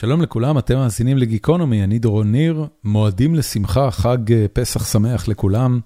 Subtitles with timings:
[0.00, 4.18] שלום לכולם, אתם מאזינים לגיקונומי, אני דורון ניר, מועדים לשמחה, חג
[4.52, 5.80] פסח שמח לכולם.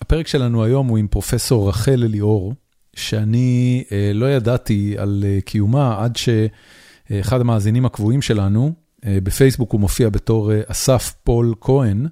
[0.00, 2.54] הפרק שלנו היום הוא עם פרופסור רחל אליאור,
[2.96, 3.84] שאני
[4.14, 8.72] לא ידעתי על קיומה עד שאחד המאזינים הקבועים שלנו,
[9.04, 12.06] בפייסבוק הוא מופיע בתור אסף פול כהן,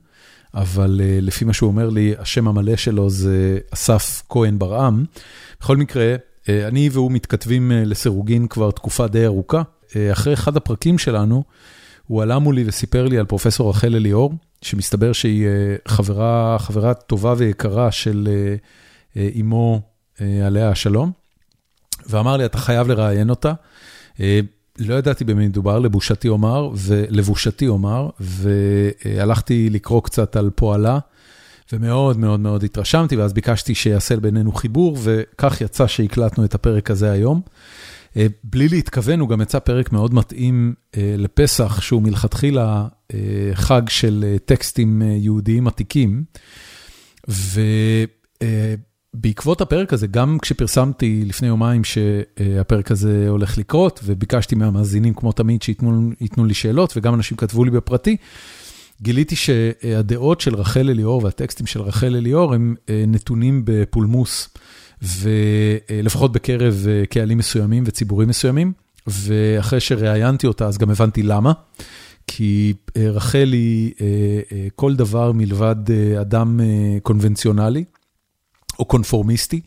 [0.54, 5.04] אבל לפי מה שהוא אומר לי, השם המלא שלו זה אסף כהן ברעם.
[5.60, 6.14] בכל מקרה,
[6.48, 9.62] אני והוא מתכתבים לסירוגין כבר תקופה די ארוכה.
[10.12, 11.44] אחרי אחד הפרקים שלנו,
[12.06, 15.46] הוא עלה מולי וסיפר לי על פרופסור רחל אליאור, שמסתבר שהיא
[15.88, 18.28] חברה, חברה טובה ויקרה של
[19.40, 19.80] אמו
[20.46, 21.12] עליה השלום,
[22.06, 23.52] ואמר לי, אתה חייב לראיין אותה.
[24.78, 30.98] לא ידעתי במי מדובר, לבושתי אומר, ולבושתי אומר, והלכתי לקרוא קצת על פועלה,
[31.72, 37.10] ומאוד מאוד מאוד התרשמתי, ואז ביקשתי שיעשה בינינו חיבור, וכך יצא שהקלטנו את הפרק הזה
[37.10, 37.40] היום.
[38.44, 42.86] בלי להתכוון, הוא גם יצא פרק מאוד מתאים לפסח, שהוא מלכתחילה
[43.54, 46.24] חג של טקסטים יהודיים עתיקים.
[49.14, 55.62] ובעקבות הפרק הזה, גם כשפרסמתי לפני יומיים שהפרק הזה הולך לקרות, וביקשתי מהמאזינים, כמו תמיד,
[55.62, 58.16] שייתנו לי שאלות, וגם אנשים כתבו לי בפרטי,
[59.02, 62.74] גיליתי שהדעות של רחל אליאור והטקסטים של רחל אליאור הם
[63.06, 64.48] נתונים בפולמוס.
[65.20, 68.72] ולפחות בקרב קהלים מסוימים וציבורים מסוימים,
[69.06, 71.52] ואחרי שראיינתי אותה אז גם הבנתי למה,
[72.26, 73.92] כי רחל היא
[74.74, 75.76] כל דבר מלבד
[76.20, 76.60] אדם
[77.02, 77.84] קונבנציונלי
[78.78, 79.60] או קונפורמיסטי.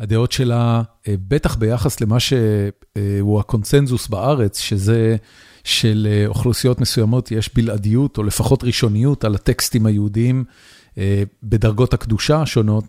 [0.00, 5.16] הדעות שלה, בטח ביחס למה שהוא הקונצנזוס בארץ, שזה
[5.64, 10.44] של אוכלוסיות מסוימות יש בלעדיות, או לפחות ראשוניות על הטקסטים היהודיים
[11.42, 12.84] בדרגות הקדושה השונות.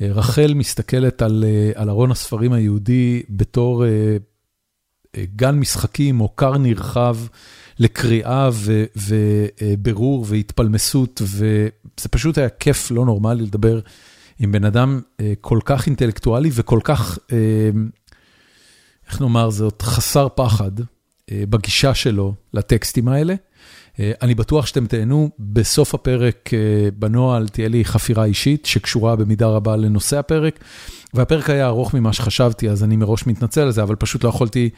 [0.00, 1.22] רחל מסתכלת
[1.74, 3.84] על ארון הספרים היהודי בתור
[5.36, 7.16] גן משחקים או כר נרחב
[7.78, 8.50] לקריאה
[8.96, 13.80] ובירור והתפלמסות, וזה פשוט היה כיף לא נורמלי לדבר
[14.38, 15.00] עם בן אדם
[15.40, 17.18] כל כך אינטלקטואלי וכל כך,
[19.08, 20.72] איך נאמר זאת, חסר פחד
[21.30, 23.34] בגישה שלו לטקסטים האלה.
[24.22, 26.50] אני בטוח שאתם תהנו, בסוף הפרק
[26.98, 30.58] בנוהל תהיה לי חפירה אישית שקשורה במידה רבה לנושא הפרק,
[31.14, 34.70] והפרק היה ארוך ממה שחשבתי, אז אני מראש מתנצל על זה, אבל פשוט לא יכולתי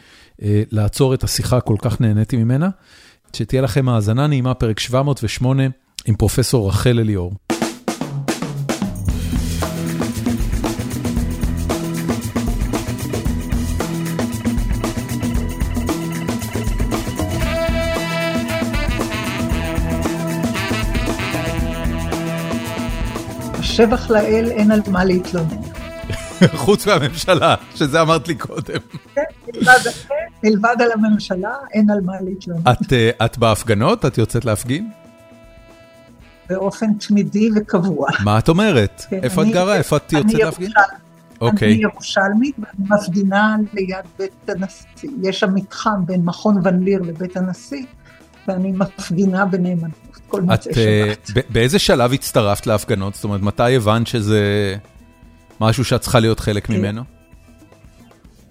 [0.71, 2.69] לעצור את השיחה, כל כך נהניתי ממנה.
[3.33, 5.63] שתהיה לכם האזנה נעימה, פרק 708
[6.07, 7.52] עם פרופסור רחל אליאור.
[23.73, 25.57] שבח לאל, אין על מה להתלונן.
[26.65, 28.79] חוץ מהממשלה, שזה אמרת לי קודם.
[29.15, 29.23] כן,
[30.45, 32.63] מלבד על הממשלה, אין על מה להתלונן.
[33.25, 34.05] את בהפגנות?
[34.05, 34.91] את יוצאת להפגין?
[36.49, 38.09] באופן תמידי וקבוע.
[38.25, 39.03] מה את אומרת?
[39.13, 39.77] איפה את גרה?
[39.77, 40.71] איפה את יוצאת להפגין?
[41.43, 45.11] אני ירושלמית, ואני מפגינה ליד בית הנשיא.
[45.23, 47.85] יש שם מתחם בין מכון ון ליר לבית הנשיא,
[48.49, 50.02] ואני מפגינה בנאמנות.
[50.55, 53.15] את, באיזה שלב הצטרפת להפגנות?
[53.15, 54.75] זאת אומרת, מתי הבנת שזה
[55.61, 57.03] משהו שאת צריכה להיות חלק ממנו?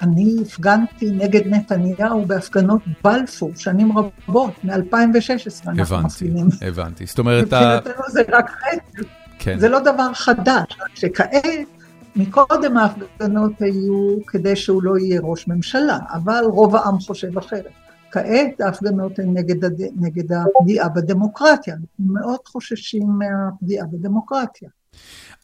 [0.01, 6.45] אני הפגנתי נגד נתניהו בהפגנות בלפור, שנים רבות, מ-2016 אנחנו מפגינים.
[6.45, 7.05] הבנתי, הבנתי.
[7.05, 7.53] זאת אומרת...
[7.53, 9.03] מבחינתנו זה רק חצי.
[9.39, 9.59] כן.
[9.59, 11.67] זה לא דבר חדש, שכעת,
[12.15, 17.80] מקודם ההפגנות היו כדי שהוא לא יהיה ראש ממשלה, אבל רוב העם חושב אחרת.
[18.11, 19.81] כעת ההפגנות הן נגד, הד...
[19.95, 24.69] נגד הפגיעה בדמוקרטיה, אנחנו מאוד חוששים מהפגיעה בדמוקרטיה.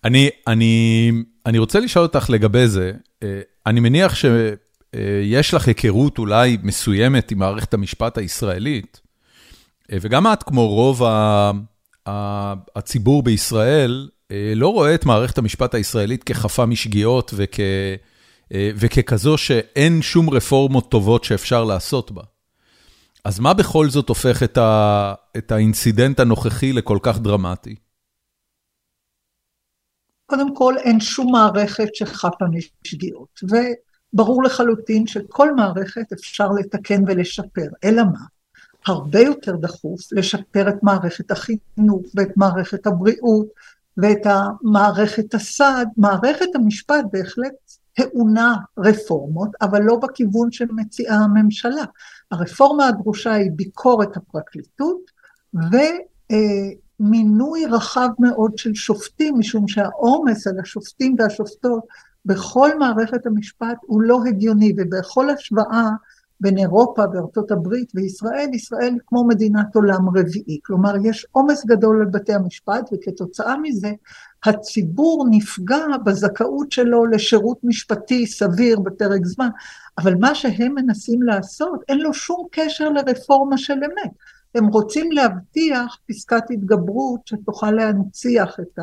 [0.03, 1.11] אני, אני,
[1.45, 2.91] אני רוצה לשאול אותך לגבי זה,
[3.65, 9.01] אני מניח שיש לך היכרות אולי מסוימת עם מערכת המשפט הישראלית,
[9.91, 11.01] וגם את, כמו רוב
[12.75, 14.09] הציבור בישראל,
[14.55, 17.59] לא רואה את מערכת המשפט הישראלית כחפה משגיאות וכ,
[18.53, 22.23] וככזו שאין שום רפורמות טובות שאפשר לעשות בה.
[23.27, 27.75] אז מה בכל זאת הופך את, ה, את האינסידנט הנוכחי לכל כך דרמטי?
[30.25, 38.03] קודם כל, אין שום מערכת שחפה משגיאות, וברור לחלוטין שכל מערכת אפשר לתקן ולשפר, אלא
[38.03, 38.25] מה?
[38.85, 43.47] הרבה יותר דחוף לשפר את מערכת החינוך ואת מערכת הבריאות
[43.97, 44.27] ואת
[44.61, 45.87] מערכת הסעד.
[45.97, 47.53] מערכת המשפט בהחלט
[47.93, 51.83] טעונה רפורמות, אבל לא בכיוון שמציעה הממשלה.
[52.31, 55.11] הרפורמה הדרושה היא ביקורת הפרקליטות
[56.99, 61.83] ומינוי רחב מאוד של שופטים, משום שהעומס על השופטים והשופטות
[62.25, 65.89] בכל מערכת המשפט הוא לא הגיוני, ובכל השוואה
[66.39, 70.59] בין אירופה וארצות הברית וישראל, ישראל כמו מדינת עולם רביעי.
[70.65, 73.91] כלומר, יש עומס גדול על בתי המשפט, וכתוצאה מזה
[74.45, 79.49] הציבור נפגע בזכאות שלו לשירות משפטי סביר בפרק זמן,
[79.97, 84.11] אבל מה שהם מנסים לעשות, אין לו שום קשר לרפורמה של אמת.
[84.55, 88.79] הם רוצים להבטיח פסקת התגברות שתוכל להנציח את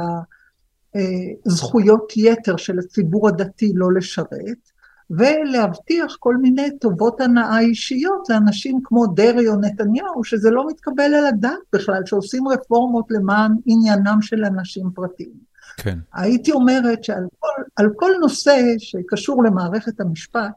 [1.47, 4.75] הזכויות יתר של הציבור הדתי לא לשרת,
[5.11, 11.27] ולהבטיח כל מיני טובות הנאה אישיות לאנשים כמו דרעי או נתניהו, שזה לא מתקבל על
[11.27, 15.55] הדעת בכלל, שעושים רפורמות למען עניינם של אנשים פרטיים.
[15.77, 15.99] כן.
[16.15, 20.53] הייתי אומרת שעל כל, כל נושא שקשור למערכת המשפט,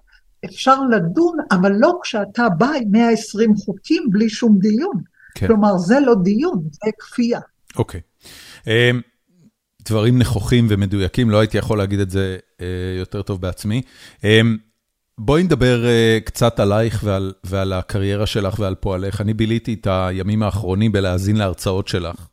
[0.45, 5.01] אפשר לדון, אבל לא כשאתה בא עם 120 חוקים בלי שום דיון.
[5.36, 5.48] כן.
[5.48, 7.39] כלומר, זה לא דיון, זה כפייה.
[7.75, 8.01] אוקיי.
[8.68, 9.01] אמ,
[9.89, 12.66] דברים נכוחים ומדויקים, לא הייתי יכול להגיד את זה אה,
[13.00, 13.81] יותר טוב בעצמי.
[14.24, 14.57] אמ,
[15.18, 19.22] בואי נדבר אה, קצת עלייך ועל, ועל הקריירה שלך ועל פועלך.
[19.22, 22.28] אני ביליתי את הימים האחרונים בלהאזין להרצאות שלך.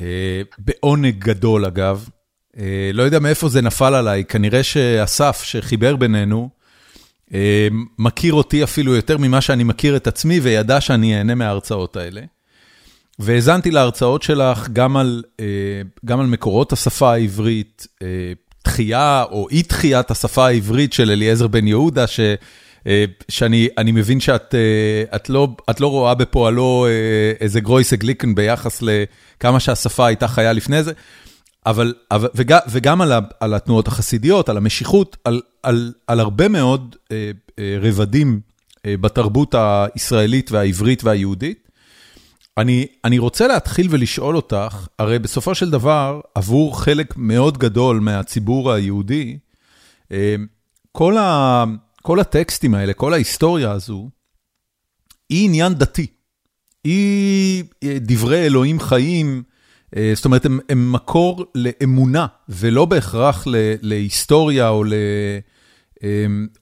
[0.00, 2.08] אה, בעונג גדול, אגב.
[2.92, 6.48] לא יודע מאיפה זה נפל עליי, כנראה שאסף, שחיבר בינינו,
[7.98, 12.20] מכיר אותי אפילו יותר ממה שאני מכיר את עצמי, וידע שאני אהנה מההרצאות האלה.
[13.18, 15.46] והאזנתי להרצאות שלך גם על, אה,
[16.04, 18.08] גם על מקורות השפה העברית, אה,
[18.62, 22.20] תחייה או אי תחיית השפה העברית של אליעזר בן יהודה, ש,
[22.86, 24.54] אה, שאני מבין שאת
[25.16, 26.86] את לא, את לא רואה בפועלו
[27.40, 30.92] איזה גרויסה גליקן ביחס לכמה שהשפה הייתה חיה לפני זה,
[31.66, 36.48] אבל, אבל וגם, וגם על, ה, על התנועות החסידיות, על המשיכות, על, על, על הרבה
[36.48, 36.96] מאוד
[37.82, 38.40] רבדים
[38.86, 41.64] בתרבות הישראלית והעברית והיהודית.
[42.58, 48.72] אני, אני רוצה להתחיל ולשאול אותך, הרי בסופו של דבר, עבור חלק מאוד גדול מהציבור
[48.72, 49.38] היהודי,
[50.12, 50.36] אה,
[50.92, 51.64] כל, ה,
[52.02, 54.08] כל הטקסטים האלה, כל ההיסטוריה הזו,
[55.28, 56.06] היא עניין דתי.
[56.84, 59.53] היא אה, דברי אלוהים חיים, אה,
[60.14, 64.94] זאת אומרת, הם, הם מקור לאמונה, ולא בהכרח ל, להיסטוריה או, ל,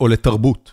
[0.00, 0.72] או לתרבות.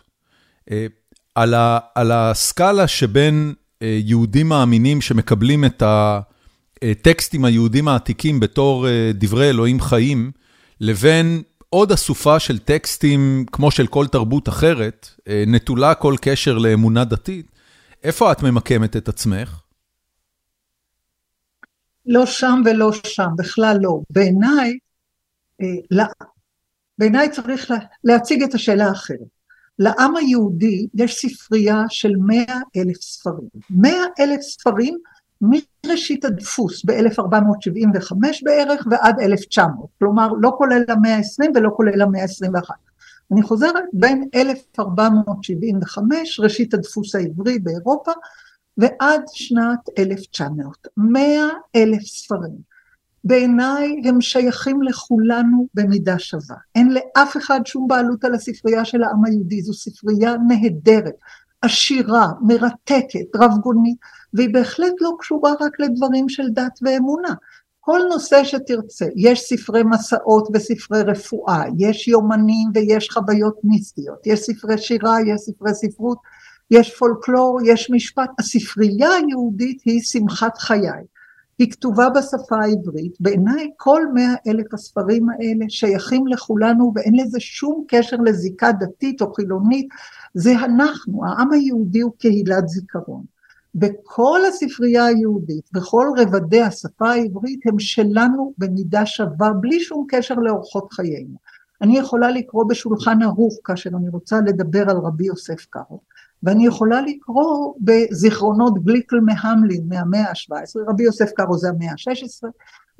[1.35, 5.83] על, ה, על הסקאלה שבין יהודים מאמינים שמקבלים את
[6.81, 10.31] הטקסטים היהודים העתיקים בתור אה, דברי אלוהים חיים,
[10.81, 17.03] לבין עוד אסופה של טקסטים, כמו של כל תרבות אחרת, אה, נטולה כל קשר לאמונה
[17.03, 17.51] דתית,
[18.03, 19.59] איפה את ממקמת את עצמך?
[22.09, 23.99] לא שם ולא שם, בכלל לא.
[24.09, 24.77] בעיניי,
[25.91, 26.03] לא.
[26.97, 27.73] בעיניי צריך
[28.03, 29.39] להציג את השאלה האחרת.
[29.79, 33.49] לעם היהודי יש ספרייה של מאה אלף ספרים.
[33.69, 34.97] מאה אלף ספרים
[35.41, 38.13] מראשית הדפוס ב-1475
[38.43, 42.69] בערך ועד 1900, כלומר לא כולל המאה ה-20 ולא כולל המאה ה-21.
[43.31, 48.11] אני חוזרת, בין 1475, ראשית הדפוס העברי באירופה,
[48.79, 52.69] ועד שנת 1900, מאה אלף ספרים.
[53.23, 56.55] בעיניי הם שייכים לכולנו במידה שווה.
[56.75, 61.13] אין לאף אחד שום בעלות על הספרייה של העם היהודי, זו ספרייה נהדרת,
[61.61, 63.97] עשירה, מרתקת, רב גונית,
[64.33, 67.33] והיא בהחלט לא קשורה רק לדברים של דת ואמונה.
[67.79, 74.77] כל נושא שתרצה, יש ספרי מסעות וספרי רפואה, יש יומנים ויש חוויות מיסטיות, יש ספרי
[74.77, 76.17] שירה, יש ספרי ספרות,
[76.71, 78.29] יש פולקלור, יש משפט.
[78.39, 81.03] הספרייה היהודית היא שמחת חיי.
[81.59, 87.83] היא כתובה בשפה העברית, בעיניי כל מאה אלף הספרים האלה שייכים לכולנו ואין לזה שום
[87.87, 89.87] קשר לזיקה דתית או חילונית,
[90.33, 93.23] זה אנחנו, העם היהודי הוא קהילת זיכרון.
[93.75, 100.93] בכל הספרייה היהודית, בכל רבדי השפה העברית, הם שלנו במידה שווה, בלי שום קשר לאורחות
[100.93, 101.37] חיינו.
[101.81, 106.01] אני יכולה לקרוא בשולחן ערוך כאשר אני רוצה לדבר על רבי יוסף קארו,
[106.43, 112.47] ואני יכולה לקרוא בזיכרונות גליקל מהמלין מהמאה ה-17, רבי יוסף קארו זה המאה ה-16,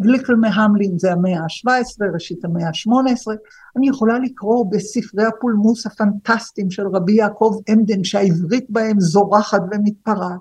[0.02, 3.32] גליקל מהמלין זה המאה ה-17, ראשית המאה ה-18,
[3.78, 10.40] אני יכולה לקרוא בספרי הפולמוס הפנטסטיים של רבי יעקב עמדן, שהעברית בהם זורחת ומתפרעת,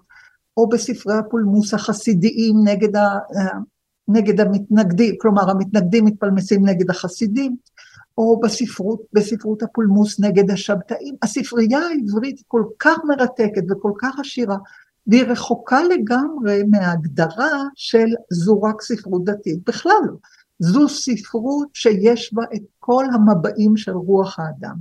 [0.56, 3.18] או בספרי הפולמוס החסידיים נגד, ה,
[4.08, 7.56] נגד המתנגדים, כלומר המתנגדים מתפלמסים נגד החסידים,
[8.18, 11.14] או בספרות, בספרות הפולמוס נגד השבתאים.
[11.22, 14.56] הספרייה העברית כל כך מרתקת וכל כך עשירה,
[15.06, 20.14] והיא רחוקה לגמרי מההגדרה של זו רק ספרות דתית, בכלל לא.
[20.58, 24.74] זו ספרות שיש בה את כל המבעים של רוח האדם.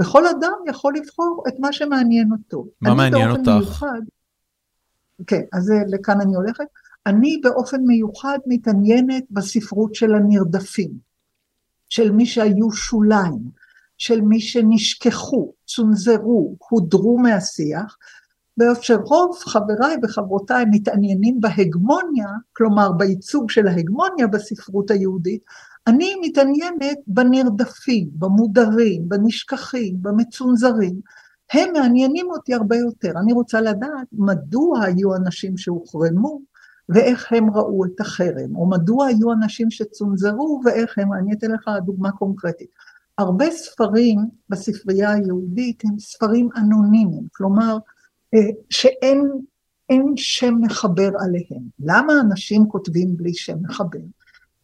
[0.00, 2.66] וכל אדם יכול לבחור את מה שמעניין אותו.
[2.80, 3.48] מה מעניין אותך?
[3.48, 4.00] מיוחד,
[5.26, 6.64] כן, אז לכאן אני הולכת.
[7.06, 11.11] אני באופן מיוחד מתעניינת בספרות של הנרדפים.
[11.92, 13.62] של מי שהיו שוליים.
[13.98, 17.96] של מי שנשכחו, צונזרו, הודרו מהשיח,
[18.56, 25.42] בעוד שרוב חבריי וחברותיי מתעניינים בהגמוניה, כלומר בייצוג של ההגמוניה בספרות היהודית,
[25.86, 31.00] אני מתעניינת בנרדפים, במודרים, בנשכחים, במצונזרים.
[31.52, 33.12] הם מעניינים אותי הרבה יותר.
[33.22, 36.40] אני רוצה לדעת מדוע היו אנשים שהוחרמו
[36.94, 41.70] ואיך הם ראו את החרם, או מדוע היו אנשים שצונזרו ואיך הם, אני אתן לך
[41.84, 42.68] דוגמה קונקרטית.
[43.18, 44.18] הרבה ספרים
[44.48, 47.78] בספרייה היהודית הם ספרים אנונימיים, כלומר
[48.34, 49.22] אה, שאין
[50.16, 51.62] שם מחבר עליהם.
[51.80, 53.98] למה אנשים כותבים בלי שם מחבר?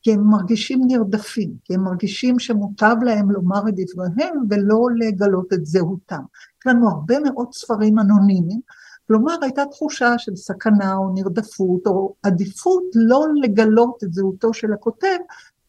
[0.03, 5.67] כי הם מרגישים נרדפים, כי הם מרגישים שמוטב להם לומר את דבריהם ולא לגלות את
[5.67, 6.23] זהותם.
[6.61, 8.61] יש לנו הרבה מאוד ספרים אנונימיים,
[9.09, 15.19] כלומר הייתה תחושה של סכנה או נרדפות או עדיפות לא לגלות את זהותו של הכותב,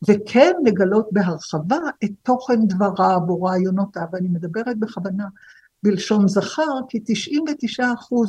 [0.10, 5.26] וכן לגלות בהרחבה את תוכן דבריו או רעיונותיו, ואני מדברת בכוונה
[5.84, 7.04] בלשון זכר, כי
[7.80, 7.82] 99%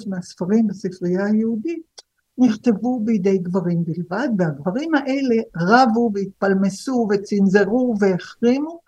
[0.07, 2.03] מהספרים בספרייה היהודית
[2.39, 8.81] נכתבו בידי גברים בלבד, והגברים האלה רבו והתפלמסו וצנזרו והחרימו,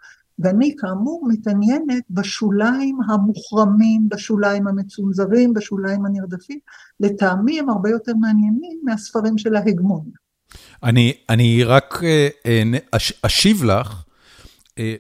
[0.43, 6.59] ואני כאמור מתעניינת בשוליים המוחרמים, בשוליים המצונזרים, בשוליים הנרדפים,
[7.01, 10.23] לטעמי הם הרבה יותר מעניינים מהספרים של ההגמוניה.
[10.83, 12.63] אני, אני רק אה, אה,
[13.23, 14.03] אשיב לך,
[14.79, 14.95] אה,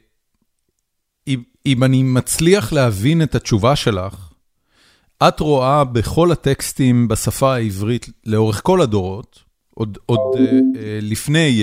[1.28, 4.32] אם, אם אני מצליח להבין את התשובה שלך,
[5.28, 9.38] את רואה בכל הטקסטים בשפה העברית לאורך כל הדורות,
[9.74, 10.20] עוד, עוד
[11.00, 11.62] לפני,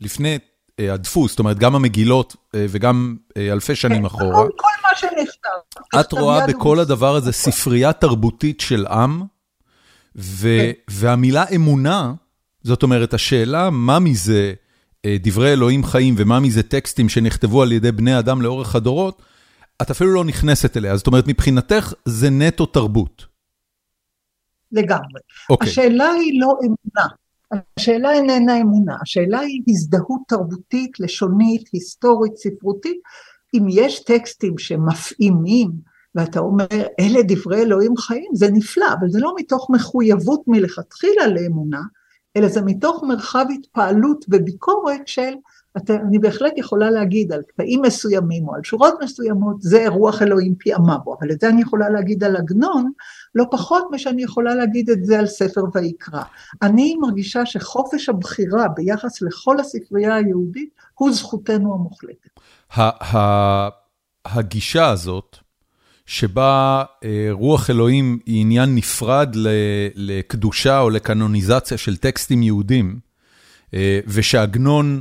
[0.00, 0.38] לפני
[0.80, 4.46] הדפוס, זאת אומרת, גם המגילות וגם אלפי שנים כן, אחורה.
[4.56, 6.00] כל מה שנכתב.
[6.00, 9.22] את רואה בכל הדבר הזה ספרייה תרבותית של עם,
[10.16, 10.72] ו, כן.
[10.90, 12.12] והמילה אמונה,
[12.62, 14.52] זאת אומרת, השאלה מה מזה
[15.06, 19.22] דברי אלוהים חיים ומה מזה טקסטים שנכתבו על ידי בני אדם לאורך הדורות,
[19.82, 20.96] את אפילו לא נכנסת אליה.
[20.96, 23.26] זאת אומרת, מבחינתך זה נטו תרבות.
[24.72, 25.20] לגמרי.
[25.20, 25.46] Okay.
[25.50, 25.68] אוקיי.
[25.68, 27.14] השאלה היא לא אמונה.
[27.52, 33.00] השאלה איננה אמונה, השאלה היא הזדהות תרבותית, לשונית, היסטורית, ספרותית.
[33.54, 35.70] אם יש טקסטים שמפעימים,
[36.14, 36.66] ואתה אומר,
[37.00, 41.80] אלה דברי אלוהים חיים, זה נפלא, אבל זה לא מתוך מחויבות מלכתחילה לאמונה,
[42.36, 45.34] אלא זה מתוך מרחב התפעלות וביקורת של
[45.90, 50.98] אני בהחלט יכולה להגיד על קטעים מסוימים או על שורות מסוימות, זה רוח אלוהים פיעמה
[50.98, 52.90] בו, אבל את זה אני יכולה להגיד על עגנון,
[53.34, 56.22] לא פחות משאני יכולה להגיד את זה על ספר ויקרא.
[56.62, 62.40] אני מרגישה שחופש הבחירה ביחס לכל הספרייה היהודית הוא זכותנו המוחלטת.
[64.24, 65.36] הגישה הזאת,
[66.06, 69.36] שבה אה, רוח אלוהים היא עניין נפרד
[69.94, 72.98] לקדושה או לקנוניזציה של טקסטים יהודים,
[73.74, 75.00] אה, ושעגנון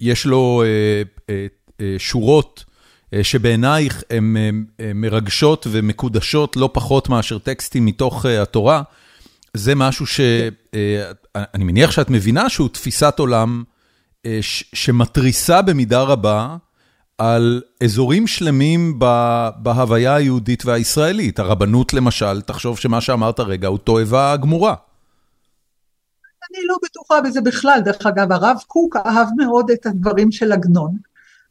[0.00, 0.62] יש לו
[1.98, 2.64] שורות
[3.22, 4.36] שבעינייך הן
[4.94, 8.82] מרגשות ומקודשות לא פחות מאשר טקסטים מתוך התורה,
[9.54, 13.64] זה משהו שאני מניח שאת מבינה שהוא תפיסת עולם
[14.50, 16.56] שמתריסה במידה רבה
[17.18, 18.98] על אזורים שלמים
[19.56, 21.38] בהוויה היהודית והישראלית.
[21.38, 24.74] הרבנות למשל, תחשוב שמה שאמרת רגע הוא תועבה גמורה.
[26.50, 30.96] אני לא בטוחה בזה בכלל, דרך אגב, הרב קוק אהב מאוד את הדברים של עגנון,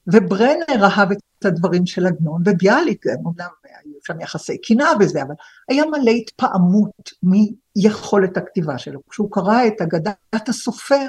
[0.08, 5.34] וברנר אהב את הדברים של עגנון, וביאליק, אמנם היו שם יחסי קנאה וזה, אבל
[5.70, 9.00] היה מלא התפעמות מיכולת הכתיבה שלו.
[9.10, 11.08] כשהוא קרא את אגדת הסופר,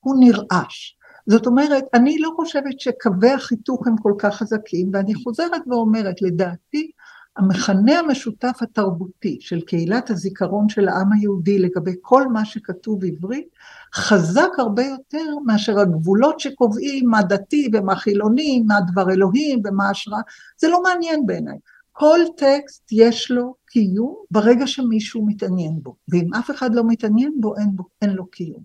[0.00, 0.96] הוא נרעש.
[1.26, 6.90] זאת אומרת, אני לא חושבת שקווי החיתוך הם כל כך חזקים, ואני חוזרת ואומרת, לדעתי,
[7.36, 13.48] המכנה המשותף התרבותי של קהילת הזיכרון של העם היהודי לגבי כל מה שכתוב עברית,
[13.94, 20.20] חזק הרבה יותר מאשר הגבולות שקובעים מה דתי ומה חילוני, מה דבר אלוהים ומה השראה,
[20.60, 21.58] זה לא מעניין בעיניי.
[21.92, 27.56] כל טקסט יש לו קיום ברגע שמישהו מתעניין בו, ואם אף אחד לא מתעניין בו,
[27.56, 28.62] אין, בו, אין לו קיום.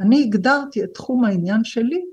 [0.00, 2.04] אני הגדרתי את תחום העניין שלי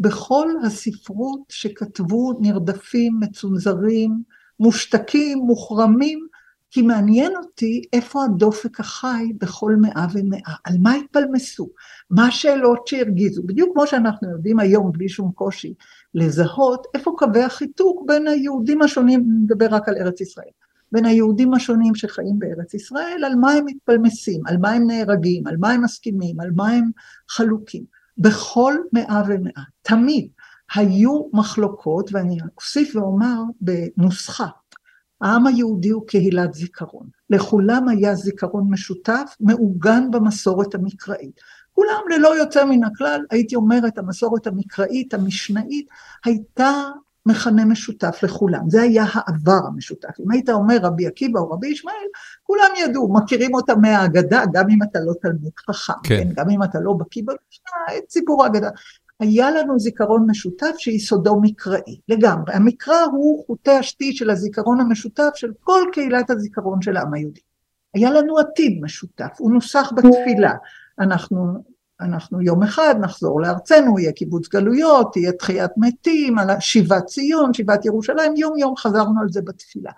[0.00, 4.22] בכל הספרות שכתבו נרדפים, מצונזרים,
[4.60, 6.26] מושתקים, מוחרמים,
[6.70, 11.68] כי מעניין אותי איפה הדופק החי בכל מאה ומאה, על מה התפלמסו,
[12.10, 15.74] מה השאלות שהרגיזו, בדיוק כמו שאנחנו יודעים היום בלי שום קושי
[16.14, 20.50] לזהות איפה קווי החיתוק בין היהודים השונים, נדבר רק על ארץ ישראל.
[20.92, 25.56] בין היהודים השונים שחיים בארץ ישראל, על מה הם מתפלמסים, על מה הם נהרגים, על
[25.58, 26.90] מה הם מסכימים, על מה הם
[27.30, 27.84] חלוקים.
[28.18, 30.28] בכל מאה ומאה, תמיד
[30.76, 34.46] היו מחלוקות, ואני אוסיף ואומר בנוסחה,
[35.20, 37.06] העם היהודי הוא קהילת זיכרון.
[37.30, 41.40] לכולם היה זיכרון משותף, מעוגן במסורת המקראית.
[41.72, 45.86] כולם ללא יוצא מן הכלל, הייתי אומרת, המסורת המקראית, המשנאית,
[46.24, 46.72] הייתה
[47.26, 50.20] מכנה משותף לכולם, זה היה העבר המשותף.
[50.20, 52.06] אם היית אומר רבי עקיבא או רבי ישמעאל,
[52.42, 56.16] כולם ידעו, מכירים אותם מהאגדה, גם אם אתה לא תלמיד חכם, כן.
[56.16, 56.28] כן?
[56.34, 58.70] גם אם אתה לא בקיא במשנה, את סיפור האגדה.
[59.20, 62.54] היה לנו זיכרון משותף שיסודו מקראי, לגמרי.
[62.54, 67.40] המקרא הוא חוטי השתי של הזיכרון המשותף של כל קהילת הזיכרון של העם היהודי.
[67.94, 70.52] היה לנו עתיד משותף, הוא נוסח בתפילה.
[71.00, 71.64] אנחנו,
[72.00, 78.36] אנחנו יום אחד נחזור לארצנו, יהיה קיבוץ גלויות, תהיה תחיית מתים, שיבת ציון, שיבת ירושלים,
[78.36, 79.90] יום יום חזרנו על זה בתפילה.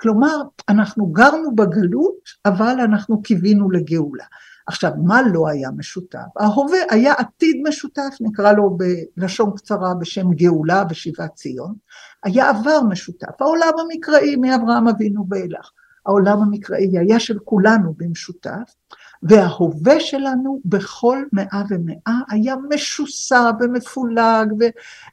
[0.00, 4.24] כלומר, אנחנו גרנו בגלות, אבל אנחנו קיווינו לגאולה.
[4.66, 6.18] עכשיו, מה לא היה משותף?
[6.36, 8.78] ההווה היה עתיד משותף, נקרא לו
[9.16, 11.74] בלשון קצרה בשם גאולה ושיבת ציון,
[12.22, 15.70] היה עבר משותף, העולם המקראי מאברהם אבינו ואילך.
[16.06, 18.74] העולם המקראי היה של כולנו במשותף,
[19.22, 24.52] וההווה שלנו בכל מאה ומאה היה משוסע ומפולג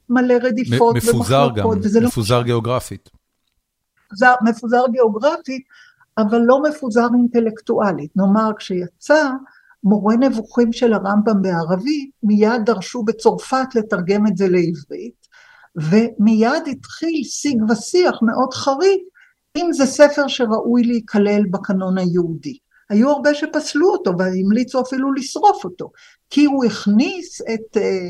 [0.10, 2.44] ומלא רדיפות מפוזר גם, לא מפוזר לא...
[2.44, 3.10] גיאוגרפית.
[4.06, 5.64] מפוזר, מפוזר גיאוגרפית,
[6.18, 8.12] אבל לא מפוזר אינטלקטואלית.
[8.16, 9.30] נאמר, כשיצא
[9.84, 15.28] מורה נבוכים של הרמב"ם בערבית, מיד דרשו בצרפת לתרגם את זה לעברית,
[15.76, 19.02] ומיד התחיל שיג ושיח מאוד חריף,
[19.58, 22.58] אם זה ספר שראוי להיכלל בקנון היהודי.
[22.90, 25.92] היו הרבה שפסלו אותו והמליצו אפילו לשרוף אותו,
[26.30, 28.10] כי הוא הכניס את אה,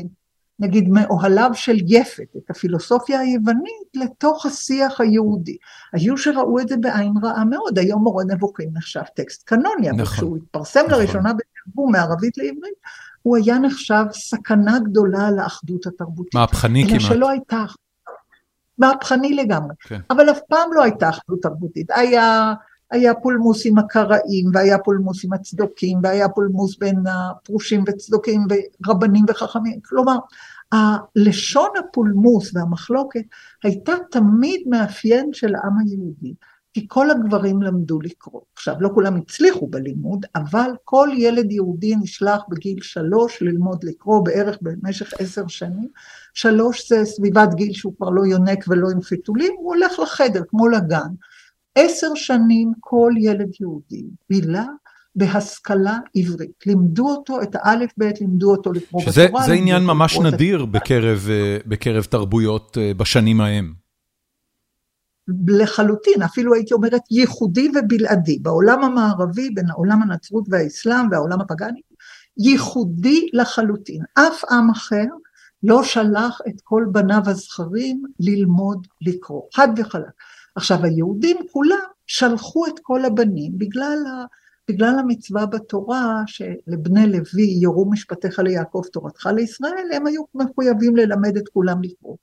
[0.60, 5.56] נגיד מאוהליו של יפת, את הפילוסופיה היוונית, לתוך השיח היהודי.
[5.92, 10.04] היו שראו את זה בעין רעה מאוד, היום מורה נבוכים נחשב טקסט קנוני, נכון, אבל
[10.04, 10.98] כשהוא התפרסם נכון.
[10.98, 12.74] לראשונה בתרגום מערבית לעברית,
[13.22, 16.34] הוא היה נחשב סכנה גדולה לאחדות התרבותית.
[16.34, 17.00] מהפכני כמעט.
[17.00, 17.64] שלא הייתה,
[18.78, 20.00] מהפכני לגמרי, כן.
[20.10, 21.90] אבל אף פעם לא הייתה אחדות תרבותית.
[21.90, 22.54] היה...
[22.90, 28.46] היה פולמוס עם הקראים, והיה פולמוס עם הצדוקים, והיה פולמוס בין הפרושים וצדוקים
[28.84, 29.80] ורבנים וחכמים.
[29.84, 30.16] כלומר,
[30.72, 33.24] הלשון הפולמוס והמחלוקת
[33.64, 36.34] הייתה תמיד מאפיין של העם היהודי,
[36.72, 38.40] כי כל הגברים למדו לקרוא.
[38.54, 44.58] עכשיו, לא כולם הצליחו בלימוד, אבל כל ילד יהודי נשלח בגיל שלוש ללמוד לקרוא בערך
[44.62, 45.88] במשך עשר שנים.
[46.34, 50.68] שלוש זה סביבת גיל שהוא כבר לא יונק ולא עם חיתולים, הוא הולך לחדר, כמו
[50.68, 51.08] לגן.
[51.74, 54.66] עשר שנים כל ילד יהודי בילה
[55.16, 56.50] בהשכלה עברית.
[56.66, 59.44] לימדו אותו את האלף בית, לימדו אותו לקרוא בתורה.
[59.44, 63.74] שזה עניין ממש נדיר בקרב, אה, בקרב תרבויות אה, בשנים ההם.
[65.46, 68.38] לחלוטין, אפילו הייתי אומרת ייחודי ובלעדי.
[68.38, 71.80] בעולם המערבי, בין העולם הנצרות והאסלאם והעולם הפגאני,
[72.38, 74.02] ייחודי לחלוטין.
[74.14, 75.04] אף עם אחר
[75.62, 80.10] לא שלח את כל בניו הזכרים ללמוד לקרוא, חד וחלק.
[80.54, 84.24] עכשיו היהודים כולם שלחו את כל הבנים בגלל, ה,
[84.68, 91.48] בגלל המצווה בתורה שלבני לוי יורו משפטיך ליעקב תורתך לישראל, הם היו מחויבים ללמד את
[91.48, 92.16] כולם לקרוא.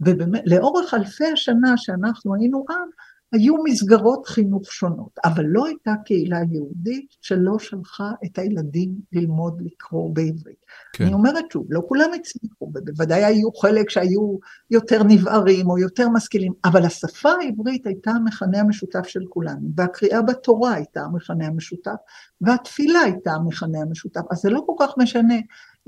[0.00, 2.88] ולאורך אלפי השנה שאנחנו היינו עם,
[3.32, 10.14] היו מסגרות חינוך שונות, אבל לא הייתה קהילה יהודית שלא שלחה את הילדים ללמוד לקרוא
[10.14, 10.62] בעברית.
[10.92, 11.04] כן.
[11.04, 14.38] אני אומרת שוב, לא כולם הצליחו, ובוודאי היו חלק שהיו
[14.70, 20.74] יותר נבערים או יותר משכילים, אבל השפה העברית הייתה המכנה המשותף של כולנו, והקריאה בתורה
[20.74, 21.96] הייתה המכנה המשותף,
[22.40, 25.36] והתפילה הייתה המכנה המשותף, אז זה לא כל כך משנה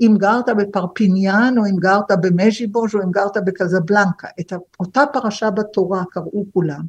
[0.01, 6.03] אם גרת בפרפיניאן, או אם גרת במז'יבוז', או אם גרת בקזבלנקה, את אותה פרשה בתורה
[6.11, 6.81] קראו כולם.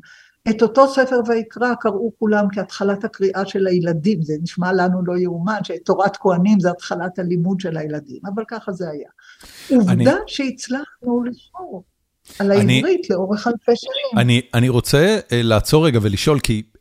[0.51, 5.59] את אותו ספר ויקרא קראו כולם כהתחלת הקריאה של הילדים, זה נשמע לנו לא יאומן,
[5.63, 9.09] שתורת כהנים זה התחלת הלימוד של הילדים, אבל ככה זה היה.
[9.71, 10.21] עובדה אני...
[10.27, 11.85] שהצלחנו לשמור
[12.39, 13.17] על העברית אני...
[13.17, 14.23] לאורך אלפי שנים.
[14.23, 16.81] אני, אני רוצה uh, לעצור רגע ולשאול, כי uh,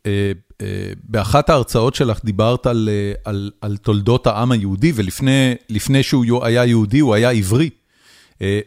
[0.52, 0.62] uh,
[1.04, 6.98] באחת ההרצאות שלך דיברת על, uh, על, על תולדות העם היהודי, ולפני שהוא היה יהודי
[6.98, 7.70] הוא היה עברי.
[8.42, 8.60] אה,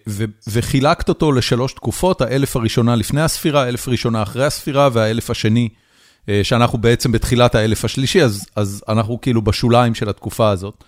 [0.48, 5.70] וחילקת אותו לשלוש תקופות, האלף הראשונה לפני הספירה, האלף הראשונה אחרי הספירה והאלף השני,
[6.30, 10.84] אה, שאנחנו בעצם בתחילת האלף השלישי, אז, אז אנחנו כאילו בשוליים של התקופה הזאת.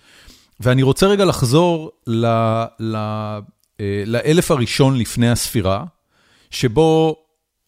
[0.60, 2.26] ואני רוצה רגע לחזור ל,
[2.80, 2.96] ל,
[3.80, 5.84] אה, לאלף הראשון לפני הספירה,
[6.50, 7.16] שבו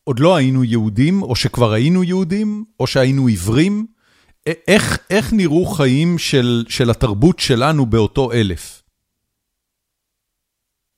[0.04, 3.86] עוד לא היינו יהודים, או שכבר היינו יהודים, או שהיינו עיוורים.
[4.68, 8.83] איך, איך נראו חיים של, של התרבות שלנו באותו אלף?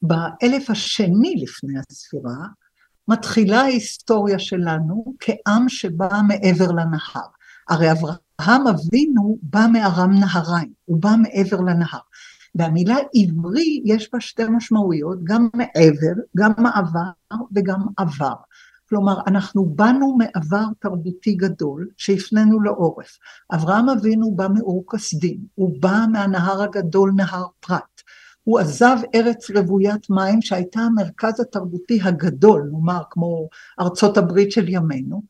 [0.07, 2.47] באלף השני לפני הספירה,
[3.09, 7.27] מתחילה ההיסטוריה שלנו כעם שבא מעבר לנהר.
[7.69, 12.01] הרי אברהם אבינו בא מארם נהריים, הוא בא מעבר לנהר.
[12.55, 17.11] והמילה עברי יש בה שתי משמעויות, גם מעבר, גם מעבר
[17.55, 18.35] וגם עבר.
[18.89, 23.19] כלומר, אנחנו באנו מעבר תרבותי גדול שהפנינו לעורף.
[23.55, 27.96] אברהם אבינו בא מאור כסדים, הוא בא מהנהר הגדול, נהר פרת.
[28.47, 33.49] הוא עזב ארץ רוויית מים שהייתה המרכז התרבותי הגדול, נאמר כמו
[33.81, 35.23] ארצות הברית של ימינו,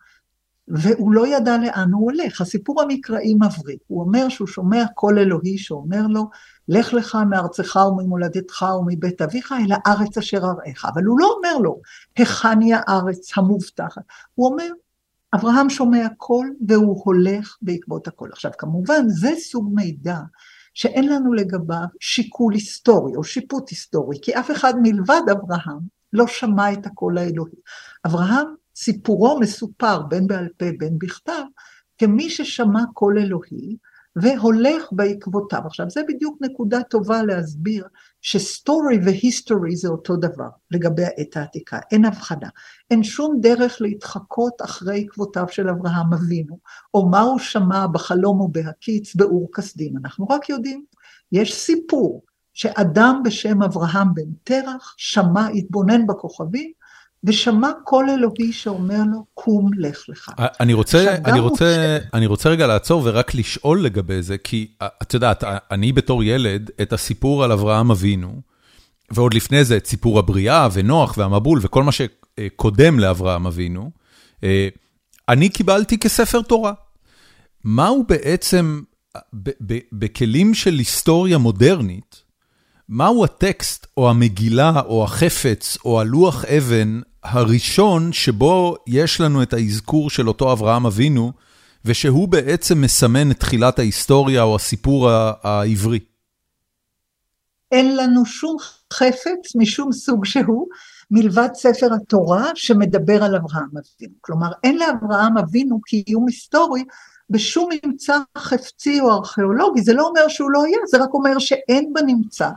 [0.69, 2.41] והוא לא ידע לאן הוא הולך.
[2.41, 6.31] הסיפור המקראי מבריק, הוא אומר שהוא שומע קול אלוהי שאומר לו,
[6.69, 11.81] לך לך מארצך וממולדתך ומבית אביך אל הארץ אשר אראך, אבל הוא לא אומר לו,
[12.17, 14.03] היכן היא הארץ המובטחת,
[14.35, 14.69] הוא אומר,
[15.35, 18.31] אברהם שומע קול והוא הולך בעקבות הקול.
[18.33, 20.19] עכשיו כמובן זה סוג מידע
[20.77, 25.79] שאין לנו לגביו שיקול היסטורי או שיפוט היסטורי, כי אף אחד מלבד אברהם
[26.13, 27.59] לא שמע את הקול האלוהי.
[28.07, 31.43] אברהם, סיפורו מסופר בין בעל פה בין בכתב,
[31.99, 33.77] כמי ששמע קול אלוהי
[34.17, 35.61] והולך בעקבותיו.
[35.67, 37.87] עכשיו, זה בדיוק נקודה טובה להסביר
[38.27, 42.49] שסטורי והיסטורי זה אותו דבר לגבי העת העתיקה, אין הבחנה.
[42.91, 46.59] אין שום דרך להתחקות אחרי עקבותיו של אברהם אבינו,
[46.95, 49.97] או מה הוא שמע בחלום או בהקיץ באור כסדים.
[49.97, 50.85] אנחנו רק יודעים,
[51.33, 56.73] יש סיפור שאדם בשם אברהם בן תרח שמע, התבונן בכוכבים,
[57.27, 60.31] ושמע קול אלוהי שאומר לו, קום לך לך.
[60.61, 65.45] אני רוצה, אני רוצה, אני רוצה רגע לעצור ורק לשאול לגבי זה, כי את יודעת,
[65.71, 68.41] אני בתור ילד, את הסיפור על אברהם אבינו,
[69.11, 73.91] ועוד לפני זה את סיפור הבריאה ונוח והמבול וכל מה שקודם לאברהם אבינו,
[75.29, 76.73] אני קיבלתי כספר תורה.
[77.65, 78.83] מהו בעצם,
[79.93, 82.23] בכלים של היסטוריה מודרנית,
[82.89, 90.11] מהו הטקסט או המגילה או החפץ או הלוח אבן הראשון שבו יש לנו את האזכור
[90.11, 91.33] של אותו אברהם אבינו,
[91.85, 95.11] ושהוא בעצם מסמן את תחילת ההיסטוריה או הסיפור
[95.43, 95.99] העברי?
[97.73, 98.57] אין לנו שום
[98.93, 100.67] חפץ משום סוג שהוא,
[101.11, 104.15] מלבד ספר התורה שמדבר על אברהם אבינו.
[104.21, 106.85] כלומר, אין לאברהם אבינו קיום היסטורי
[107.31, 111.93] בשום ממצא חפצי או ארכיאולוגי, זה לא אומר שהוא לא היה, זה רק אומר שאין
[111.93, 112.51] בנמצא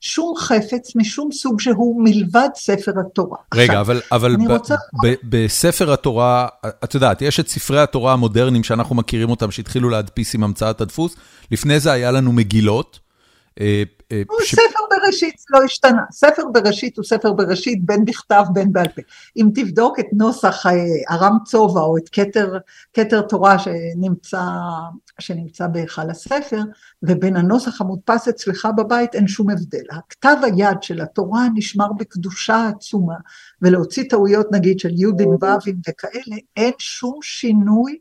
[0.00, 3.38] שום חפץ משום סוג שהוא מלבד ספר התורה.
[3.54, 4.74] רגע, עכשיו, אבל, אבל ב, רוצה...
[5.04, 6.48] ב, בספר התורה,
[6.84, 11.16] את יודעת, יש את ספרי התורה המודרניים שאנחנו מכירים אותם, שהתחילו להדפיס עם המצאת הדפוס,
[11.50, 13.05] לפני זה היה לנו מגילות.
[13.60, 14.22] אה, אה.
[14.44, 19.02] ספר בראשית לא השתנה, ספר בראשית הוא ספר בראשית בין בכתב בין בעל פה.
[19.36, 20.66] אם תבדוק את נוסח
[21.10, 22.58] ארם צובע או את כתר,
[22.92, 24.42] כתר תורה שנמצא,
[25.18, 26.60] שנמצא בהיכל הספר,
[27.02, 29.84] ובין הנוסח המודפס אצלך בבית אין שום הבדל.
[29.90, 33.16] הכתב היד של התורה נשמר בקדושה עצומה,
[33.62, 37.98] ולהוציא טעויות נגיד של יהודים ואבים וכאלה, אין שום שינוי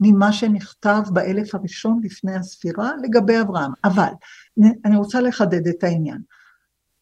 [0.00, 3.72] ממה שנכתב באלף הראשון לפני הספירה לגבי אברהם.
[3.84, 4.10] אבל
[4.84, 6.18] אני רוצה לחדד את העניין.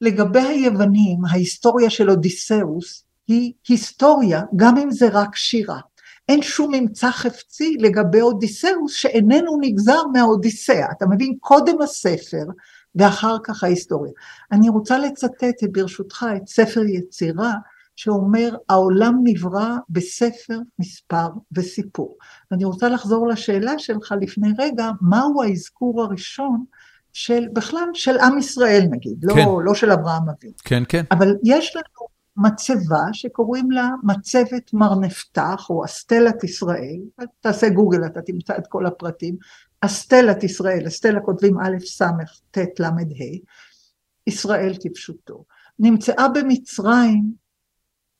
[0.01, 5.81] לגבי היוונים, ההיסטוריה של אודיסאוס היא היסטוריה, גם אם זה רק שירה.
[6.29, 10.93] אין שום ממצא חפצי לגבי אודיסאוס שאיננו נגזר מהאודיסאה.
[10.97, 11.37] אתה מבין?
[11.41, 12.45] קודם הספר
[12.95, 14.13] ואחר כך ההיסטוריה.
[14.53, 17.53] אני רוצה לצטט ברשותך את ספר יצירה
[17.97, 22.17] שאומר העולם נברא בספר, מספר וסיפור.
[22.51, 26.65] ואני רוצה לחזור לשאלה שלך לפני רגע, מהו האזכור הראשון
[27.15, 29.45] של בכלל של עם ישראל נגיד, לא, כן.
[29.45, 30.55] לא, לא של אברהם אבינו.
[30.65, 31.05] כן, כן.
[31.11, 37.01] אבל יש לנו מצבה שקוראים לה מצבת מר נפתח או אסטלת ישראל,
[37.41, 39.37] תעשה גוגל אתה תמצא את כל הפרטים,
[39.81, 42.03] אסטלת ישראל, אסטלה כותבים א' ס'
[42.51, 43.39] ט' ל' ה',
[44.27, 45.45] ישראל כפשוטו,
[45.79, 47.33] נמצאה במצרים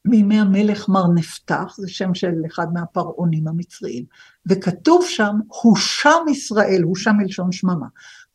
[0.05, 4.05] מימי המלך מר נפתח, זה שם של אחד מהפרעונים המצריים,
[4.47, 7.87] וכתוב שם, הושם ישראל, הושם מלשון שממה,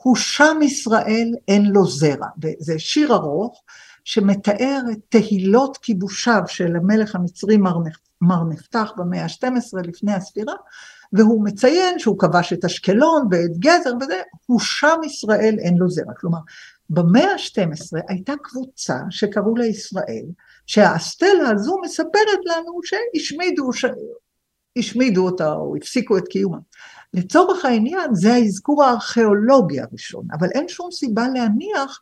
[0.03, 3.63] הושם ישראל אין לו זרע, וזה שיר ארוך
[4.03, 7.57] שמתאר את תהילות כיבושיו של המלך המצרי
[8.21, 10.53] מר, נפתח במאה ה-12 לפני הספירה,
[11.13, 16.39] והוא מציין שהוא כבש את אשקלון ואת גזר וזה, הושם ישראל אין לו זרע, כלומר
[16.89, 20.25] במאה ה-12 הייתה קבוצה שקראו לה ישראל,
[20.65, 23.69] שהאסטלה הזו מספרת לנו שהשמידו,
[24.77, 26.57] השמידו אותה או הפסיקו את קיומה.
[27.13, 31.99] לצורך העניין זה האזכור הארכיאולוגי הראשון, אבל אין שום סיבה להניח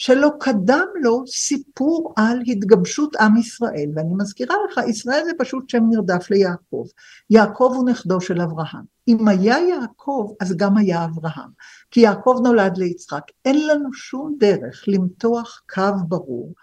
[0.00, 5.82] שלא קדם לו סיפור על התגבשות עם ישראל, ואני מזכירה לך, ישראל זה פשוט שם
[5.90, 6.84] נרדף ליעקב.
[7.30, 8.84] יעקב הוא נכדו של אברהם.
[9.08, 11.50] אם היה יעקב, אז גם היה אברהם.
[11.90, 13.22] כי יעקב נולד ליצחק.
[13.44, 16.54] אין לנו שום דרך למתוח קו ברור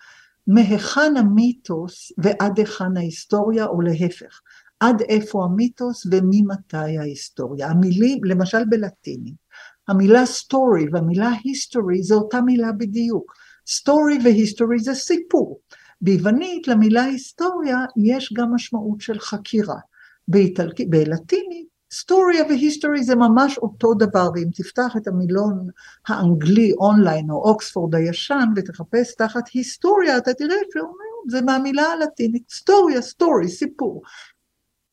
[0.48, 4.42] מהיכן המיתוס ועד היכן ההיסטוריה, או להפך.
[4.80, 7.68] עד איפה המיתוס וממתי ההיסטוריה.
[7.68, 9.36] המילים, למשל בלטינית,
[9.88, 13.34] המילה story והמילה history זה אותה מילה בדיוק.
[13.70, 15.60] story ו history זה סיפור.
[16.02, 19.80] ביוונית למילה היסטוריה יש גם משמעות של חקירה.
[20.28, 20.76] באיטלק...
[20.90, 25.68] בלטינית היסטוריה ו history זה ממש אותו דבר, ואם תפתח את המילון
[26.08, 33.02] האנגלי אונליין או אוקספורד הישן ותחפש תחת היסטוריה, אתה תראה שאומר, זה מהמילה הלטינית, storia,
[33.02, 34.02] story, סיפור.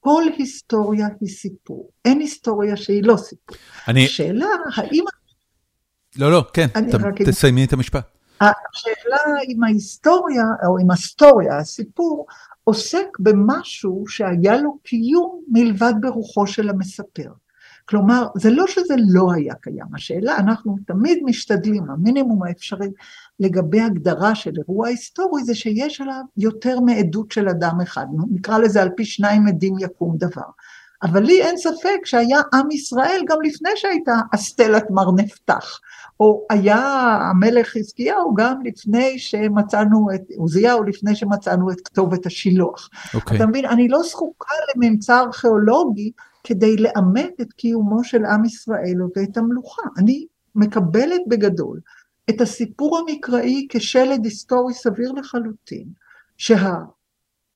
[0.04, 3.56] כל היסטוריה היא סיפור, אין היסטוריה שהיא לא סיפור.
[3.88, 4.04] אני...
[4.04, 5.04] השאלה, האם...
[6.16, 7.22] לא, לא, כן, ת, רק...
[7.22, 8.04] תסיימי את המשפט.
[8.40, 9.16] השאלה
[9.48, 12.26] אם ההיסטוריה, או אם הסטוריה, הסיפור,
[12.64, 17.30] עוסק במשהו שהיה לו קיום מלבד ברוחו של המספר.
[17.84, 22.88] כלומר, זה לא שזה לא היה קיים, השאלה, אנחנו תמיד משתדלים, המינימום האפשרי
[23.40, 28.82] לגבי הגדרה של אירוע היסטורי, זה שיש עליו יותר מעדות של אדם אחד, נקרא לזה
[28.82, 30.50] על פי שניים עדים יקום דבר.
[31.04, 35.80] אבל לי אין ספק שהיה עם ישראל גם לפני שהייתה אסטלת מר נפתח,
[36.20, 36.78] או היה
[37.30, 42.88] המלך חזקיהו גם לפני שמצאנו את, עוזיהו לפני שמצאנו את כתובת השילוח.
[42.92, 43.14] Okay.
[43.14, 43.36] אוקיי.
[43.36, 46.10] אתה מבין, אני לא זקוקה לממצא ארכיאולוגי
[46.44, 49.82] כדי לאמת את קיומו של עם ישראל ואת המלוכה.
[49.98, 51.80] אני מקבלת בגדול
[52.30, 55.86] את הסיפור המקראי כשלד היסטורי סביר לחלוטין,
[56.36, 56.74] שה...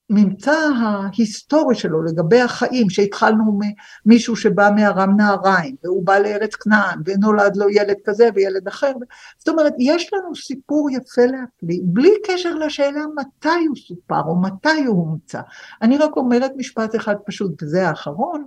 [0.09, 3.59] הממצא ההיסטורי שלו לגבי החיים, שהתחלנו
[4.05, 8.91] ממישהו שבא מארם נהריים, והוא בא לארץ כנען, ונולד לו ילד כזה וילד אחר,
[9.37, 14.83] זאת אומרת, יש לנו סיפור יפה להפליא, בלי קשר לשאלה מתי הוא סופר או מתי
[14.85, 15.41] הוא הומצא.
[15.81, 18.45] אני רק אומרת משפט אחד פשוט, וזה האחרון,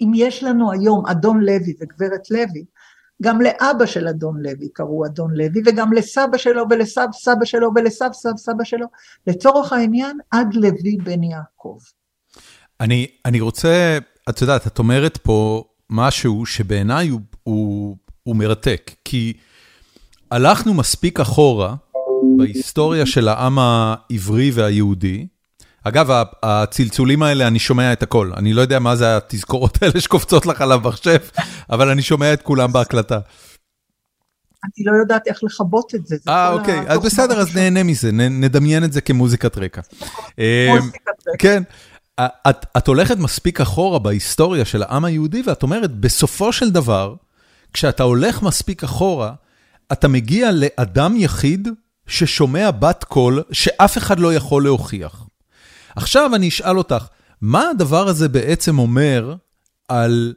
[0.00, 2.64] אם יש לנו היום אדון לוי וגברת לוי,
[3.22, 8.08] גם לאבא של אדון לוי קראו אדון לוי, וגם לסבא שלו ולסב סבא שלו ולסב
[8.12, 8.86] סב סבא שלו,
[9.26, 11.78] לצורך העניין עד לוי בן יעקב.
[12.80, 19.32] אני, אני רוצה, את יודעת, את אומרת פה משהו שבעיניי הוא, הוא, הוא מרתק, כי
[20.30, 21.74] הלכנו מספיק אחורה
[22.38, 25.26] בהיסטוריה של העם העברי והיהודי,
[25.84, 28.30] אגב, הצלצולים האלה, אני שומע את הכל.
[28.36, 31.18] אני לא יודע מה זה התזכורות האלה שקופצות לך על המחשב,
[31.70, 33.18] אבל אני שומע את כולם בהקלטה.
[34.64, 36.16] אני לא יודעת איך לכבות את זה.
[36.28, 39.80] אה, אוקיי, אז בסדר, אז נהנה מזה, נדמיין את זה כמוזיקת רקע.
[40.38, 40.90] אמ,
[41.38, 41.62] כן,
[42.76, 47.14] את הולכת מספיק אחורה בהיסטוריה של העם היהודי, ואת אומרת, בסופו של דבר,
[47.72, 49.32] כשאתה הולך מספיק אחורה,
[49.92, 51.68] אתה מגיע לאדם יחיד
[52.06, 55.23] ששומע בת קול שאף אחד לא יכול להוכיח.
[55.96, 57.06] עכשיו אני אשאל אותך,
[57.40, 59.34] מה הדבר הזה בעצם אומר
[59.88, 60.34] על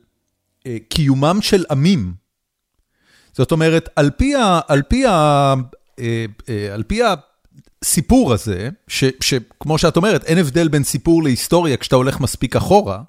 [0.68, 2.14] אה, קיומם של עמים?
[3.34, 5.54] זאת אומרת, על פי, ה, על פי, ה,
[6.00, 7.02] אה, אה, על פי
[7.84, 13.00] הסיפור הזה, ש, שכמו שאת אומרת, אין הבדל בין סיפור להיסטוריה כשאתה הולך מספיק אחורה,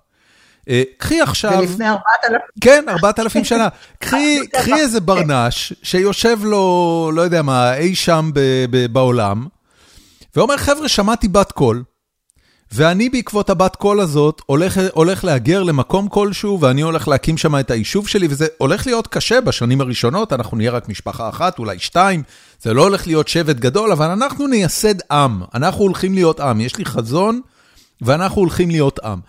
[0.68, 1.58] אה, קחי עכשיו...
[1.58, 2.48] ולפני ארבעת אלפים.
[2.60, 3.68] כן, ארבעת אלפים שנה.
[4.02, 9.46] קחי קחי איזה ברנש שיושב לו, לא יודע מה, אי שם ב, ב, בעולם,
[10.36, 11.82] ואומר, חבר'ה, שמעתי בת קול.
[12.72, 17.70] ואני בעקבות הבת קול הזאת הולך, הולך להגר למקום כלשהו, ואני הולך להקים שם את
[17.70, 22.22] היישוב שלי, וזה הולך להיות קשה בשנים הראשונות, אנחנו נהיה רק משפחה אחת, אולי שתיים,
[22.62, 26.76] זה לא הולך להיות שבט גדול, אבל אנחנו נייסד עם, אנחנו הולכים להיות עם, יש
[26.76, 27.40] לי חזון,
[28.02, 29.20] ואנחנו הולכים להיות עם.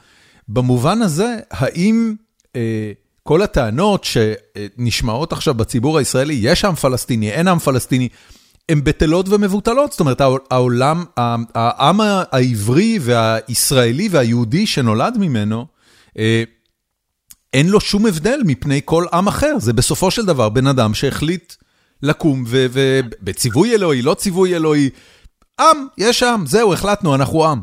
[0.47, 2.13] במובן הזה, האם
[2.55, 2.91] אה,
[3.23, 8.09] כל הטענות שנשמעות עכשיו בציבור הישראלי, יש עם פלסטיני, אין עם פלסטיני,
[8.69, 11.05] הן בטלות ומבוטלות, זאת אומרת, העולם,
[11.55, 15.65] העם העברי והישראלי והיהודי שנולד ממנו,
[16.17, 16.43] אה,
[17.53, 21.53] אין לו שום הבדל מפני כל עם אחר, זה בסופו של דבר בן אדם שהחליט
[22.03, 24.89] לקום, ובציווי אלוהי, לא ציווי אלוהי,
[25.59, 27.61] עם, יש עם, זהו, החלטנו, אנחנו עם.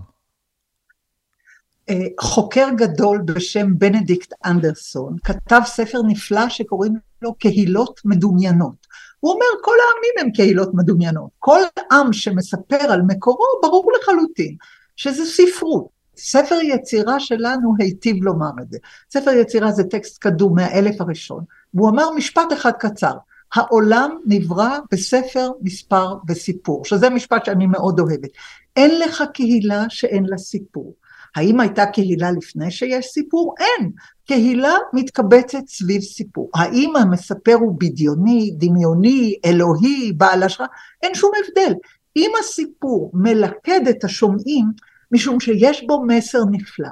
[1.89, 8.86] אה, חוקר גדול בשם בנדיקט אנדרסון כתב ספר נפלא שקוראים לו קהילות מדומיינות.
[9.27, 11.61] הוא אומר כל העמים הם קהילות מדומיינות, כל
[11.93, 14.57] עם שמספר על מקורו ברור לחלוטין
[14.97, 15.89] שזה ספרות.
[16.17, 18.79] ספר יצירה שלנו היטיב לומר את זה.
[19.13, 23.13] ספר יצירה זה טקסט קדום מהאלף הראשון, והוא אמר משפט אחד קצר,
[23.55, 28.31] העולם נברא בספר, מספר וסיפור, שזה משפט שאני מאוד אוהבת.
[28.77, 30.95] אין לך קהילה שאין לה סיפור.
[31.37, 33.55] האם הייתה קהילה לפני שיש סיפור?
[33.59, 33.91] אין.
[34.27, 36.51] קהילה מתקבצת סביב סיפור.
[36.55, 40.69] האם המספר הוא בדיוני, דמיוני, אלוהי, בעל השראה?
[41.03, 41.75] אין שום הבדל.
[42.17, 44.67] אם הסיפור מלכד את השומעים,
[45.13, 46.89] משום שיש בו מסר נפלא,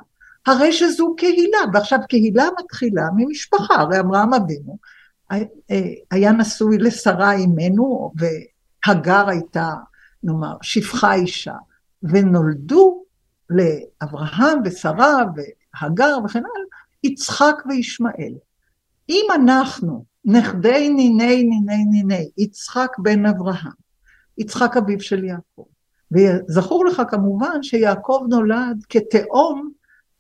[0.47, 4.79] הרי שזו קהילה, ועכשיו קהילה מתחילה ממשפחה, הרי אברהם אבינו
[6.11, 9.71] היה נשוי לשרה אימנו, והגר הייתה,
[10.23, 11.55] נאמר, שפחה אישה,
[12.03, 13.04] ונולדו
[13.51, 16.67] לאברהם ושרה והגר וכן הלאה,
[17.05, 18.35] יצחק וישמעאל.
[19.09, 23.73] אם אנחנו, נכדי ניני ניני ניני, יצחק בן אברהם,
[24.39, 25.65] יצחק אביו של יעקב,
[26.13, 29.71] וזכור לך כמובן שיעקב נולד כתאום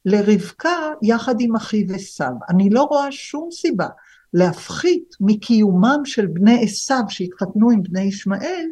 [0.04, 2.32] לרבקה יחד עם אחיו עשיו.
[2.48, 3.88] אני לא רואה שום סיבה
[4.34, 8.66] להפחית מקיומם של בני עשיו שהתחתנו עם בני ישמעאל,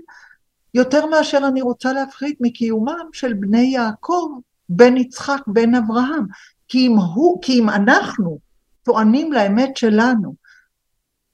[0.74, 4.28] יותר מאשר אני רוצה להפחית מקיומם של בני יעקב,
[4.68, 6.26] בן יצחק, בן אברהם.
[6.68, 8.38] כי אם, הוא, כי אם אנחנו
[8.82, 10.34] טוענים לאמת שלנו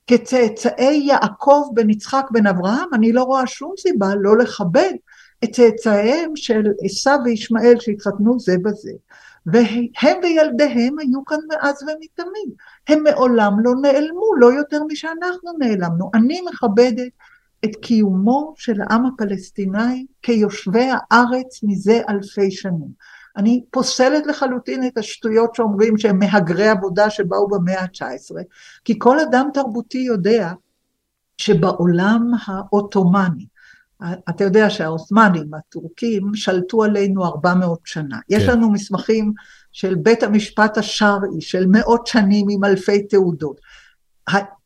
[0.06, 4.92] כצאצאי יעקב בן יצחק בן אברהם, אני לא רואה שום סיבה לא לכבד
[5.44, 8.92] את צאצאיהם של עשיו וישמעאל שהתחתנו זה בזה.
[9.46, 12.56] והם וילדיהם היו כאן מאז ומתמיד.
[12.88, 16.10] הם מעולם לא נעלמו, לא יותר משאנחנו נעלמנו.
[16.14, 17.12] אני מכבדת
[17.64, 22.88] את קיומו של העם הפלסטיני כיושבי הארץ מזה אלפי שנים.
[23.36, 28.36] אני פוסלת לחלוטין את השטויות שאומרים שהם מהגרי עבודה שבאו במאה ה-19,
[28.84, 30.52] כי כל אדם תרבותי יודע
[31.38, 33.46] שבעולם העות'מאני,
[34.28, 38.16] אתה יודע שהעות'מאנים, הטורקים, שלטו עלינו 400 שנה.
[38.16, 38.36] כן.
[38.36, 39.32] יש לנו מסמכים
[39.72, 43.60] של בית המשפט השרעי של מאות שנים עם אלפי תעודות.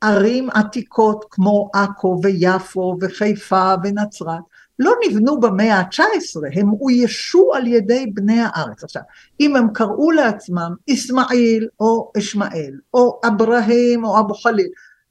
[0.01, 4.43] ערים עתיקות כמו עכו ויפו וחיפה ונצרת
[4.79, 8.85] לא נבנו במאה ה-19, הם אוישו על ידי בני הארץ.
[8.85, 9.03] עכשיו,
[9.41, 14.69] אם הם קראו לעצמם אסמאעיל או אשמעאל, או אברהם או אבו חליל,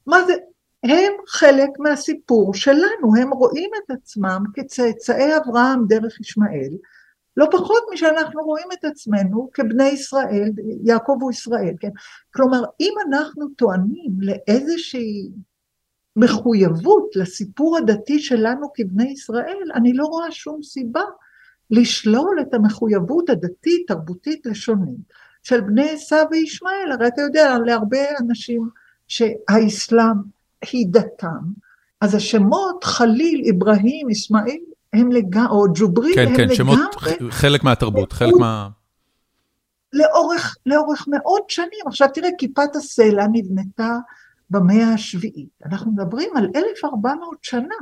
[0.08, 0.34] מה זה?
[0.84, 6.74] הם חלק מהסיפור שלנו, הם רואים את עצמם כצאצאי אברהם דרך ישמעאל,
[7.38, 10.52] לא פחות משאנחנו רואים את עצמנו כבני ישראל,
[10.84, 11.90] יעקב הוא ישראל, כן?
[12.34, 15.30] כלומר, אם אנחנו טוענים לאיזושהי
[16.16, 21.04] מחויבות לסיפור הדתי שלנו כבני ישראל, אני לא רואה שום סיבה
[21.72, 25.14] לשלול את המחויבות הדתית, תרבותית, לשונית
[25.44, 26.92] של בני עשיו וישמעאל.
[26.92, 28.70] הרי אתה יודע, להרבה אנשים
[29.08, 30.18] שהאסלאם
[30.72, 31.42] היא דתם,
[32.02, 36.56] אז השמות חליל, אברהים, אסמאעיל, הם לגמרי, או ג'ובריל, כן, הם כן, לגמרי...
[36.56, 36.96] שמות
[37.30, 38.70] חלק מהתרבות, חלק מה...
[39.94, 41.88] לאורך, לאורך מאות שנים.
[41.88, 43.98] עכשיו תראה, כיפת הסלע נבנתה
[44.50, 45.50] במאה השביעית.
[45.66, 47.76] אנחנו מדברים על 1,400 שנה,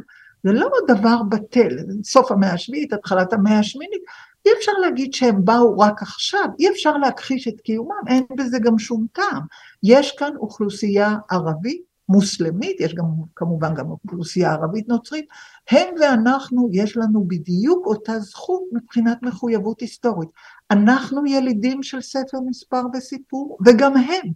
[0.44, 4.02] זה לא דבר בטל, סוף המאה השביעית, התחלת המאה השמינית,
[4.46, 8.80] אי אפשר להגיד שהם באו רק עכשיו, אי אפשר להכחיש את קיומם, אין בזה גם
[8.80, 9.42] שום טעם.
[9.84, 15.26] יש כאן אוכלוסייה ערבית, מוסלמית, יש גם כמובן גם אוכלוסייה ערבית נוצרית,
[15.72, 20.30] הם ואנחנו, יש לנו בדיוק אותה זכות מבחינת מחויבות היסטורית.
[20.72, 24.32] אנחנו ילידים של ספר מספר וסיפור, וגם הם.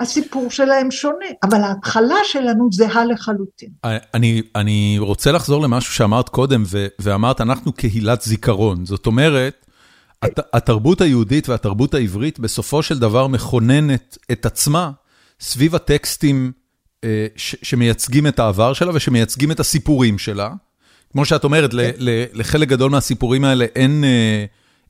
[0.00, 3.68] הסיפור שלהם שונה, אבל ההתחלה שלנו זהה לחלוטין.
[4.14, 8.86] אני, אני רוצה לחזור למשהו שאמרת קודם, ו, ואמרת, אנחנו קהילת זיכרון.
[8.86, 9.66] זאת אומרת,
[10.22, 14.90] הת, התרבות היהודית והתרבות העברית בסופו של דבר מכוננת את עצמה
[15.40, 16.63] סביב הטקסטים אה,
[17.36, 20.52] שמייצגים את העבר שלה ושמייצגים את הסיפורים שלה.
[21.12, 21.90] כמו שאת אומרת, כן.
[22.32, 24.04] לחלק גדול מהסיפורים האלה אין...
[24.04, 24.44] אה,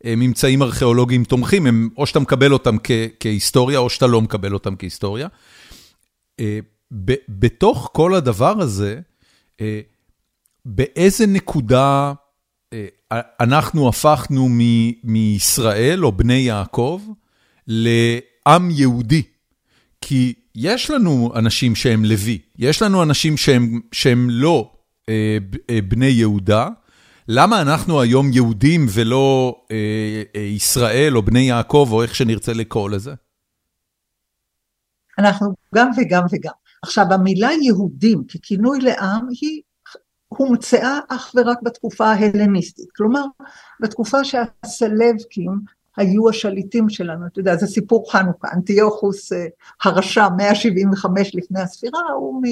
[0.05, 2.77] אה, ממצאים ארכיאולוגיים תומכים, הם או שאתה מקבל אותם
[3.21, 5.29] כהיסטוריה, או שאתה לא מקבל אותם כהיסטוריה.
[6.41, 6.59] אה,
[7.29, 9.01] בתוך כל הדבר הזה,
[9.61, 9.81] אה,
[10.65, 12.13] באיזה נקודה
[13.41, 14.49] אנחנו הפכנו
[15.05, 17.03] מישראל, או בני יעקב,
[17.67, 19.23] לעם יהודי?
[20.01, 24.73] כי יש לנו אנשים שהם לוי, יש לנו אנשים שהם, שהם לא
[25.89, 26.69] בני יהודה,
[27.29, 32.91] למה אנחנו היום יהודים ולא אה, אה, ישראל או בני יעקב או איך שנרצה לקרוא
[32.91, 33.15] לזה?
[35.19, 36.53] אנחנו גם וגם וגם.
[36.83, 39.63] עכשיו המילה יהודים ככינוי לעם היא
[40.29, 43.25] הומצאה אך ורק בתקופה ההלניסטית, כלומר
[43.81, 45.61] בתקופה שהסלבקים
[45.97, 49.47] היו השליטים שלנו, אתה יודע, זה סיפור חנוכה, אנטיוכוס אה,
[49.85, 52.43] הרשע 175 לפני הספירה, הוא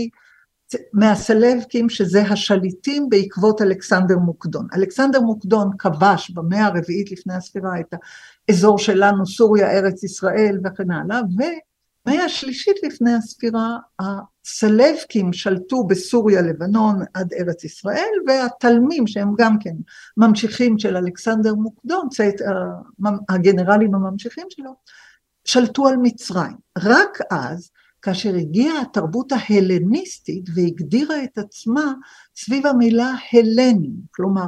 [0.92, 4.66] מהסלבקים שזה השליטים בעקבות אלכסנדר מוקדון.
[4.74, 7.94] אלכסנדר מוקדון כבש במאה הרביעית לפני הספירה את
[8.48, 11.20] האזור שלנו, סוריה, ארץ ישראל וכן הלאה,
[12.06, 19.74] ובמאה השלישית לפני הספירה הסלבקים שלטו בסוריה, לבנון עד ארץ ישראל, והתלמים שהם גם כן
[20.16, 22.34] ממשיכים של אלכסנדר מוקדון, צאת,
[23.28, 24.74] הגנרלים הממשיכים שלו,
[25.44, 26.56] שלטו על מצרים.
[26.78, 27.70] רק אז
[28.02, 31.92] כאשר הגיעה התרבות ההלניסטית והגדירה את עצמה
[32.36, 34.46] סביב המילה הלנים, כלומר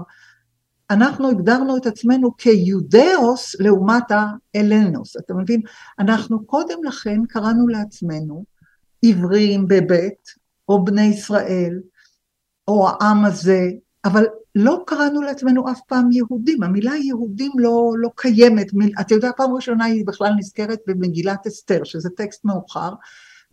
[0.91, 5.61] אנחנו הגדרנו את עצמנו כיודאוס לעומת האלנוס, אתה מבין?
[5.99, 8.45] אנחנו קודם לכן קראנו לעצמנו
[9.05, 11.81] עברים בבית, או בני ישראל,
[12.69, 13.61] או העם הזה,
[14.05, 14.25] אבל
[14.55, 18.67] לא קראנו לעצמנו אף פעם יהודים, המילה יהודים לא, לא קיימת,
[19.01, 22.93] אתה יודע פעם ראשונה היא בכלל נזכרת במגילת אסתר, שזה טקסט מאוחר,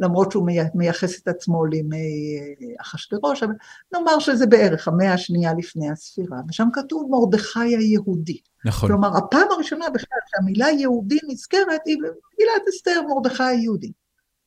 [0.01, 1.97] למרות שהוא מייחס את עצמו לימי
[2.39, 3.53] אה, אחשוורוש, אבל
[3.93, 8.37] נאמר שזה בערך המאה השנייה לפני הספירה, ושם כתוב מרדכי היהודי.
[8.65, 8.89] נכון.
[8.89, 13.91] כלומר, הפעם הראשונה בכלל שהמילה יהודי נזכרת היא במגילת אסתר, מרדכי היהודי.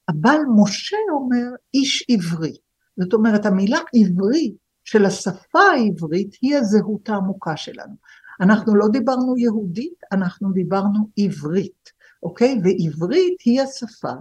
[0.09, 2.57] אבל משה אומר איש עברי.
[3.01, 7.95] זאת אומרת, המילה עברי של השפה העברית היא הזהות העמוקה שלנו.
[8.41, 11.93] אנחנו לא דיברנו יהודית, אנחנו דיברנו עברית,
[12.23, 12.61] אוקיי?
[12.65, 14.13] ועברית היא השפה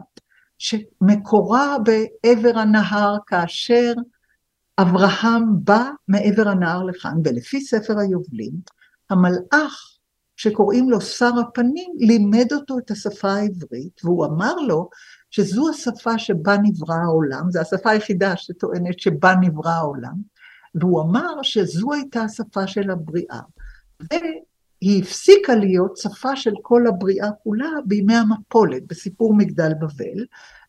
[0.57, 3.93] שמקורה בעבר הנהר כאשר
[4.77, 8.53] אברהם בא מעבר הנהר לכאן, ולפי ספר היובלים,
[9.09, 9.93] המלאך
[10.35, 14.89] שקוראים לו שר הפנים, לימד אותו את השפה העברית, והוא אמר לו
[15.31, 20.13] שזו השפה שבה נברא העולם, זו השפה היחידה שטוענת שבה נברא העולם,
[20.75, 23.39] והוא אמר שזו הייתה השפה של הבריאה.
[24.83, 30.25] והיא הפסיקה להיות שפה של כל הבריאה כולה בימי המפולת, בסיפור מגדל בבל,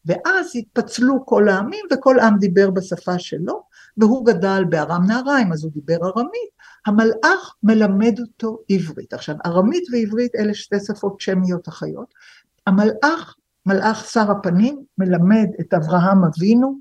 [0.07, 3.63] ואז התפצלו כל העמים וכל עם דיבר בשפה שלו,
[3.97, 6.51] והוא גדל בארם נהריים, אז הוא דיבר ארמית,
[6.87, 9.13] המלאך מלמד אותו עברית.
[9.13, 12.15] עכשיו, ארמית ועברית אלה שתי שפות שמיות אחיות.
[12.67, 13.35] המלאך,
[13.67, 16.79] מלאך שר הפנים, מלמד את אברהם אבינו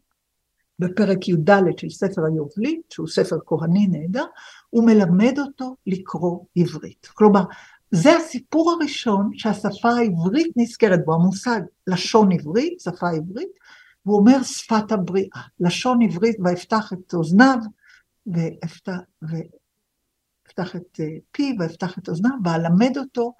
[0.83, 4.25] בפרק י"ד של ספר היובלים, שהוא ספר כהני נהדר,
[4.69, 7.07] הוא מלמד אותו לקרוא עברית.
[7.13, 7.43] כלומר,
[7.91, 13.49] זה הסיפור הראשון שהשפה העברית נזכרת בו, המושג לשון עברית, שפה עברית,
[14.05, 17.57] והוא אומר שפת הבריאה, לשון עברית ואפתח את אוזניו,
[18.27, 23.33] ואפתח, ואפתח את אה, פיו ואפתח את אוזניו, ואלמד אותו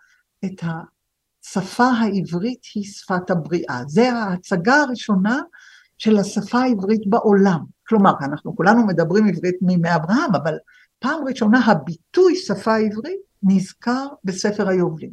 [0.46, 3.82] את השפה העברית היא שפת הבריאה.
[3.88, 5.42] זה ההצגה הראשונה
[6.04, 7.60] של השפה העברית בעולם.
[7.88, 10.54] כלומר, אנחנו כולנו מדברים עברית מימי אברהם, אבל
[11.00, 15.12] פעם ראשונה הביטוי שפה עברית נזכר בספר היובלים.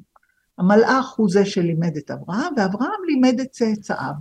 [0.59, 4.13] המלאך הוא זה שלימד את אברהם, ואברהם לימד את צאצאיו.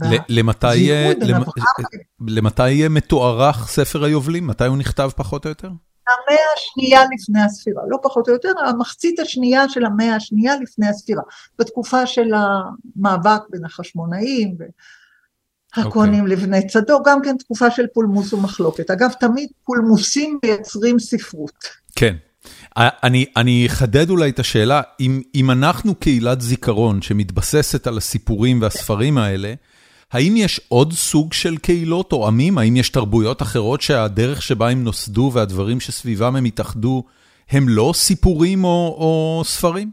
[2.20, 4.48] למתי יהיה מתוארך ספר היובלים?
[4.48, 5.68] מתי הוא נכתב פחות או יותר?
[5.68, 11.24] המאה השנייה לפני הספירה, לא פחות או יותר, המחצית השנייה של המאה השנייה לפני הספירה,
[11.60, 14.58] בתקופה של המאבק בין החשמונאים
[15.78, 16.32] והכהנים okay.
[16.32, 16.38] אוקיי.
[16.38, 18.92] לבני צדוק, גם כן תקופה של פולמוס ומחלוקת.
[18.92, 21.64] אגב, תמיד פולמוסים מייצרים ספרות.
[21.96, 22.16] כן.
[23.38, 29.54] אני אחדד אולי את השאלה, אם אם אנחנו קהילת זיכרון שמתבססת על הסיפורים והספרים האלה,
[30.12, 32.58] האם יש עוד סוג של קהילות או עמים?
[32.58, 37.04] האם יש תרבויות אחרות שהדרך שבה הם נוסדו והדברים שסביבם הם התאחדו,
[37.50, 39.92] הם לא סיפורים או או ספרים?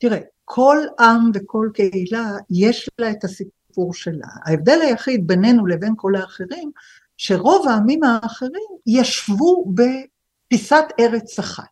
[0.00, 4.28] תראה, כל עם וכל קהילה יש לה את הסיפור שלה.
[4.44, 6.70] ההבדל היחיד בינינו לבין כל האחרים,
[7.16, 9.82] שרוב העמים האחרים ישבו ב...
[10.48, 11.64] פיסת ארץ אחת.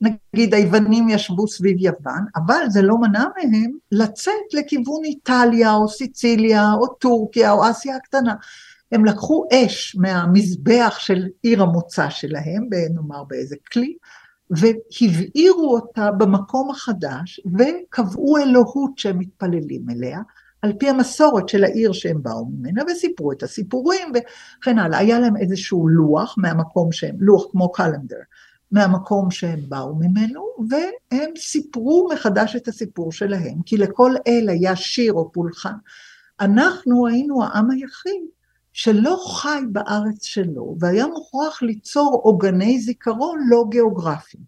[0.00, 6.72] נגיד היוונים ישבו סביב יוון, אבל זה לא מנע מהם לצאת לכיוון איטליה או סיציליה
[6.72, 8.34] או טורקיה או אסיה הקטנה.
[8.92, 13.96] הם לקחו אש מהמזבח של עיר המוצא שלהם, נאמר באיזה כלי,
[14.50, 20.20] והבעירו אותה במקום החדש וקבעו אלוהות שהם מתפללים אליה,
[20.62, 24.98] על פי המסורת של העיר שהם באו ממנה, וסיפרו את הסיפורים וכן הלאה.
[24.98, 28.16] היה להם איזשהו לוח מהמקום שהם, לוח כמו קלנדר,
[28.72, 35.12] מהמקום שהם באו ממנו, והם סיפרו מחדש את הסיפור שלהם, כי לכל אל היה שיר
[35.12, 35.74] או פולחן.
[36.40, 38.22] אנחנו היינו העם היחיד
[38.72, 44.42] שלא חי בארץ שלו, והיה מוכרח ליצור עוגני זיכרון לא גיאוגרפיים.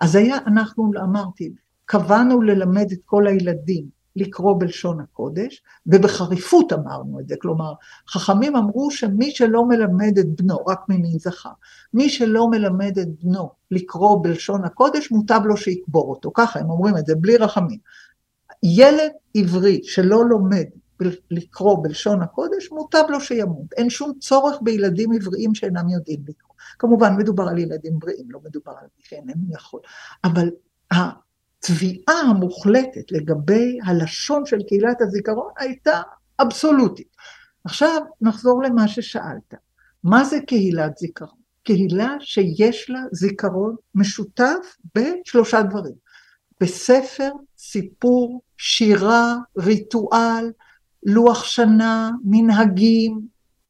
[0.00, 1.52] אז היה, אנחנו, אמרתי,
[1.84, 7.72] קבענו ללמד את כל הילדים לקרוא בלשון הקודש, ובחריפות אמרנו את זה, כלומר,
[8.08, 11.50] חכמים אמרו שמי שלא מלמד את בנו, רק ממין זכר,
[11.94, 16.96] מי שלא מלמד את בנו לקרוא בלשון הקודש, מוטב לו שיקבור אותו, ככה הם אומרים
[16.96, 17.78] את זה, בלי רחמים.
[18.62, 20.64] ילד עברי שלא לומד
[21.30, 23.72] לקרוא בלשון הקודש, מוטב לו שימות.
[23.76, 26.54] אין שום צורך בילדים עבריים שאינם יודעים לקרוא.
[26.78, 29.80] כמובן, מדובר על ילדים בריאים, לא מדובר על מי שאיננו יכול.
[30.24, 30.50] אבל
[31.58, 36.00] התביעה המוחלטת לגבי הלשון של קהילת הזיכרון הייתה
[36.42, 37.16] אבסולוטית.
[37.64, 39.54] עכשיו נחזור למה ששאלת.
[40.04, 41.46] מה זה קהילת זיכרון?
[41.62, 45.94] קהילה שיש לה זיכרון משותף בשלושה דברים.
[46.60, 50.52] בספר, סיפור, שירה, ריטואל,
[51.02, 53.20] לוח שנה, מנהגים,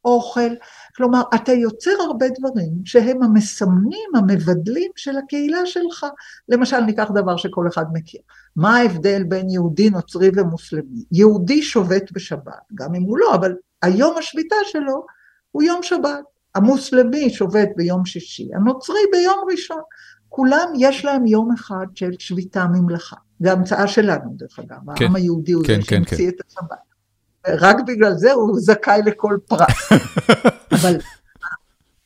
[0.04, 0.54] אוכל,
[0.96, 6.06] כלומר, אתה יוצר הרבה דברים שהם המסמנים, המבדלים של הקהילה שלך.
[6.48, 8.20] למשל, ניקח דבר שכל אחד מכיר.
[8.56, 11.04] מה ההבדל בין יהודי, נוצרי ומוסלמי?
[11.12, 15.06] יהודי שובת בשבת, גם אם הוא לא, אבל היום השביתה שלו
[15.50, 16.24] הוא יום שבת.
[16.54, 19.80] המוסלמי שובת ביום שישי, הנוצרי ביום ראשון.
[20.28, 23.16] כולם יש להם יום אחד של שביתה ממלכה.
[23.40, 24.76] זה המצאה שלנו, דרך אגב.
[24.96, 26.36] כן, העם היהודי הוא כן, זה כן, שהמציא כן.
[26.36, 26.95] את השבת.
[27.48, 29.90] רק בגלל זה הוא זכאי לכל פרס.
[30.80, 30.96] אבל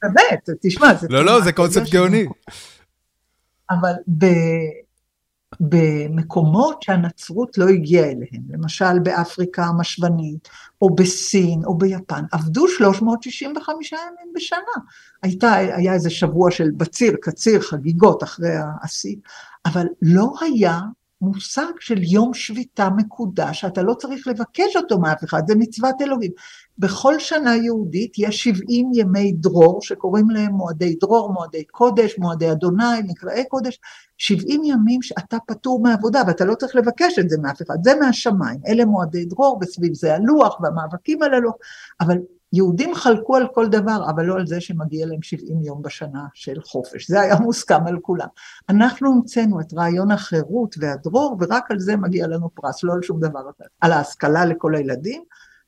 [0.02, 1.06] באמת, תשמע, זה...
[1.10, 2.26] לא, לא, זה קונספט גאוני.
[3.70, 4.26] אבל ב...
[5.60, 10.48] במקומות שהנצרות לא הגיעה אליהם, למשל באפריקה המשוונית,
[10.82, 14.84] או בסין, או ביפן, עבדו 365 ימים בשנה.
[15.22, 19.16] הייתה, היה איזה שבוע של בציר, קציר, חגיגות אחרי השיא,
[19.66, 20.80] אבל לא היה
[21.20, 26.30] מושג של יום שביתה מקודש, שאתה לא צריך לבקש אותו מאף אחד, זה מצוות אלוהים.
[26.78, 33.02] בכל שנה יהודית יש 70 ימי דרור, שקוראים להם מועדי דרור, מועדי קודש, מועדי אדוני,
[33.08, 33.78] מקראי קודש,
[34.18, 38.60] 70 ימים שאתה פטור מעבודה, ואתה לא צריך לבקש את זה מאף אחד, זה מהשמיים,
[38.66, 41.54] אלה מועדי דרור, וסביב זה הלוח, והמאבקים על הלוח,
[42.00, 42.16] אבל
[42.52, 46.60] יהודים חלקו על כל דבר, אבל לא על זה שמגיע להם 70 יום בשנה של
[46.64, 47.10] חופש.
[47.10, 48.26] זה היה מוסכם על כולם.
[48.68, 53.20] אנחנו המצאנו את רעיון החירות והדרור, ורק על זה מגיע לנו פרס, לא על שום
[53.20, 53.64] דבר אחר.
[53.80, 55.22] על ההשכלה לכל הילדים,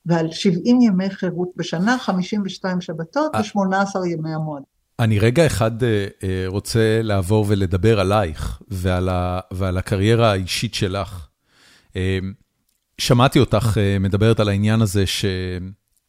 [0.07, 4.62] ועל 70 ימי חירות בשנה, 52 שבתות ו-18 ימי המועד.
[4.99, 11.26] אני רגע אחד אה, אה, רוצה לעבור ולדבר עלייך ועל, ה, ועל הקריירה האישית שלך.
[11.97, 12.18] אה,
[12.99, 15.24] שמעתי אותך מדברת על העניין הזה ש...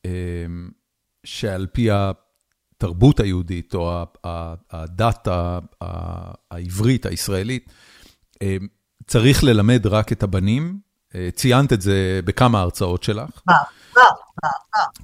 [0.05, 0.69] אמ,
[1.23, 4.05] שעל פי התרבות היהודית, או
[4.71, 5.27] הדת
[6.51, 7.71] העברית, הישראלית,
[8.41, 8.67] אמ,
[9.07, 10.79] צריך ללמד רק את הבנים.
[11.15, 13.29] אה, ציינת את זה בכמה הרצאות שלך.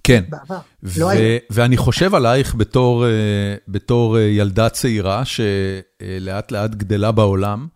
[0.03, 0.23] כן,
[0.97, 1.07] לא
[1.49, 7.67] ואני חושב עלייך בתור, אה, בתור אה, ילדה צעירה שלאט לאט גדלה בעולם,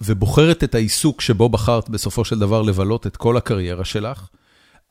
[0.00, 4.28] ובוחרת את העיסוק שבו בחרת בסופו של דבר לבלות את כל הקריירה שלך.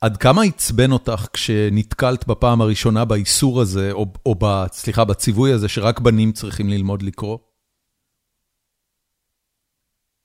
[0.02, 5.68] עד כמה עצבן אותך כשנתקלת בפעם הראשונה באיסור הזה, או או ב, סליחה, בציווי הזה
[5.68, 7.38] שרק בנים צריכים ללמוד לקרוא?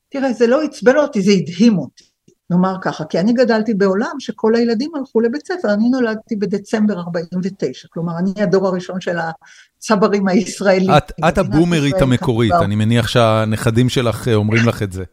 [0.09, 2.05] תראה, זה לא עצבן אותי, זה הדהים אותי,
[2.51, 7.89] נאמר ככה, כי אני גדלתי בעולם שכל הילדים הלכו לבית ספר, אני נולדתי בדצמבר 49,
[7.91, 10.91] כלומר, אני הדור הראשון של הצברים הישראלים.
[10.91, 15.05] את, את הבומרית המקורית, אני מניח שהנכדים שלך אומרים לך את זה.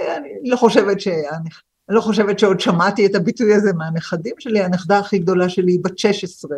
[0.00, 1.75] אני לא חושבת שהנכדים...
[1.88, 5.80] אני לא חושבת שעוד שמעתי את הביטוי הזה מהנכדים שלי, הנכדה הכי גדולה שלי היא
[5.84, 6.56] בת 16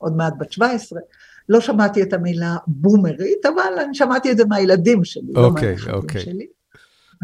[0.00, 1.00] ועוד מעט בת 17.
[1.48, 5.74] לא שמעתי את המילה בומרית, אבל אני שמעתי את זה מהילדים שלי, okay, לא אוקיי,
[5.74, 5.96] מהנכדים okay.
[5.96, 6.20] אוקיי.
[6.20, 6.46] שלי.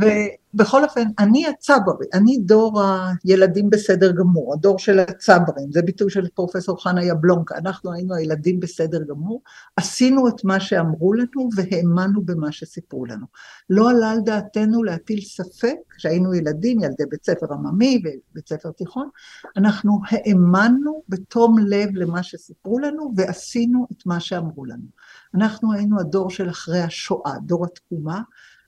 [0.03, 2.82] ובכל אופן, אני הצברי, אני דור
[3.24, 8.61] הילדים בסדר גמור, הדור של הצברים, זה ביטוי של פרופסור חנה יבלונקה, אנחנו היינו הילדים
[8.61, 9.42] בסדר גמור,
[9.76, 13.26] עשינו את מה שאמרו לנו והאמנו במה שסיפרו לנו.
[13.70, 19.09] לא עלה על דעתנו להטיל ספק, כשהיינו ילדים, ילדי בית ספר עממי ובית ספר תיכון,
[19.57, 24.86] אנחנו האמנו בתום לב למה שסיפרו לנו ועשינו את מה שאמרו לנו.
[25.34, 28.20] אנחנו היינו הדור של אחרי השואה, דור התקומה,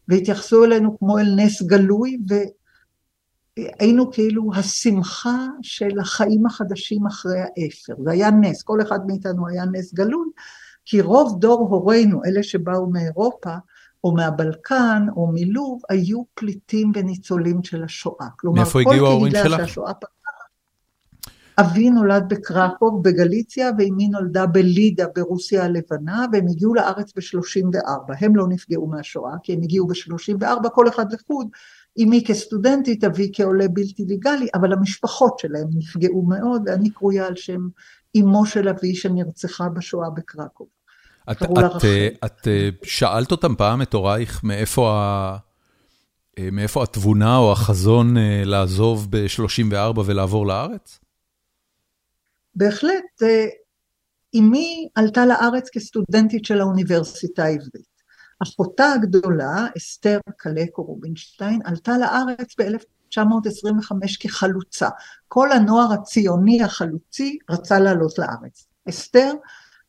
[0.09, 2.19] והתייחסו אלינו כמו אל נס גלוי,
[3.59, 7.95] והיינו כאילו השמחה של החיים החדשים אחרי האפר.
[8.05, 10.29] זה היה נס, כל אחד מאיתנו היה נס גלוי,
[10.85, 13.55] כי רוב דור הורינו, אלה שבאו מאירופה,
[14.05, 18.27] או מהבלקן, או מלוב, היו פליטים וניצולים של השואה.
[18.37, 19.79] כלומר, מאיפה הגיעו ההורים שלך?
[21.59, 28.47] אבי נולד בקרקוב בגליציה ואימי נולדה בלידה ברוסיה הלבנה והם הגיעו לארץ ב-34, הם לא
[28.49, 31.49] נפגעו מהשואה כי הם הגיעו ב-34 כל אחד לחוד,
[31.97, 37.69] אימי כסטודנטית, אבי כעולה בלתי לגלי, אבל המשפחות שלהם נפגעו מאוד ואני קרויה על שם
[38.15, 40.67] אימו של אבי שנרצחה בשואה בקרקוב.
[41.31, 41.85] את, את,
[42.25, 45.37] את אה, שאלת אותם פעם את הורייך מאיפה, ה...
[46.39, 50.99] אה, מאיפה התבונה או החזון אה, לעזוב ב-34 ולעבור לארץ?
[52.57, 53.23] בהחלט,
[54.35, 57.97] אמי עלתה לארץ כסטודנטית של האוניברסיטה העברית.
[58.43, 64.89] אחותה הגדולה, אסתר קלקו רובינשטיין, עלתה לארץ ב-1925 כחלוצה.
[65.29, 68.67] כל הנוער הציוני החלוצי רצה לעלות לארץ.
[68.89, 69.33] אסתר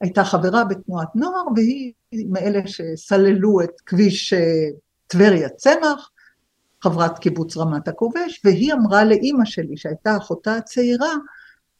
[0.01, 1.93] הייתה חברה בתנועת נוער, והיא
[2.29, 4.69] מאלה שסללו את כביש אה,
[5.07, 6.09] טבריה צמח,
[6.83, 11.13] חברת קיבוץ רמת הכובש, והיא אמרה לאימא שלי, שהייתה אחותה הצעירה,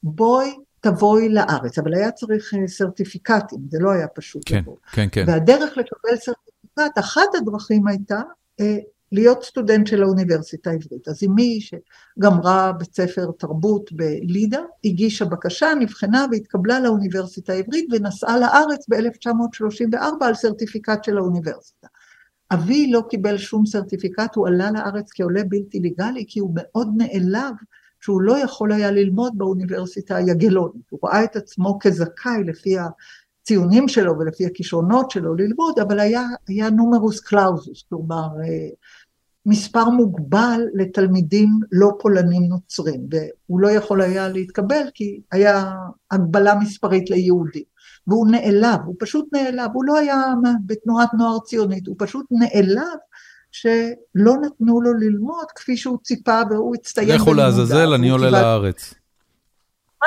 [0.04, 0.54] בואי
[0.92, 4.44] תבואי לארץ, אבל היה צריך אה, סרטיפיקטים, זה לא היה פשוט.
[4.46, 4.76] כן, לבוא.
[4.92, 5.24] כן, כן.
[5.28, 8.22] והדרך לקבל סרטיפיקט, אחת הדרכים הייתה
[8.60, 8.78] אה,
[9.12, 11.08] להיות סטודנט של האוניברסיטה העברית.
[11.08, 18.86] אז אמי שגמרה בית ספר תרבות בלידה, הגישה בקשה, נבחנה והתקבלה לאוניברסיטה העברית ונסעה לארץ
[18.90, 21.88] ב-1934 על סרטיפיקט של האוניברסיטה.
[22.54, 27.54] אבי לא קיבל שום סרטיפיקט, הוא עלה לארץ כעולה בלתי לגלי, כי הוא מאוד נעלב
[28.08, 30.90] שהוא לא יכול היה ללמוד באוניברסיטה היגלונית.
[30.90, 36.70] הוא ראה את עצמו כזכאי לפי הציונים שלו ולפי הכישרונות שלו ללמוד, אבל היה, היה
[36.70, 38.70] נומרוס קלאוזוס, כלומר אה,
[39.46, 45.74] מספר מוגבל לתלמידים לא פולנים נוצרים, והוא לא יכול היה להתקבל כי היה
[46.12, 47.64] הגבלה מספרית ליהודים.
[48.08, 50.34] והוא נעלב, הוא פשוט נעלב, הוא לא היה
[50.66, 52.98] בתנועת נוער ציונית, הוא פשוט נעלב
[53.62, 58.94] שלא נתנו לו ללמוד כפי שהוא ציפה והוא הצטיין לכו לעזאזל, אני עולה לארץ.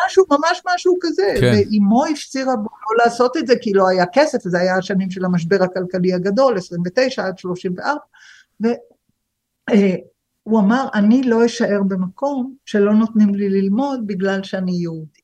[0.06, 1.52] משהו, ממש משהו כזה, כן.
[1.54, 5.24] ואימו הפצירה בו לא לעשות את זה כי לא היה כסף, זה היה השנים של
[5.24, 8.00] המשבר הכלכלי הגדול, 29 עד 34,
[8.60, 15.19] והוא אמר, אני לא אשאר במקום שלא נותנים לי ללמוד בגלל שאני יהודי.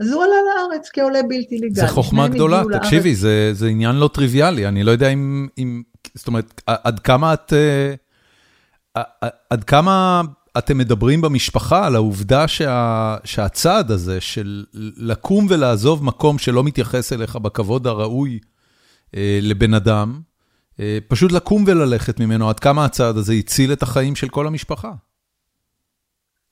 [0.00, 1.74] אז הוא עלה לארץ כעולה בלתי לגלי.
[1.74, 5.82] זה חוכמה גדולה, תקשיבי, זה, זה עניין לא טריוויאלי, אני לא יודע אם, אם
[6.14, 7.94] זאת אומרת, עד כמה את, אה,
[9.50, 10.22] עד כמה
[10.58, 14.64] אתם מדברים במשפחה על העובדה שה, שהצעד הזה של
[14.96, 18.38] לקום ולעזוב מקום שלא מתייחס אליך בכבוד הראוי
[19.16, 20.20] אה, לבן אדם,
[20.80, 24.92] אה, פשוט לקום וללכת ממנו, עד כמה הצעד הזה הציל את החיים של כל המשפחה?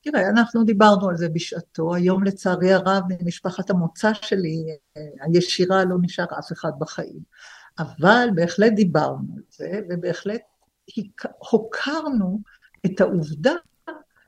[0.01, 4.65] תראה, אנחנו דיברנו על זה בשעתו, היום לצערי הרב ממשפחת המוצא שלי,
[5.21, 7.19] הישירה לא נשאר אף אחד בחיים.
[7.79, 10.41] אבל בהחלט דיברנו על זה, ובהחלט
[11.49, 12.39] הוקרנו
[12.85, 13.53] את העובדה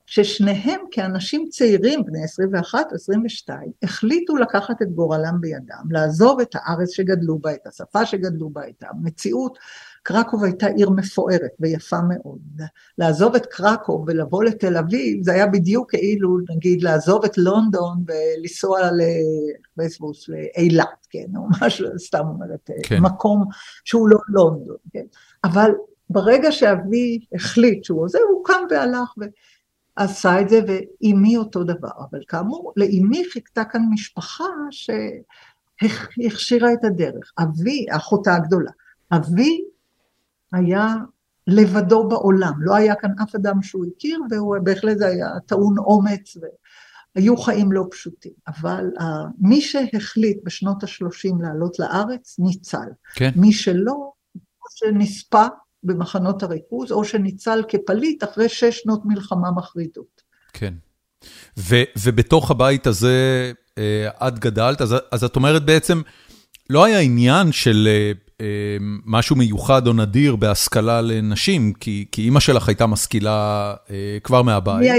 [0.06, 7.40] ששניהם כאנשים צעירים, בני 21 22, החליטו לקחת את גורלם בידם, לעזוב את הארץ שגדלו
[7.40, 9.58] בה, את השפה שגדלו בה, את המציאות.
[10.04, 12.62] קרקוב הייתה עיר מפוארת ויפה מאוד.
[12.98, 18.80] לעזוב את קרקוב ולבוא לתל אביב, זה היה בדיוק כאילו, נגיד, לעזוב את לונדון ולנסוע
[20.28, 23.00] לאילת, כן, או משהו, סתם אומרת, כן.
[23.00, 23.46] מקום
[23.84, 25.06] שהוא לא לונדון, כן.
[25.44, 25.72] אבל
[26.10, 29.14] ברגע שאבי החליט שהוא עוזב, הוא קם והלך.
[29.20, 29.24] ו...
[29.96, 31.90] עשה את זה, ואימי אותו דבר.
[32.10, 34.44] אבל כאמור, לאימי חיכתה כאן משפחה
[35.82, 37.32] שהכשירה את הדרך.
[37.40, 38.72] אבי, אחותה הגדולה,
[39.12, 39.64] אבי
[40.54, 40.96] היה
[41.48, 46.38] לבדו בעולם, לא היה כאן אף אדם שהוא הכיר, ובהחלט זה היה טעון אומץ,
[47.16, 48.32] והיו חיים לא פשוטים.
[48.48, 48.86] אבל
[49.40, 52.88] מי שהחליט בשנות ה-30 לעלות לארץ, ניצל.
[53.14, 53.32] כן.
[53.36, 54.12] מי שלא,
[54.76, 55.48] שנספה
[55.84, 60.22] במחנות הריכוז, או שניצל כפליט אחרי שש שנות מלחמה מחרידות.
[60.54, 60.74] כן.
[61.60, 66.02] ו- ובתוך הבית הזה אה, את גדלת, אז, אז את אומרת בעצם,
[66.70, 68.12] לא היה עניין של אה,
[69.06, 74.82] משהו מיוחד או נדיר בהשכלה לנשים, כי, כי אימא שלך הייתה משכילה אה, כבר מהבית.
[74.82, 74.92] היא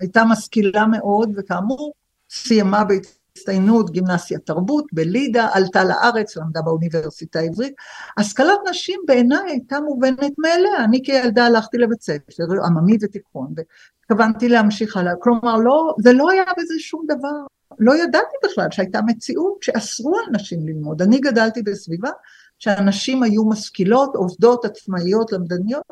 [0.00, 1.92] הייתה, משכילה מאוד, וכאמור,
[2.30, 7.74] סיימה בית הצטיינות, גימנסיה תרבות, בלידה, עלתה לארץ, למדה באוניברסיטה העברית.
[8.16, 14.96] השכלת נשים בעיניי הייתה מובנת מאליה, אני כילדה הלכתי לבית ספר, עממי ותיכון, והתכוונתי להמשיך
[14.96, 20.18] הלאה, כלומר לא, זה לא היה בזה שום דבר, לא ידעתי בכלל שהייתה מציאות שאסרו
[20.18, 22.10] על נשים ללמוד, אני גדלתי בסביבה
[22.58, 25.84] שהנשים היו משכילות, עובדות, עצמאיות, למדניות,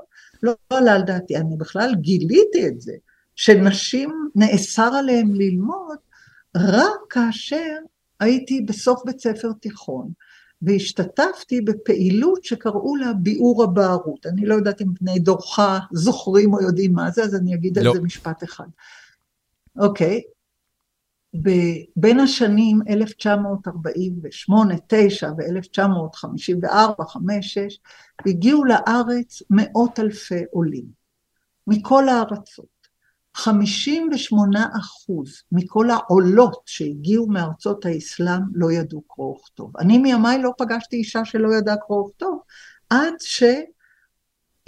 [0.42, 2.92] לא עלה על דעתי, אני בכלל גיליתי את זה,
[3.36, 5.98] שנשים נאסר עליהן ללמוד
[6.56, 7.76] רק כאשר
[8.20, 10.10] הייתי בסוף בית ספר תיכון,
[10.62, 14.26] והשתתפתי בפעילות שקראו לה ביאור הבערות.
[14.26, 15.58] אני לא יודעת אם בני דורך
[15.92, 17.90] זוכרים או יודעים מה זה, אז אני אגיד לא.
[17.90, 18.66] על זה משפט אחד.
[19.78, 20.22] אוקיי,
[21.96, 27.78] בין השנים 1948, 9 ו-1954, 5, 6,
[28.26, 30.84] הגיעו לארץ מאות אלפי עולים,
[31.66, 32.74] מכל הארצות.
[33.34, 39.76] 58 אחוז מכל העולות שהגיעו מארצות האסלאם לא ידעו קרוא וכתוב.
[39.76, 42.38] אני מימיי לא פגשתי אישה שלא ידעה קרוא וכתוב,
[42.90, 43.14] עד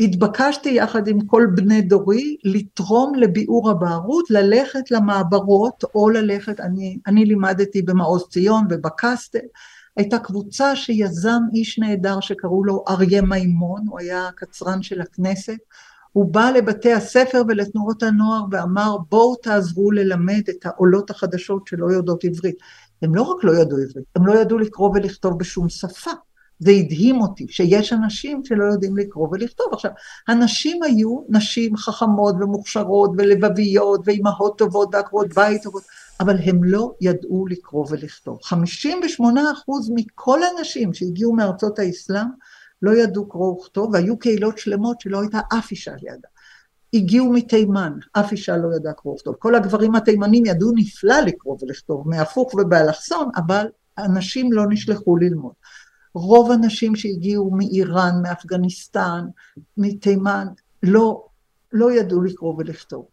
[0.00, 7.24] שהתבקשתי יחד עם כל בני דורי לתרום לביאור הבערות, ללכת למעברות או ללכת, אני, אני
[7.24, 9.38] לימדתי במעוז ציון ובקסטל,
[9.96, 15.58] הייתה קבוצה שיזם איש נהדר שקראו לו אריה מימון, הוא היה קצרן של הכנסת,
[16.12, 22.24] הוא בא לבתי הספר ולתנועות הנוער ואמר בואו תעזרו ללמד את העולות החדשות שלא יודעות
[22.24, 22.56] עברית.
[23.02, 26.10] הם לא רק לא ידעו עברית, הם לא ידעו לקרוא ולכתוב בשום שפה.
[26.58, 29.66] זה הדהים אותי, שיש אנשים שלא יודעים לקרוא ולכתוב.
[29.72, 29.90] עכשיו,
[30.28, 35.82] הנשים היו נשים חכמות ומוכשרות ולבביות ואימהות טובות ועקרות בית טובות,
[36.20, 38.38] אבל הם לא ידעו לקרוא ולכתוב.
[38.42, 42.26] 58 אחוז מכל הנשים שהגיעו מארצות האסלאם
[42.82, 46.28] לא ידעו קרוא וכתוב, והיו קהילות שלמות שלא הייתה אף אישה לידה.
[46.94, 49.34] הגיעו מתימן, אף אישה לא ידעה קרוא וכתוב.
[49.38, 55.52] כל הגברים התימנים ידעו נפלא לקרוא ולכתוב, מהפוך ובאלכסון, אבל הנשים לא נשלחו ללמוד.
[56.16, 59.24] רוב הנשים שהגיעו מאיראן, מאפגניסטן,
[59.76, 60.46] מתימן,
[60.82, 61.24] לא,
[61.72, 63.06] לא ידעו לקרוא ולכתוב.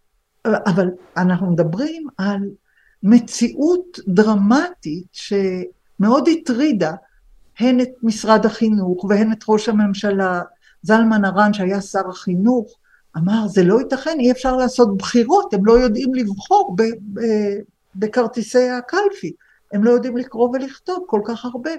[0.45, 2.39] אבל אנחנו מדברים על
[3.03, 6.91] מציאות דרמטית שמאוד הטרידה
[7.59, 10.41] הן את משרד החינוך והן את ראש הממשלה,
[10.81, 12.77] זלמן ארן שהיה שר החינוך,
[13.17, 16.75] אמר זה לא ייתכן, אי אפשר לעשות בחירות, הם לא יודעים לבחור
[17.95, 19.33] בכרטיסי הקלפי.
[19.73, 21.71] הם לא יודעים לקרוא ולכתוב כל כך הרבה.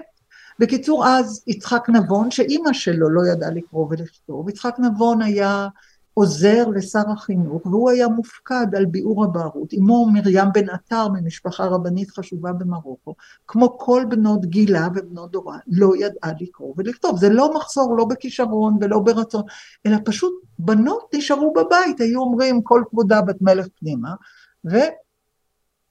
[0.59, 5.67] בקיצור, אז יצחק נבון, שאימא שלו לא ידעה לקרוא ולכתוב, יצחק נבון היה
[6.17, 9.73] עוזר לשר החינוך, והוא היה מופקד על ביאור הבערות.
[9.73, 13.15] אמו מרים בן עטר ממשפחה רבנית חשובה במרוקו,
[13.47, 17.19] כמו כל בנות גילה ובנות דורה, לא ידעה לקרוא ולכתוב.
[17.19, 19.43] זה לא מחסור, לא בכישרון ולא ברצון,
[19.85, 24.09] אלא פשוט בנות נשארו בבית, היו אומרים כל כבודה בת מלך פנימה.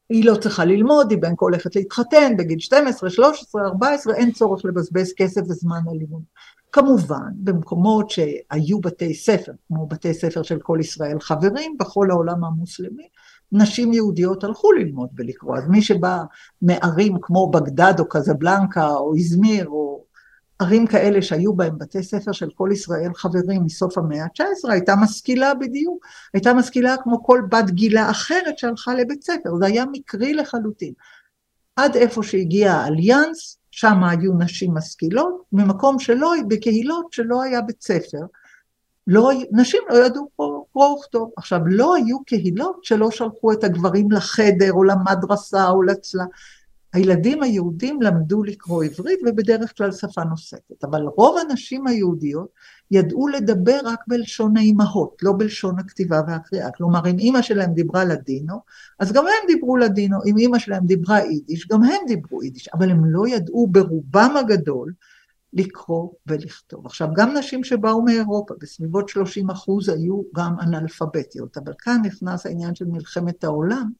[0.08, 4.64] היא לא צריכה ללמוד, היא בין כה הולכת להתחתן בגיל 12, 13, 14, אין צורך
[4.64, 6.22] לבזבז כסף וזמן על לימוד.
[6.72, 13.08] כמובן, במקומות שהיו בתי ספר, כמו בתי ספר של כל ישראל חברים, בכל העולם המוסלמי,
[13.52, 15.56] נשים יהודיות הלכו ללמוד ולקרוא.
[15.56, 16.22] אז מי שבא
[16.62, 20.04] מערים כמו בגדד או קזבלנקה או איזמיר או
[20.58, 25.54] ערים כאלה שהיו בהם בתי ספר של כל ישראל חברים מסוף המאה ה-19, הייתה משכילה
[25.54, 30.92] בדיוק, הייתה משכילה כמו כל בת גילה אחרת שהלכה לבית ספר, זה היה מקרי לחלוטין.
[31.76, 38.18] עד איפה שהגיע האליאנס, שם היו נשים משכילות, ממקום שלא, בקהילות שלא היה בית ספר,
[39.06, 41.30] לא, נשים לא ידעו קרוא וכתוב.
[41.36, 46.24] עכשיו, לא היו קהילות שלא שלחו את הגברים לחדר או למדרסה או לצלה.
[46.94, 52.48] הילדים היהודים למדו לקרוא עברית ובדרך כלל שפה נוספת, אבל רוב הנשים היהודיות
[52.90, 56.70] ידעו לדבר רק בלשון האימהות, לא בלשון הכתיבה והקריאה.
[56.70, 58.60] כלומר, אם אימא שלהם דיברה לדינו,
[58.98, 62.90] אז גם הם דיברו לדינו, אם אימא שלהם דיברה יידיש, גם הם דיברו יידיש, אבל
[62.90, 64.92] הם לא ידעו ברובם הגדול
[65.52, 66.86] לקרוא ולכתוב.
[66.86, 72.74] עכשיו, גם נשים שבאו מאירופה, בסביבות 30 אחוז היו גם אנאלפביתיות, אבל כאן נכנס העניין
[72.74, 73.90] של מלחמת העולם,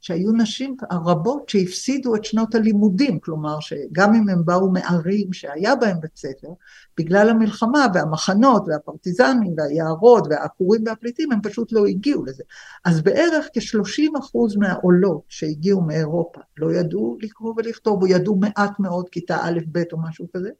[0.00, 6.00] שהיו נשים רבות שהפסידו את שנות הלימודים, כלומר שגם אם הם באו מערים שהיה בהם
[6.00, 6.48] בית ספר,
[6.98, 12.42] בגלל המלחמה והמחנות והפרטיזנים והיערות והעקורים והפליטים, הם פשוט לא הגיעו לזה.
[12.84, 19.08] אז בערך כ-30 אחוז מהעולות שהגיעו מאירופה לא ידעו לקרוא ולכתוב, או ידעו מעט מאוד
[19.08, 20.50] כיתה א', ב' או משהו כזה,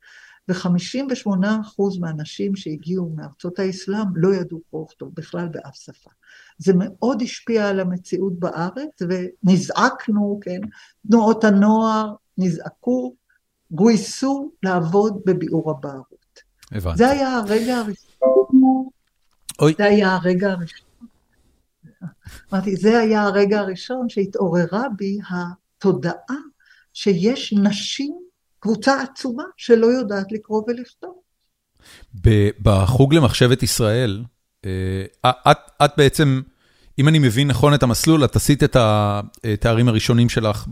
[0.48, 6.10] ו-58% מהנשים שהגיעו מארצות האסלאם לא ידעו קרוא וכתוב בכלל באף שפה.
[6.60, 10.60] זה מאוד השפיע על המציאות בארץ, ונזעקנו, כן,
[11.08, 13.14] תנועות הנוער נזעקו,
[13.70, 16.40] גויסו לעבוד בביאור הבערות.
[16.72, 16.98] הבנתי.
[16.98, 18.80] זה היה הרגע הראשון.
[19.60, 19.74] אוי.
[19.78, 20.86] זה היה הרגע הראשון.
[22.52, 26.36] אמרתי, זה היה הרגע הראשון שהתעוררה בי התודעה
[26.92, 28.16] שיש נשים,
[28.58, 31.20] קבוצה עצומה, שלא יודעת לקרוא ולכתוב.
[32.62, 34.24] בחוג למחשבת ישראל,
[34.64, 36.40] אה, את, את בעצם,
[37.00, 40.66] אם אני מבין נכון את המסלול, את עשית את התארים הראשונים שלך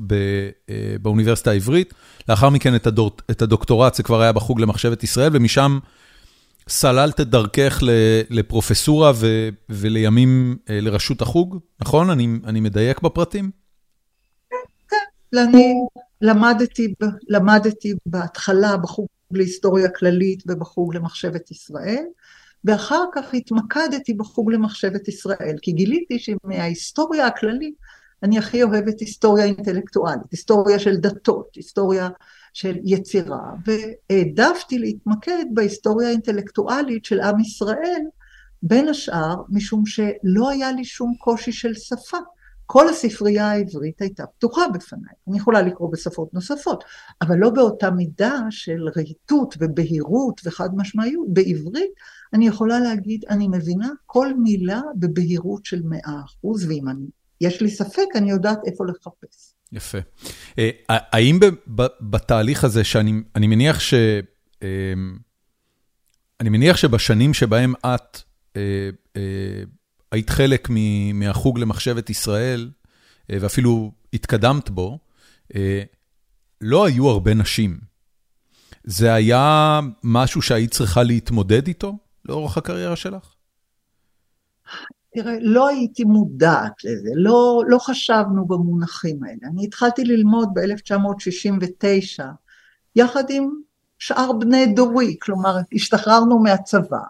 [0.70, 1.94] אה, באוניברסיטה העברית,
[2.28, 5.78] לאחר מכן את, הדור, את הדוקטורט, זה כבר היה בחוג למחשבת ישראל, ומשם
[6.68, 7.78] סללת את דרכך
[8.30, 12.10] לפרופסורה ו, ולימים אה, לראשות החוג, נכון?
[12.10, 13.50] אני, אני מדייק בפרטים?
[14.88, 15.74] כן, אני
[16.20, 16.94] למדתי,
[17.28, 22.04] למדתי בהתחלה בחוג להיסטוריה כללית ובחוג למחשבת ישראל.
[22.64, 27.74] ואחר כך התמקדתי בחוג למחשבת ישראל, כי גיליתי שמההיסטוריה הכללית
[28.22, 32.08] אני הכי אוהבת היסטוריה אינטלקטואלית, היסטוריה של דתות, היסטוריה
[32.52, 38.02] של יצירה, והעדפתי להתמקד בהיסטוריה האינטלקטואלית של עם ישראל,
[38.62, 42.18] בין השאר משום שלא היה לי שום קושי של שפה.
[42.66, 45.12] כל הספרייה העברית הייתה פתוחה בפניי.
[45.28, 46.84] אני יכולה לקרוא בשפות נוספות,
[47.22, 51.26] אבל לא באותה מידה של רהיטות ובהירות וחד משמעיות.
[51.28, 51.90] בעברית
[52.34, 57.06] אני יכולה להגיד, אני מבינה כל מילה בבהירות של מאה אחוז, ואם אני,
[57.40, 59.54] יש לי ספק, אני יודעת איפה לחפש.
[59.72, 59.98] יפה.
[60.58, 61.38] אה, האם
[62.00, 63.94] בתהליך הזה, שאני מניח ש...
[64.62, 65.18] אמ,
[66.40, 68.18] אני מניח שבשנים שבהם את
[68.56, 69.62] אה, אה,
[70.12, 70.68] היית חלק
[71.14, 72.70] מהחוג למחשבת ישראל,
[73.28, 74.98] ואפילו התקדמת בו,
[76.60, 77.78] לא היו הרבה נשים.
[78.84, 81.96] זה היה משהו שהיית צריכה להתמודד איתו?
[82.28, 83.34] לאורך הקריירה שלך?
[85.14, 89.52] תראה, לא הייתי מודעת לזה, לא, לא חשבנו במונחים האלה.
[89.52, 92.24] אני התחלתי ללמוד ב-1969,
[92.96, 93.50] יחד עם
[93.98, 97.02] שאר בני דורי, כלומר, השתחררנו מהצבא,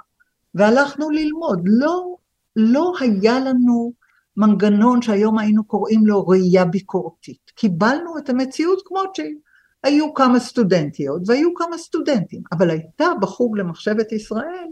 [0.54, 1.60] והלכנו ללמוד.
[1.64, 2.16] לא,
[2.56, 3.92] לא היה לנו
[4.36, 7.50] מנגנון שהיום היינו קוראים לו ראייה ביקורתית.
[7.54, 9.36] קיבלנו את המציאות כמות שהיא.
[9.82, 14.68] היו כמה סטודנטיות והיו כמה סטודנטים, אבל הייתה בחוג למחשבת ישראל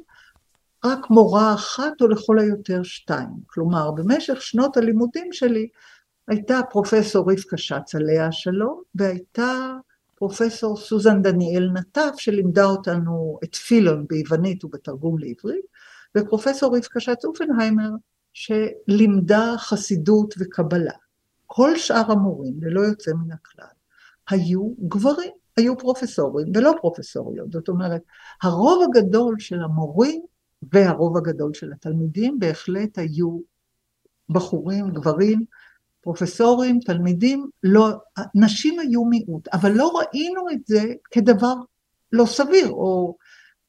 [0.86, 3.28] רק מורה אחת או לכל היותר שתיים.
[3.46, 5.68] כלומר, במשך שנות הלימודים שלי
[6.28, 9.76] הייתה פרופסור רבקה שץ עליה השלום, והייתה
[10.14, 15.64] פרופסור סוזן דניאל נטף שלימדה אותנו את פילון ביוונית ובתרגום לעברית,
[16.16, 17.90] ופרופסור רבקה שץ אופנהיימר
[18.32, 20.92] שלימדה חסידות וקבלה.
[21.46, 23.66] כל שאר המורים, ללא יוצא מן הכלל,
[24.30, 27.52] היו גברים, היו פרופסורים ולא פרופסוריות.
[27.52, 28.02] זאת אומרת,
[28.42, 30.22] הרוב הגדול של המורים
[30.72, 33.38] והרוב הגדול של התלמידים בהחלט היו
[34.28, 35.44] בחורים, גברים,
[36.00, 37.90] פרופסורים, תלמידים, לא,
[38.34, 41.54] נשים היו מיעוט, אבל לא ראינו את זה כדבר
[42.12, 43.16] לא סביר, או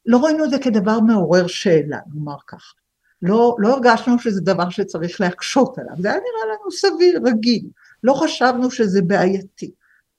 [0.05, 2.73] לא ראינו את זה כדבר מעורר שאלה, נאמר ככה.
[3.21, 7.65] לא, לא הרגשנו שזה דבר שצריך להקשות עליו, זה היה נראה לנו סביר, רגיל,
[8.03, 9.71] לא חשבנו שזה בעייתי.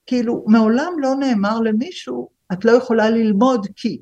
[0.07, 3.99] כאילו, מעולם לא נאמר למישהו, את לא יכולה ללמוד כי.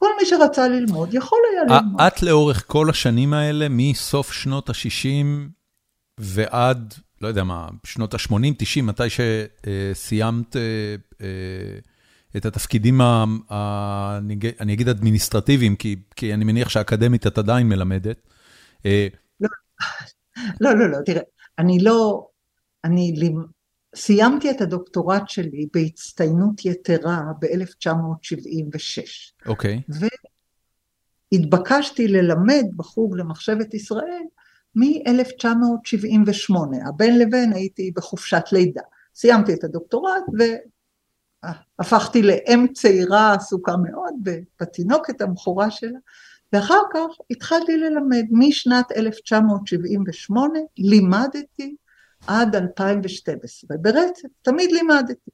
[0.00, 2.00] כל מי שרצה ללמוד יכול היה ללמוד.
[2.00, 5.26] את לאורך כל השנים האלה, מסוף שנות ה-60
[6.18, 10.62] ועד, לא יודע מה, שנות ה-80, 90, מתי שסיימת אה,
[11.20, 11.78] אה,
[12.36, 13.00] את התפקידים,
[14.60, 15.76] אני אגיד אדמיניסטרטיביים,
[16.16, 18.28] כי אני מניח שאקדמית את עדיין מלמדת.
[18.86, 19.08] אה,
[19.40, 19.48] לא,
[20.60, 21.22] לא, לא, לא, תראה,
[21.58, 22.26] אני לא,
[22.84, 23.14] אני
[23.94, 29.46] סיימתי את הדוקטורט שלי בהצטיינות יתרה ב-1976.
[29.46, 29.82] אוקיי.
[29.90, 30.06] Okay.
[31.32, 34.22] והתבקשתי ללמד בחוג למחשבת ישראל
[34.74, 36.54] מ-1978.
[36.88, 38.82] הבין לבין הייתי בחופשת לידה.
[39.14, 40.24] סיימתי את הדוקטורט
[41.42, 44.14] והפכתי לאם צעירה עסוקה מאוד
[44.60, 45.98] בתינוקת המכורה שלה,
[46.52, 48.24] ואחר כך התחלתי ללמד.
[48.30, 51.76] משנת 1978 לימדתי
[52.26, 55.30] עד 2012, ברצף, תמיד לימדתי.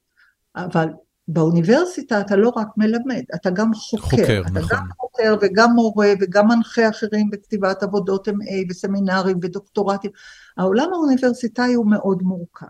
[0.57, 0.89] אבל
[1.29, 4.07] באוניברסיטה אתה לא רק מלמד, אתה גם חוקר.
[4.07, 4.67] חוקר, אתה נכון.
[4.67, 10.11] אתה גם חוקר וגם מורה וגם מנחה אחרים בכתיבת עבודות MA וסמינרים ודוקטורטים.
[10.57, 12.67] העולם האוניברסיטאי הוא מאוד מורכב.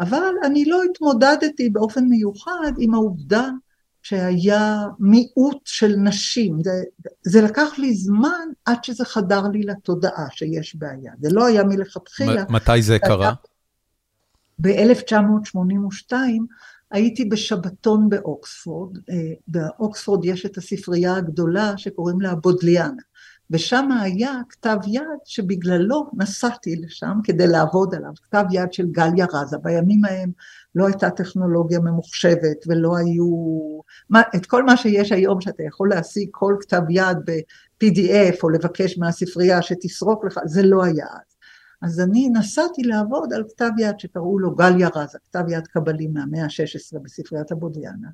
[0.00, 3.48] אבל אני לא התמודדתי באופן מיוחד עם העובדה
[4.02, 6.62] שהיה מיעוט של נשים.
[6.64, 6.82] זה,
[7.22, 11.12] זה לקח לי זמן עד שזה חדר לי לתודעה שיש בעיה.
[11.20, 12.44] זה לא היה מלכתחילה.
[12.48, 13.32] מתי זה קרה?
[14.58, 16.12] ב-1982
[16.90, 23.02] הייתי בשבתון באוקספורד, אה, באוקספורד יש את הספרייה הגדולה שקוראים לה בודליאנה,
[23.50, 29.58] ושם היה כתב יד שבגללו נסעתי לשם כדי לעבוד עליו, כתב יד של גליה רזה,
[29.58, 30.30] בימים ההם
[30.74, 33.26] לא הייתה טכנולוגיה ממוחשבת ולא היו,
[34.36, 39.62] את כל מה שיש היום שאתה יכול להשיג כל כתב יד ב-PDF או לבקש מהספרייה
[39.62, 41.35] שתסרוק לך, זה לא היה אז.
[41.82, 46.44] אז אני נסעתי לעבוד על כתב יד שקראו לו גליה רזה, כתב יד קבלי מהמאה
[46.44, 48.08] ה-16 בספריית הבודיאנה,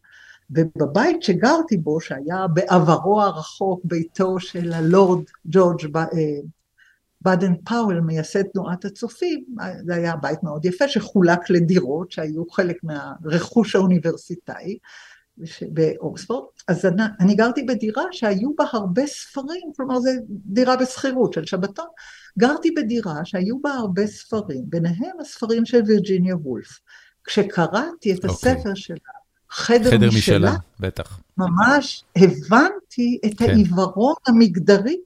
[0.50, 6.08] ובבית שגרתי בו, שהיה בעברו הרחוק ביתו של הלורד ג'ורג' אה,
[7.22, 9.44] בדן פאוול, מייסד תנועת הצופים,
[9.86, 14.78] זה היה בית מאוד יפה שחולק לדירות שהיו חלק מהרכוש האוניברסיטאי
[15.72, 21.46] באוקספורד, אז אני, אני גרתי בדירה שהיו בה הרבה ספרים, כלומר זו דירה בשכירות של
[21.46, 21.86] שבתון,
[22.38, 26.78] גרתי בדירה שהיו בה הרבה ספרים, ביניהם הספרים של וירג'יניה וולף.
[27.24, 28.28] כשקראתי את okay.
[28.28, 28.52] אוקיי.
[28.52, 28.96] הספר שלה,
[29.50, 31.20] חדר, חדר משלה, משלה, בטח.
[31.38, 33.50] ממש הבנתי את כן.
[33.50, 34.96] העיוורון המגדרי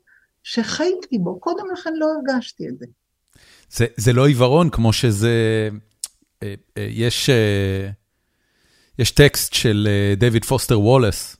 [0.42, 2.86] שחייתי בו, קודם לכן לא הרגשתי את זה.
[3.70, 5.68] זה, זה לא עיוורון כמו שזה,
[6.42, 7.90] אה, אה, יש, אה,
[8.98, 11.36] יש טקסט של דויד פוסטר וולס,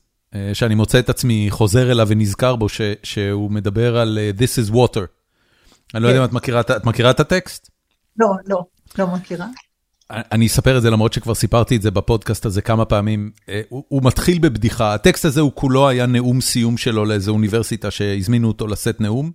[0.53, 5.05] שאני מוצא את עצמי חוזר אליו ונזכר בו, ש, שהוא מדבר על This is water.
[5.93, 7.69] אני לא יודע אם את מכירה, את מכירה את הטקסט?
[8.17, 8.63] לא, לא,
[8.97, 9.45] לא מכירה.
[10.11, 13.31] אני אספר את זה למרות שכבר סיפרתי את זה בפודקאסט הזה כמה פעמים.
[13.49, 17.91] אה, הוא, הוא מתחיל בבדיחה, הטקסט הזה הוא כולו היה נאום סיום שלו לאיזו אוניברסיטה
[17.91, 19.31] שהזמינו אותו לשאת נאום,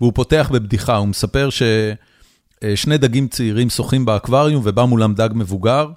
[0.00, 5.88] והוא פותח בבדיחה, הוא מספר ששני דגים צעירים שוחים באקווריום ובא מולם דג מבוגר,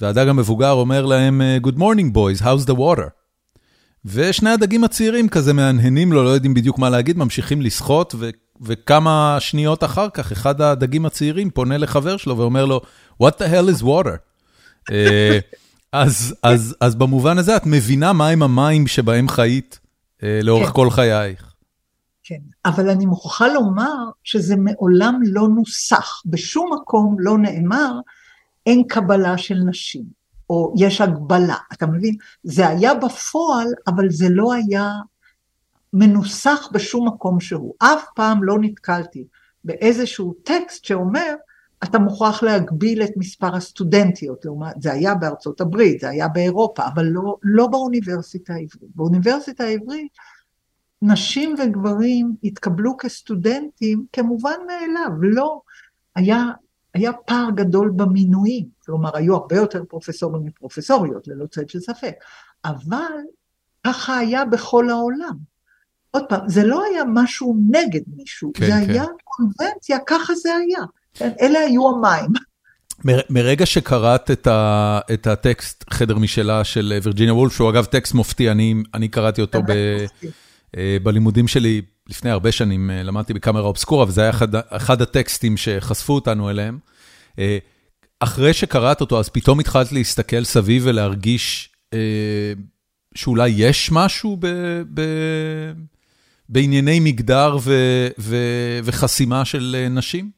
[0.00, 3.08] והדג המבוגר אומר להם, Good morning boys, how's the water?
[4.04, 8.14] ושני הדגים הצעירים כזה מהנהנים לו, לא יודעים בדיוק מה להגיד, ממשיכים לשחות,
[8.60, 12.80] וכמה שניות אחר כך, אחד הדגים הצעירים פונה לחבר שלו ואומר לו,
[13.22, 14.16] What the hell is water?
[14.92, 15.38] אה,
[15.92, 19.80] אז, אז, אז במובן הזה את מבינה מהם המים שבהם חיית
[20.22, 20.74] אה, לאורך כן.
[20.74, 21.52] כל חייך.
[22.22, 23.94] כן, אבל אני מוכרחה לומר
[24.24, 27.92] שזה מעולם לא נוסח, בשום מקום לא נאמר,
[28.66, 30.04] אין קבלה של נשים,
[30.50, 32.16] או יש הגבלה, אתה מבין?
[32.42, 34.92] זה היה בפועל, אבל זה לא היה
[35.92, 37.74] מנוסח בשום מקום שהוא.
[37.78, 39.26] אף פעם לא נתקלתי
[39.64, 41.34] באיזשהו טקסט שאומר,
[41.84, 47.04] אתה מוכרח להגביל את מספר הסטודנטיות, לעומת, זה היה בארצות הברית, זה היה באירופה, אבל
[47.04, 48.90] לא, לא באוניברסיטה העברית.
[48.94, 50.12] באוניברסיטה העברית
[51.02, 55.60] נשים וגברים התקבלו כסטודנטים כמובן מאליו, לא,
[56.14, 56.44] היה,
[56.96, 62.14] היה פער גדול במינויים, כלומר היו הרבה יותר פרופסורים מפרופסוריות, ללא צד של ספק,
[62.64, 63.12] אבל
[63.86, 65.36] ככה היה בכל העולם.
[66.10, 68.90] עוד פעם, זה לא היה משהו נגד מישהו, כן, זה כן.
[68.90, 70.84] היה קונבנציה, ככה זה היה.
[71.14, 72.30] כן, אלה היו המים.
[73.30, 78.50] מרגע שקראת את, ה, את הטקסט חדר משלה של וירג'יניה וולף, שהוא אגב טקסט מופתי,
[78.50, 79.70] אני, אני קראתי אותו ב,
[80.76, 85.56] אה, בלימודים שלי לפני הרבה שנים, אה, למדתי בקאמרה אובסקורה, וזה היה אחד, אחד הטקסטים
[85.56, 86.78] שחשפו אותנו אליהם.
[87.38, 87.58] אה,
[88.20, 91.72] אחרי שקראת אותו, אז פתאום התחלת להסתכל סביב ולהרגיש
[93.14, 94.46] שאולי יש משהו ב,
[94.94, 95.02] ב,
[96.48, 97.72] בענייני מגדר ו,
[98.18, 98.36] ו,
[98.84, 100.30] וחסימה של נשים?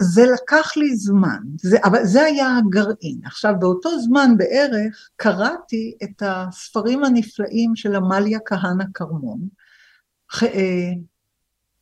[0.00, 3.20] זה לקח לי זמן, זה, אבל זה היה הגרעין.
[3.24, 9.67] עכשיו, באותו זמן בערך קראתי את הספרים הנפלאים של עמליה כהנא כרמון, אה,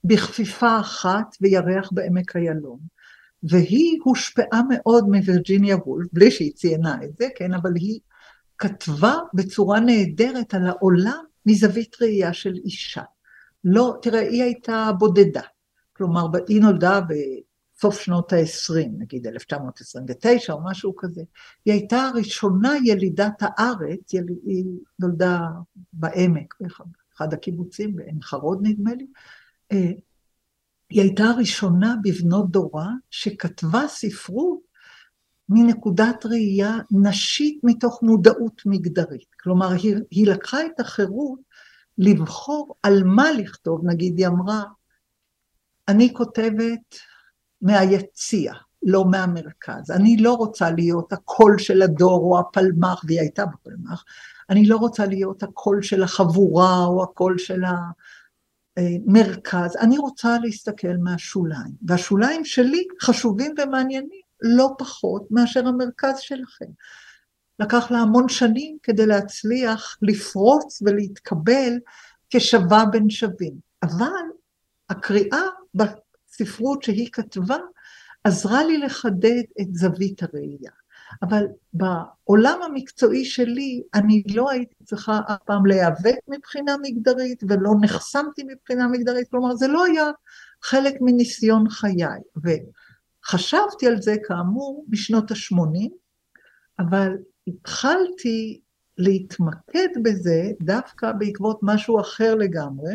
[0.05, 2.79] בכפיפה אחת וירח בעמק איילון.
[3.43, 8.01] והיא הושפעה מאוד מווירג'יניה וולף, בלי שהיא ציינה את זה, כן, אבל היא
[8.59, 13.03] כתבה בצורה נהדרת על העולם מזווית ראייה של אישה.
[13.65, 15.43] לא, תראה, היא הייתה בודדה.
[15.97, 21.23] כלומר, היא נולדה בסוף שנות ה-20, נגיד 1929 או משהו כזה.
[21.65, 24.25] היא הייתה הראשונה ילידת הארץ, יל...
[24.47, 24.65] היא
[24.99, 25.41] נולדה
[25.93, 26.55] בעמק,
[27.21, 29.07] באחד הקיבוצים, בעין חרוד נדמה לי.
[29.73, 29.91] אה,
[30.91, 34.61] היא הייתה הראשונה בבנות דורה שכתבה ספרות
[35.49, 39.35] מנקודת ראייה נשית מתוך מודעות מגדרית.
[39.43, 41.39] כלומר, היא, היא לקחה את החירות
[41.99, 44.63] לבחור על מה לכתוב, נגיד היא אמרה,
[45.89, 46.99] אני כותבת
[47.61, 48.53] מהיציע,
[48.83, 49.91] לא מהמרכז.
[49.91, 54.05] אני לא רוצה להיות הקול של הדור או הפלמ"ח, והיא הייתה בפלמ"ח,
[54.51, 57.63] אני לא רוצה להיות הקול של החבורה או הקול של
[58.77, 61.73] המרכז, אני רוצה להסתכל מהשוליים.
[61.83, 66.71] והשוליים שלי חשובים ומעניינים לא פחות מאשר המרכז שלכם.
[67.59, 71.73] לקח לה המון שנים כדי להצליח לפרוץ ולהתקבל
[72.31, 73.55] כשווה בין שווים.
[73.83, 74.27] אבל
[74.91, 75.43] הקריאה
[75.75, 77.57] בספרות שהיא כתבה
[78.25, 80.71] עזרה לי לחדד את זווית הראייה.
[81.23, 88.43] אבל בעולם המקצועי שלי אני לא הייתי צריכה אף פעם להיאבק מבחינה מגדרית ולא נחסמתי
[88.45, 90.11] מבחינה מגדרית, כלומר זה לא היה
[90.63, 92.05] חלק מניסיון חיי.
[93.25, 95.89] וחשבתי על זה כאמור בשנות ה-80,
[96.79, 97.13] אבל
[97.47, 98.61] התחלתי
[98.99, 102.95] להתמקד בזה דווקא בעקבות משהו אחר לגמרי,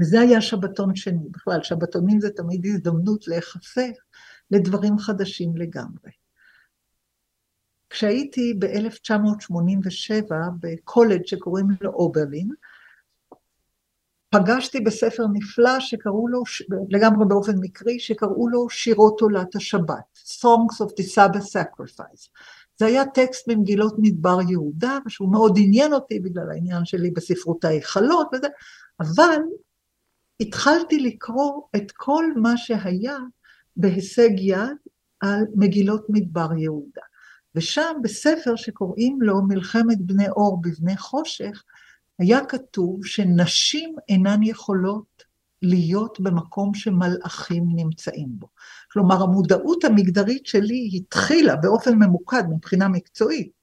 [0.00, 1.28] וזה היה שבתון שני.
[1.30, 3.92] בכלל, שבתונים זה תמיד הזדמנות להיחשף
[4.50, 6.19] לדברים חדשים לגמרי.
[7.90, 12.48] כשהייתי ב-1987 בקולג' שקוראים לו אוברלין,
[14.30, 16.42] פגשתי בספר נפלא שקראו לו,
[16.88, 22.28] לגמרי באופן מקרי, שקראו לו שירות עולת השבת, Songs of the Sabbath Sacrifice.
[22.78, 28.28] זה היה טקסט ממגילות מדבר יהודה, שהוא מאוד עניין אותי בגלל העניין שלי בספרות ההיכלות
[28.32, 28.48] וזה,
[29.00, 29.40] אבל
[30.40, 33.16] התחלתי לקרוא את כל מה שהיה
[33.76, 34.76] בהישג יד
[35.20, 37.09] על מגילות מדבר יהודה.
[37.54, 41.62] ושם בספר שקוראים לו מלחמת בני אור בבני חושך,
[42.18, 45.24] היה כתוב שנשים אינן יכולות
[45.62, 48.48] להיות במקום שמלאכים נמצאים בו.
[48.92, 53.60] כלומר, המודעות המגדרית שלי התחילה באופן ממוקד מבחינה מקצועית.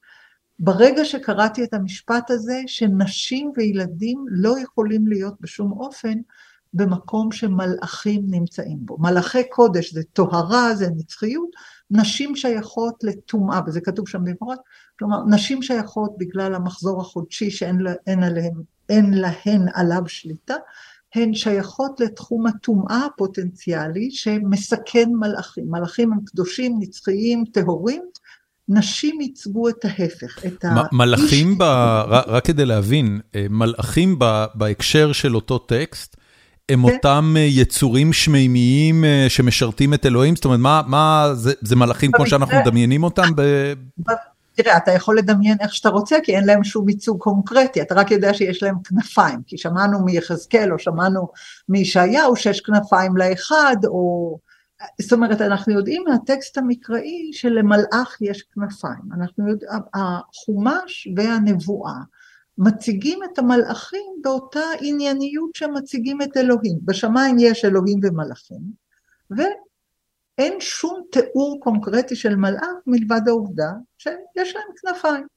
[0.59, 6.17] ברגע שקראתי את המשפט הזה, שנשים וילדים לא יכולים להיות בשום אופן
[6.73, 8.97] במקום שמלאכים נמצאים בו.
[8.99, 11.49] מלאכי קודש זה טוהרה, זה נצחיות,
[11.91, 14.59] נשים שייכות לטומאה, וזה כתוב שם במפורט,
[14.99, 20.55] כלומר, נשים שייכות בגלל המחזור החודשי שאין לה, אין עליהם, אין להן עליו שליטה,
[21.15, 25.65] הן שייכות לתחום הטומאה הפוטנציאלי שמסכן מלאכים.
[25.69, 28.03] מלאכים הם קדושים, נצחיים, טהורים,
[28.69, 30.75] נשים ייצגו את ההפך, את ה...
[30.91, 31.63] מלאכים, ב...
[32.27, 34.19] רק כדי להבין, אה, מלאכים
[34.55, 36.17] בהקשר של אותו טקסט,
[36.71, 36.93] הם כן.
[36.95, 40.35] אותם אה, יצורים שמימיים אה, שמשרתים את אלוהים?
[40.35, 43.27] זאת אומרת, מה, מה זה, זה מלאכים כמו שאנחנו מדמיינים אותם?
[43.35, 43.73] ב...
[44.55, 48.11] תראה, אתה יכול לדמיין איך שאתה רוצה, כי אין להם שום ייצוג קונקרטי, אתה רק
[48.11, 51.27] יודע שיש להם כנפיים, כי שמענו מיחזקאל או שמענו
[51.69, 54.37] מישעיהו שיש כנפיים לאחד, או...
[55.01, 59.01] זאת אומרת, אנחנו יודעים מהטקסט המקראי שלמלאך יש כנפיים.
[59.17, 61.93] אנחנו יודעים, החומש והנבואה
[62.57, 66.79] מציגים את המלאכים באותה ענייניות שמציגים את אלוהים.
[66.85, 68.61] בשמיים יש אלוהים ומלאכים,
[69.29, 75.27] ואין שום תיאור קונקרטי של מלאך מלבד העובדה שיש להם כנפיים.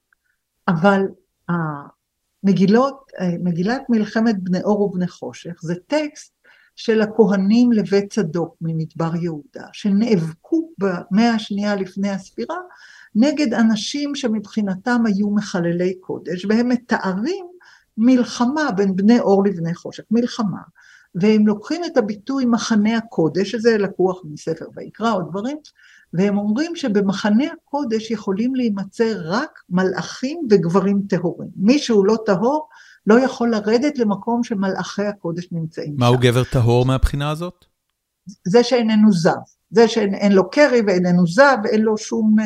[0.69, 1.03] אבל
[1.49, 6.33] המגילות, מגילת מלחמת בני אור ובני חושך זה טקסט
[6.77, 12.57] של הכהנים לבית צדוק ממדבר יהודה, שנאבקו במאה השנייה לפני הספירה
[13.15, 17.47] נגד אנשים שמבחינתם היו מחללי קודש, והם מתארים
[17.99, 20.61] מלחמה בין בני אור לבני חושך, מלחמה,
[21.15, 25.57] והם לוקחים את הביטוי מחנה הקודש, שזה לקוח מספר ויקרא או דברים,
[26.13, 31.49] והם אומרים שבמחנה הקודש יכולים להימצא רק מלאכים וגברים טהורים.
[31.57, 32.69] מי שהוא לא טהור,
[33.07, 36.01] לא יכול לרדת למקום שמלאכי הקודש נמצאים שם.
[36.01, 37.65] מהו גבר טהור מהבחינה הזאת?
[38.45, 39.31] זה שאיננו זב.
[39.71, 42.37] זה שאין לו קרי ואיננו זב ואין לו שום,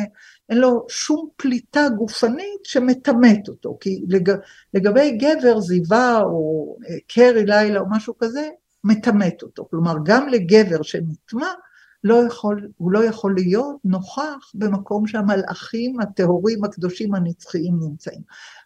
[0.49, 3.77] אין לו שום פליטה גופנית שמטמאת אותו.
[3.79, 4.31] כי לג,
[4.73, 6.77] לגבי גבר, זיווה או
[7.07, 8.49] קרי לילה או משהו כזה,
[8.83, 9.67] מטמאת אותו.
[9.69, 11.47] כלומר, גם לגבר שנטמע,
[12.03, 12.21] לא
[12.77, 18.21] הוא לא יכול להיות נוכח במקום שהמלאכים הטהורים הקדושים הנצחיים נמצאים.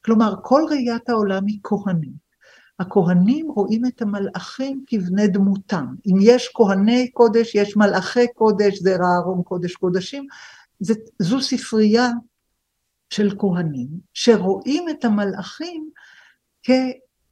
[0.05, 2.29] כלומר, כל ראיית העולם היא כהנים.
[2.79, 5.85] הכהנים רואים את המלאכים כבני דמותם.
[6.07, 10.27] אם יש כהני קודש, יש מלאכי קודש, זה אהרון קודש קודשים.
[11.19, 12.09] זו ספרייה
[13.09, 15.89] של כהנים, שרואים את המלאכים
[16.63, 16.69] כ...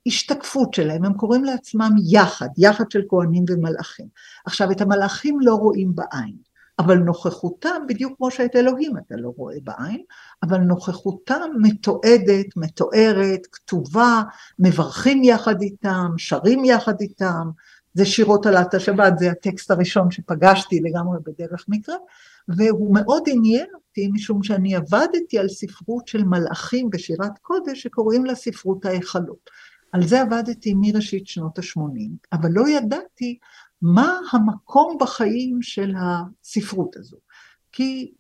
[0.08, 4.06] השתקפות שלהם, הם קוראים לעצמם יחד, יחד של כהנים ומלאכים.
[4.46, 6.36] עכשיו, את המלאכים לא רואים בעין,
[6.80, 10.04] אבל נוכחותם, בדיוק כמו שאת אלוהים אתה לא רואה בעין,
[10.44, 14.22] אבל נוכחותם מתועדת, מתוארת, כתובה,
[14.60, 17.50] מברכים יחד איתם, שרים יחד איתם,
[17.94, 21.96] זה שירות עלת השבת, זה הטקסט הראשון שפגשתי לגמרי בדרך מקרה,
[22.48, 28.36] והוא מאוד עניין אותי, משום שאני עבדתי על ספרות של מלאכים בשירת קודש, שקוראים לה
[28.36, 29.50] ספרות ההיכלות.
[29.92, 33.38] על זה עבדתי מראשית שנות ה-80, אבל לא ידעתי
[33.82, 37.18] מה המקום בחיים של הספרות הזו.
[37.72, 38.12] כי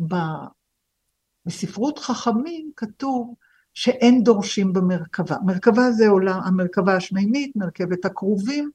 [1.45, 3.35] בספרות חכמים כתוב
[3.73, 5.35] שאין דורשים במרכבה.
[5.45, 8.69] מרכבה זה עולם, המרכבה השמימית, מרכבת הכרובים,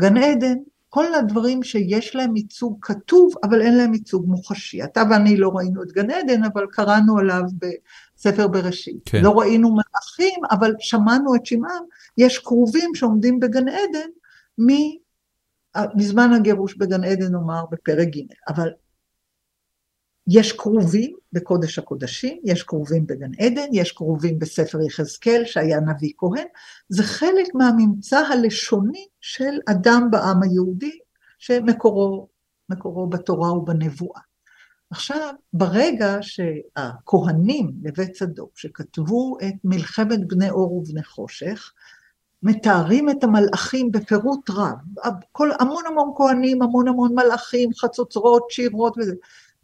[0.00, 0.56] גן עדן,
[0.96, 4.84] כל הדברים שיש להם ייצוג כתוב, אבל אין להם ייצוג מוחשי.
[4.84, 7.42] אתה ואני לא ראינו את גן עדן, אבל קראנו עליו
[8.16, 8.96] בספר בראשית.
[9.04, 9.22] כן.
[9.22, 11.84] לא ראינו מלאכים, אבל שמענו את שמעם,
[12.18, 14.08] יש כרובים שעומדים בגן עדן
[15.94, 18.68] מזמן הגירוש בגן עדן, נאמר, בפרק ג', אבל
[20.28, 26.46] יש כרובים בקודש הקודשים, יש כרובים בגן עדן, יש כרובים בספר יחזקאל שהיה נביא כהן,
[26.88, 30.98] זה חלק מהממצא הלשוני של אדם בעם היהודי,
[31.38, 32.28] שמקורו
[33.08, 34.20] בתורה ובנבואה.
[34.90, 41.72] עכשיו, ברגע שהכהנים לבית צדוק, שכתבו את מלחמת בני אור ובני חושך,
[42.42, 49.14] מתארים את המלאכים בפירוט רב, כל, המון המון כהנים, המון המון מלאכים, חצוצרות, שירות וזה,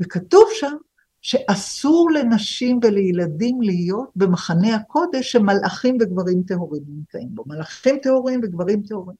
[0.00, 0.76] וכתוב שם
[1.22, 9.16] שאסור לנשים ולילדים להיות במחנה הקודש שמלאכים וגברים טהורים נמצאים בו, מלאכים טהורים וגברים טהורים.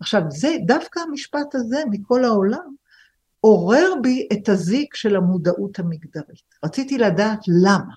[0.00, 2.74] עכשיו, זה, דווקא המשפט הזה מכל העולם,
[3.40, 6.54] עורר בי את הזיק של המודעות המגדרית.
[6.64, 7.94] רציתי לדעת למה.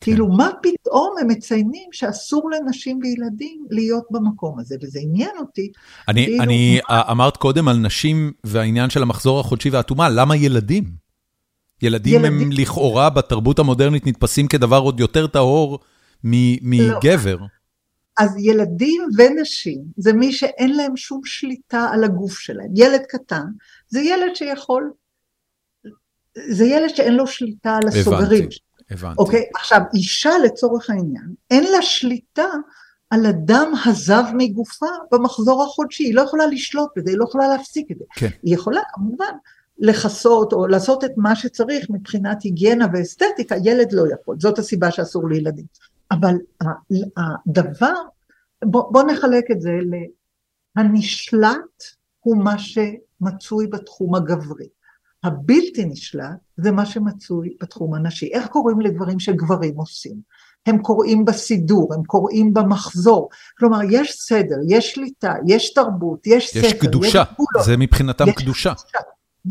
[0.00, 5.72] כאילו, מה פתאום הם מציינים שאסור לנשים וילדים להיות במקום הזה, וזה עניין אותי.
[6.08, 7.02] אני, כאילו, אני מה...
[7.10, 11.05] אמרת קודם על נשים והעניין של המחזור החודשי והטומאה, למה ילדים?
[11.82, 15.78] ילדים ילדים הם לכאורה בתרבות המודרנית נתפסים כדבר עוד יותר טהור
[16.24, 17.36] מגבר.
[17.40, 17.46] לא.
[18.18, 22.70] אז ילדים ונשים זה מי שאין להם שום שליטה על הגוף שלהם.
[22.74, 23.44] ילד קטן
[23.88, 24.92] זה ילד שיכול,
[26.48, 28.44] זה ילד שאין לו שליטה על הסוגרים.
[28.44, 28.56] הבנתי,
[28.90, 29.14] הבנתי.
[29.18, 32.46] אוקיי, עכשיו אישה לצורך העניין, אין לה שליטה
[33.10, 37.90] על הדם הזב מגופה במחזור החודשי, היא לא יכולה לשלוט בזה, היא לא יכולה להפסיק
[37.90, 38.04] את זה.
[38.14, 38.28] כן.
[38.42, 39.32] היא יכולה כמובן
[39.78, 45.28] לכסות או לעשות את מה שצריך מבחינת היגיינה ואסתטיקה, ילד לא יכול, זאת הסיבה שאסור
[45.28, 45.64] לילדים.
[46.10, 46.34] אבל
[47.16, 47.94] הדבר,
[48.64, 49.70] בוא, בוא נחלק את זה
[50.76, 51.84] לנשלט
[52.20, 54.68] הוא מה שמצוי בתחום הגברי.
[55.24, 58.26] הבלתי נשלט זה מה שמצוי בתחום הנשי.
[58.32, 60.16] איך קוראים לדברים שגברים עושים?
[60.66, 63.28] הם קוראים בסידור, הם קוראים במחזור.
[63.58, 68.28] כלומר, יש סדר, יש שליטה, יש תרבות, יש, יש ספר, קדושה, יש קדושה, זה מבחינתם
[68.28, 68.74] יש קדושה.
[68.74, 68.98] קדושה.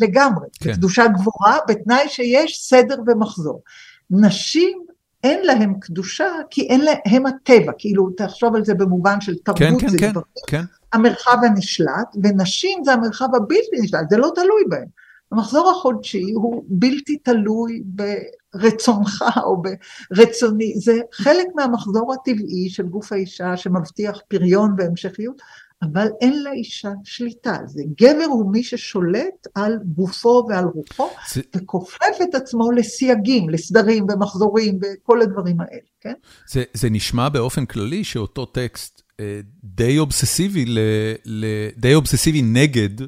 [0.02, 0.74] לגמרי, כן.
[0.74, 3.62] קדושה גבוהה בתנאי שיש סדר ומחזור.
[4.10, 4.86] נשים
[5.24, 9.80] אין להם קדושה כי אין להם הטבע, כאילו תחשוב על זה במובן של תרבות, כן,
[9.80, 10.12] כן, זה כן,
[10.48, 10.64] כן.
[10.94, 14.88] המרחב הנשלט, ונשים זה המרחב הבלתי נשלט, זה לא תלוי בהם.
[15.32, 19.62] המחזור החודשי הוא בלתי תלוי ברצונך או
[20.12, 25.42] ברצוני, זה חלק מהמחזור הטבעי של גוף האישה שמבטיח פריון והמשכיות,
[25.82, 27.84] אבל אין לאישה שליטה על זה.
[28.02, 31.42] גבר הוא מי ששולט על גופו ועל רוחו, זה...
[31.56, 36.14] וכופף את עצמו לסייגים, לסדרים ומחזורים וכל הדברים האלה, כן?
[36.48, 40.80] זה, זה נשמע באופן כללי שאותו טקסט אה, די אובססיבי, ל,
[41.26, 41.46] ל,
[41.78, 43.02] די אובססיבי נגד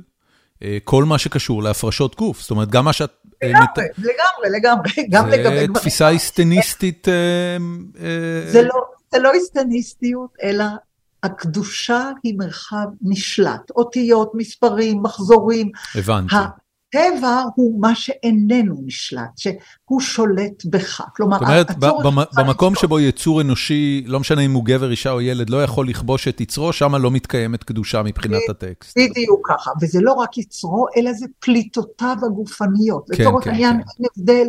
[0.64, 2.42] אה, כל מה שקשור להפרשות גוף.
[2.42, 3.12] זאת אומרת, גם מה שאת...
[3.44, 3.78] אה, לגמרי, מת...
[3.98, 5.74] לגמרי, לגמרי, גם לגבי גברים.
[5.74, 7.08] זה תפיסה היסטניסטית.
[8.52, 8.76] זה לא,
[9.12, 10.66] זה לא היסטניסטיות, אלא
[11.24, 15.72] הקדושה היא מרחב נשלט, אותיות, מספרים, מחזורים.
[15.96, 16.36] הבנתי.
[16.36, 21.02] הטבע הוא מה שאיננו נשלט, שהוא שולט בך.
[21.16, 21.38] כלומר,
[21.80, 25.64] זאת אומרת, במקום שבו יצור אנושי, לא משנה אם הוא גבר, אישה או ילד, לא
[25.64, 28.98] יכול לכבוש את יצרו, שם לא מתקיימת קדושה מבחינת הטקסט.
[28.98, 33.06] בדיוק ככה, וזה לא רק יצרו, אלא זה פליטותיו הגופניות.
[33.14, 33.80] כן, לצורך כן, העניין, כן.
[33.80, 34.48] אין הבדל.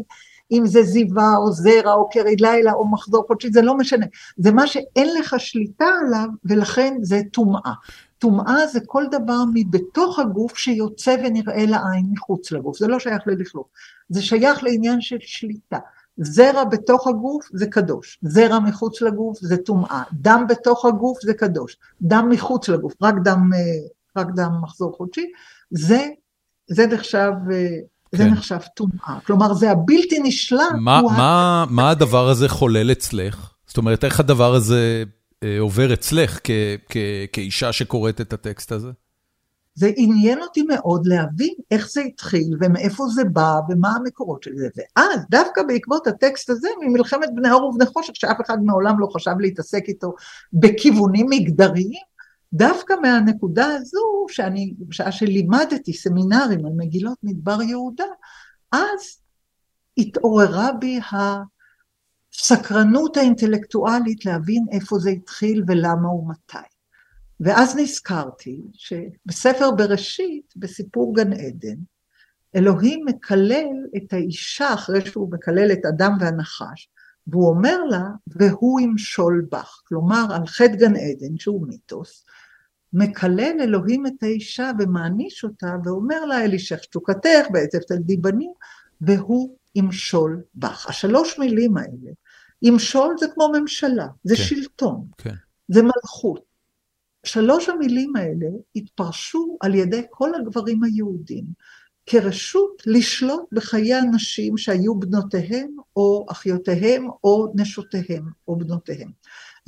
[0.50, 4.06] אם זה זיווה או זרע או קרי לילה או מחזור חודשי, זה לא משנה.
[4.36, 7.72] זה מה שאין לך שליטה עליו, ולכן זה טומאה.
[8.18, 13.66] טומאה זה כל דבר מבתוך הגוף שיוצא ונראה לעין מחוץ לגוף, זה לא שייך ללכלוך,
[14.08, 15.78] זה שייך לעניין של שליטה.
[16.16, 21.76] זרע בתוך הגוף זה קדוש, זרע מחוץ לגוף זה טומאה, דם בתוך הגוף זה קדוש,
[22.02, 23.50] דם מחוץ לגוף, רק דם,
[24.16, 25.26] רק דם מחזור חודשי,
[25.70, 26.08] זה,
[26.70, 27.32] זה נחשב,
[28.12, 28.30] זה כן.
[28.30, 30.60] נחשב טומאה, כלומר זה הבלתי נשלט.
[30.80, 33.50] מה, מה, מה הדבר הזה חולל אצלך?
[33.66, 35.04] זאת אומרת, איך הדבר הזה
[35.42, 36.38] אה, עובר אצלך
[37.32, 38.90] כאישה שקוראת את הטקסט הזה?
[39.74, 44.68] זה עניין אותי מאוד להבין איך זה התחיל ומאיפה זה בא ומה המקורות של זה.
[44.76, 49.34] ואז דווקא בעקבות הטקסט הזה ממלחמת בני אור ובני חושך, שאף אחד מעולם לא חשב
[49.40, 50.14] להתעסק איתו
[50.52, 52.02] בכיוונים מגדריים,
[52.52, 58.04] דווקא מהנקודה הזו, שאני, בשעה שלימדתי סמינרים על מגילות מדבר יהודה,
[58.72, 59.20] אז
[59.98, 61.00] התעוררה בי.
[62.32, 66.68] הסקרנות האינטלקטואלית להבין איפה זה התחיל ולמה ומתי.
[67.40, 71.76] ואז נזכרתי שבספר בראשית, בסיפור גן עדן,
[72.56, 76.88] אלוהים מקלל את האישה אחרי שהוא מקלל את אדם והנחש,
[77.26, 79.82] והוא אומר לה, והוא ימשול בך.
[79.88, 82.24] כלומר, על חטא גן עדן, שהוא מיתוס,
[82.92, 88.52] מקלל אלוהים את האישה ומעניש אותה, ואומר לה, אלישך תשוקתך, בעצב תלדי בנים,
[89.00, 90.86] והוא ימשול בך.
[90.88, 92.12] השלוש מילים האלה,
[92.62, 95.34] ימשול זה כמו ממשלה, זה כן, שלטון, כן.
[95.68, 96.48] זה מלכות.
[97.24, 98.46] שלוש המילים האלה
[98.76, 101.44] התפרשו על ידי כל הגברים היהודים
[102.06, 109.10] כרשות לשלוט בחיי הנשים שהיו בנותיהם או אחיותיהם או נשותיהם או בנותיהם.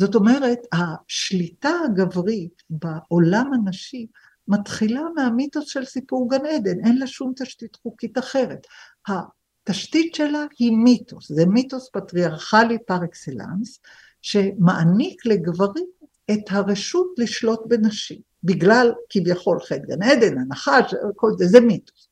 [0.00, 4.06] זאת אומרת, השליטה הגברית בעולם הנשי
[4.48, 8.66] מתחילה מהמיתוס של סיפור גן עדן, אין לה שום תשתית חוקית אחרת.
[9.08, 13.80] התשתית שלה היא מיתוס, זה מיתוס פטריארכלי פר אקסלנס,
[14.22, 15.86] שמעניק לגברים
[16.30, 22.08] את הרשות לשלוט בנשים, בגלל כביכול חטא גן עדן, הנחש, כל זה, זה מיתוס.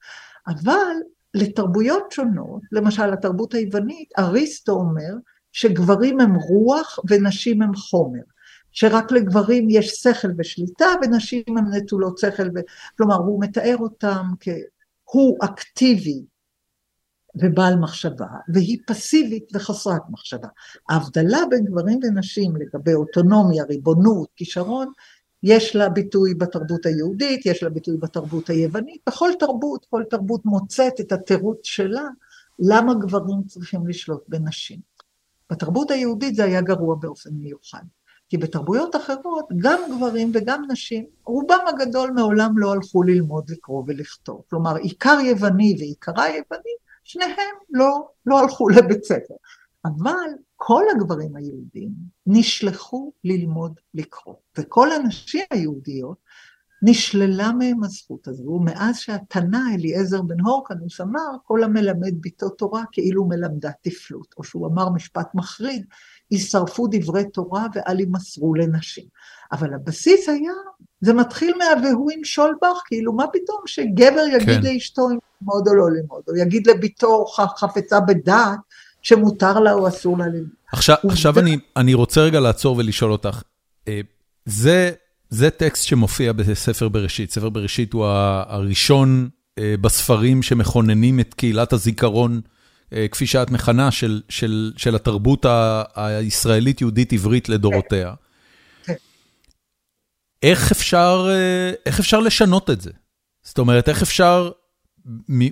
[0.46, 0.96] אבל
[1.34, 5.14] לתרבויות שונות, למשל התרבות היוונית, אריסטו אומר
[5.58, 8.20] שגברים הם רוח ונשים הם חומר.
[8.72, 12.58] שרק לגברים יש שכל ושליטה ונשים הן נטולות שכל, ו...
[12.96, 16.22] כלומר הוא מתאר אותם כהוא אקטיבי
[17.34, 20.48] ובעל מחשבה, והיא פסיבית וחסרת מחשבה.
[20.88, 24.92] ההבדלה בין גברים ונשים לגבי אוטונומיה, ריבונות, כישרון,
[25.42, 31.00] יש לה ביטוי בתרבות היהודית, יש לה ביטוי בתרבות היוונית, בכל תרבות, כל תרבות מוצאת
[31.00, 32.04] את התירוץ שלה
[32.58, 34.97] למה גברים צריכים לשלוט בנשים.
[35.50, 37.82] בתרבות היהודית זה היה גרוע באופן מיוחד,
[38.28, 44.42] כי בתרבויות אחרות גם גברים וגם נשים, רובם הגדול מעולם לא הלכו ללמוד לקרוא ולכתוב.
[44.50, 49.34] כלומר, עיקר יווני ועיקרה יוונית שניהם לא, לא הלכו לבית ספר.
[49.84, 51.90] אבל כל הגברים היהודים
[52.26, 56.18] נשלחו ללמוד לקרוא, וכל הנשים היהודיות
[56.82, 63.24] נשללה מהם הזכות הזו, מאז שהתנא אליעזר בן הורקנוס אמר, כל המלמד ביתו תורה כאילו
[63.24, 65.84] מלמדה תפלות, או שהוא אמר משפט מחריד,
[66.30, 69.04] יישרפו דברי תורה ואל יימסרו לנשים.
[69.52, 70.52] אבל הבסיס היה,
[71.00, 74.62] זה מתחיל מה"והוא ימשול בך", כאילו מה פתאום שגבר יגיד כן.
[74.62, 77.26] לאשתו אם ללמוד או לא ללמוד, או יגיד לביתו
[77.58, 78.58] חפצה בדעת
[79.02, 80.48] שמותר לה או אסור לה ללמוד.
[80.72, 83.42] עכשיו, עכשיו אני, אני רוצה רגע לעצור ולשאול אותך,
[83.88, 84.00] אה,
[84.44, 84.92] זה,
[85.30, 89.28] זה טקסט שמופיע בספר בראשית, ספר בראשית הוא הראשון
[89.58, 92.40] אה, בספרים שמכוננים את קהילת הזיכרון,
[92.92, 95.46] אה, כפי שאת מכנה, של, של, של התרבות
[95.94, 98.14] הישראלית-יהודית-עברית לדורותיה.
[100.42, 101.28] איך אפשר,
[101.86, 102.90] איך אפשר לשנות את זה?
[103.42, 104.50] זאת אומרת, איך אפשר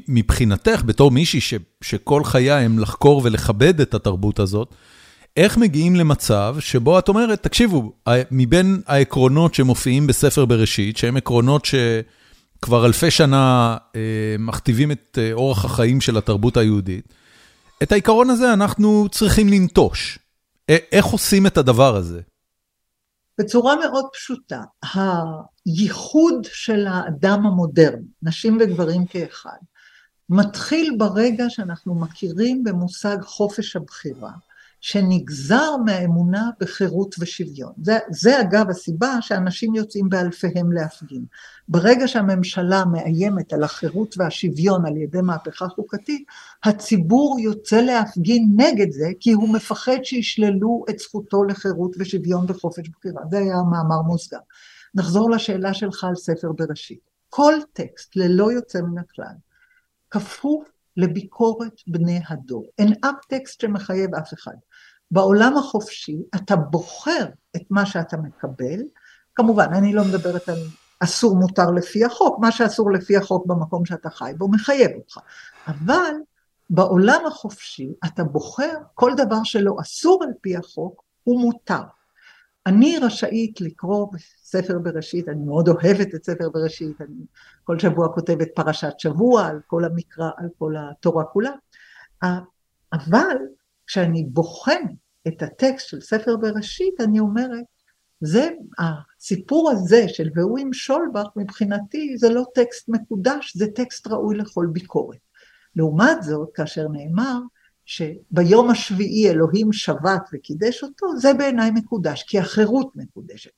[0.08, 4.74] מבחינתך, בתור מישהי ש, שכל חייה הם לחקור ולכבד את התרבות הזאת,
[5.36, 7.92] איך מגיעים למצב שבו את אומרת, תקשיבו,
[8.30, 15.64] מבין העקרונות שמופיעים בספר בראשית, שהם עקרונות שכבר אלפי שנה אה, מכתיבים את אה, אורח
[15.64, 17.14] החיים של התרבות היהודית,
[17.82, 20.18] את העיקרון הזה אנחנו צריכים לנטוש.
[20.68, 22.20] איך עושים את הדבר הזה?
[23.38, 24.60] בצורה מאוד פשוטה.
[24.94, 29.56] הייחוד של האדם המודרני, נשים וגברים כאחד,
[30.28, 34.30] מתחיל ברגע שאנחנו מכירים במושג חופש הבחירה,
[34.80, 37.72] שנגזר מהאמונה בחירות ושוויון.
[37.82, 41.24] זה, זה אגב הסיבה שאנשים יוצאים באלפיהם להפגין.
[41.68, 46.24] ברגע שהממשלה מאיימת על החירות והשוויון על ידי מהפכה חוקתית,
[46.64, 53.22] הציבור יוצא להפגין נגד זה, כי הוא מפחד שישללו את זכותו לחירות ושוויון וחופש בחירה.
[53.30, 54.38] זה היה מאמר מוסגר.
[54.94, 57.00] נחזור לשאלה שלך על ספר בראשית.
[57.28, 59.34] כל טקסט, ללא יוצא מן הכלל,
[60.10, 62.66] כפוף לביקורת בני הדור.
[62.78, 64.56] אין אף טקסט שמחייב אף אחד.
[65.10, 68.80] בעולם החופשי אתה בוחר את מה שאתה מקבל,
[69.34, 70.58] כמובן אני לא מדברת על
[71.00, 75.18] אסור מותר לפי החוק, מה שאסור לפי החוק במקום שאתה חי בו מחייב אותך,
[75.66, 76.12] אבל
[76.70, 81.82] בעולם החופשי אתה בוחר כל דבר שלא אסור על פי החוק הוא מותר.
[82.66, 87.24] אני רשאית לקרוא בספר בראשית, אני מאוד אוהבת את ספר בראשית, אני
[87.66, 91.50] כל שבוע כותבת פרשת שבוע על כל המקרא, על כל התורה כולה,
[92.92, 93.36] אבל
[93.86, 94.92] כשאני בוחנת
[95.28, 97.64] את הטקסט של ספר בראשית, אני אומרת,
[98.20, 98.48] זה,
[98.78, 104.66] הסיפור הזה של והוא עם שולבך, מבחינתי זה לא טקסט מקודש, זה טקסט ראוי לכל
[104.72, 105.18] ביקורת.
[105.76, 107.38] לעומת זאת, כאשר נאמר,
[107.86, 113.50] שביום השביעי אלוהים שבת וקידש אותו, זה בעיניי מקודש, כי החירות מקודשת.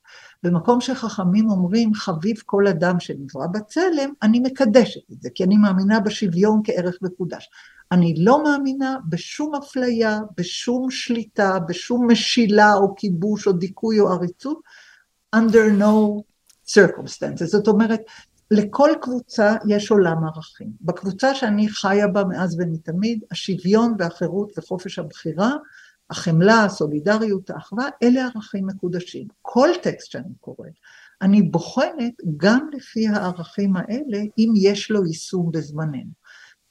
[0.43, 5.99] במקום שחכמים אומרים חביב כל אדם שנברא בצלם, אני מקדשת את זה, כי אני מאמינה
[5.99, 7.49] בשוויון כערך מקודש.
[7.91, 14.59] אני לא מאמינה בשום אפליה, בשום שליטה, בשום משילה או כיבוש או דיכוי או עריצות,
[15.35, 16.21] under no
[16.67, 17.45] circumstances.
[17.45, 18.01] זאת אומרת,
[18.51, 20.67] לכל קבוצה יש עולם ערכים.
[20.81, 25.51] בקבוצה שאני חיה בה מאז ומתמיד, השוויון והחירות וחופש הבחירה,
[26.09, 29.27] החמלה, הסולידריות, האחווה, אלה ערכים מקודשים.
[29.41, 30.73] כל טקסט שאני קוראת,
[31.21, 36.11] אני בוחנת גם לפי הערכים האלה, אם יש לו יישום בזמננו.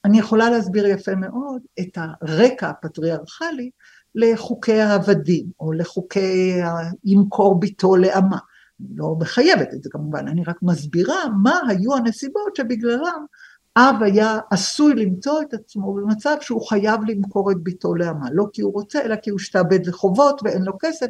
[0.05, 3.69] אני יכולה להסביר יפה מאוד את הרקע הפטריארכלי
[4.15, 6.61] לחוקי העבדים, או לחוקי
[7.03, 8.37] ימכור ביתו לאמה.
[8.79, 13.25] אני לא מחייבת את זה כמובן, אני רק מסבירה מה היו הנסיבות שבגללם
[13.77, 18.61] אב היה עשוי למצוא את עצמו במצב שהוא חייב למכור את ביתו לאמה, לא כי
[18.61, 21.07] הוא רוצה, אלא כי הוא השתעבד לחובות ואין לו כסף.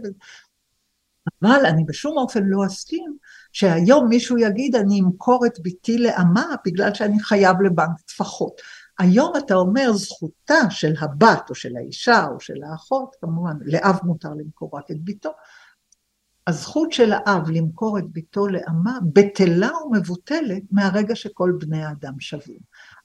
[1.41, 3.18] אבל אני בשום אופן לא אסכים
[3.52, 8.62] שהיום מישהו יגיד אני אמכור את ביתי לאמה בגלל שאני חייב לבנק טפחות.
[9.00, 14.30] היום אתה אומר זכותה של הבת או של האישה או של האחות, כמובן לאב מותר
[14.30, 15.32] למכור רק את ביתו,
[16.50, 22.60] הזכות של האב למכור את ביתו לאמה בטלה ומבוטלת מהרגע שכל בני האדם שווים.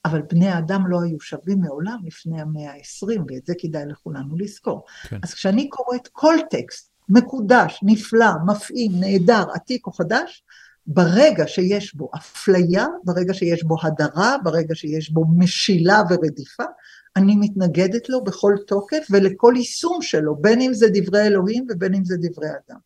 [0.05, 4.85] אבל בני האדם לא היו שווים מעולם לפני המאה ה-20, ואת זה כדאי לכולנו לזכור.
[5.09, 5.19] כן.
[5.23, 10.43] אז כשאני קוראת כל טקסט מקודש, נפלא, מפעים, נהדר, עתיק או חדש,
[10.87, 16.63] ברגע שיש בו אפליה, ברגע שיש בו הדרה, ברגע שיש בו משילה ורדיפה,
[17.15, 22.05] אני מתנגדת לו בכל תוקף ולכל יישום שלו, בין אם זה דברי אלוהים ובין אם
[22.05, 22.79] זה דברי אדם.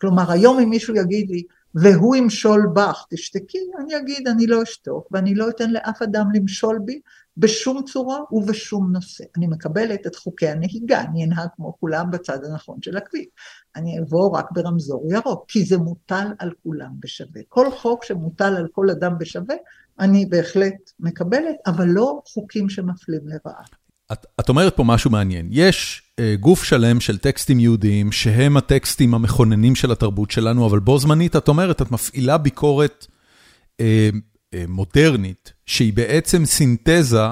[0.00, 1.42] כלומר, היום אם מישהו יגיד לי,
[1.74, 6.78] והוא ימשול בך, תשתקי, אני אגיד, אני לא אשתוק, ואני לא אתן לאף אדם למשול
[6.84, 7.00] בי
[7.36, 9.24] בשום צורה ובשום נושא.
[9.36, 13.26] אני מקבלת את חוקי הנהיגה, אני אנהג כמו כולם בצד הנכון של הכביש.
[13.76, 17.40] אני אעבור רק ברמזור ירוק, כי זה מוטל על כולם בשווה.
[17.48, 19.54] כל חוק שמוטל על כל אדם בשווה,
[20.00, 23.64] אני בהחלט מקבלת, אבל לא חוקים שמפלים לרעה.
[24.12, 25.48] את, את אומרת פה משהו מעניין.
[25.50, 30.98] יש uh, גוף שלם של טקסטים יהודיים, שהם הטקסטים המכוננים של התרבות שלנו, אבל בו
[30.98, 37.26] זמנית את אומרת, את מפעילה ביקורת uh, uh, מודרנית, שהיא בעצם סינתזה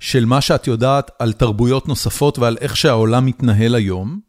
[0.00, 4.20] של מה שאת יודעת על תרבויות נוספות ועל איך שהעולם מתנהל היום,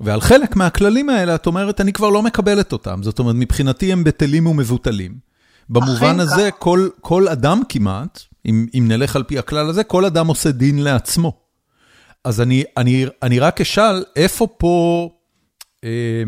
[0.00, 3.02] ועל חלק מהכללים האלה את אומרת, אני כבר לא מקבלת אותם.
[3.02, 5.26] זאת אומרת, מבחינתי הם בטלים ומבוטלים.
[5.68, 10.26] במובן הזה, כל, כל אדם כמעט, אם, אם נלך על פי הכלל הזה, כל אדם
[10.26, 11.40] עושה דין לעצמו.
[12.24, 15.10] אז אני, אני, אני רק אשאל, איפה פה...
[15.84, 16.22] אה,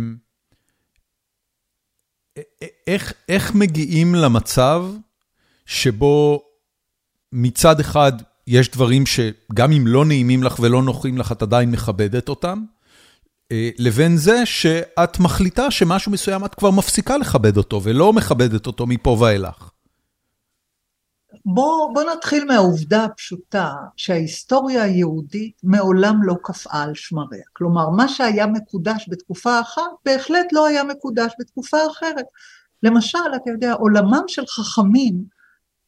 [2.87, 4.85] איך, איך מגיעים למצב
[5.67, 6.43] שבו
[7.33, 8.13] מצד אחד
[8.47, 12.65] יש דברים שגם אם לא נעימים לך ולא נוחים לך, את עדיין מכבדת אותם,
[13.79, 19.17] לבין זה שאת מחליטה שמשהו מסוים את כבר מפסיקה לכבד אותו ולא מכבדת אותו מפה
[19.21, 19.71] ואילך.
[21.55, 27.45] בוא, בוא נתחיל מהעובדה הפשוטה שההיסטוריה היהודית מעולם לא קפאה על שמריה.
[27.53, 32.25] כלומר, מה שהיה מקודש בתקופה אחת, בהחלט לא היה מקודש בתקופה אחרת.
[32.83, 35.15] למשל, אתה יודע, עולמם של חכמים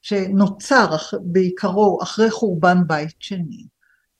[0.02, 3.66] שנוצר בעיקרו אחרי חורבן בית שני,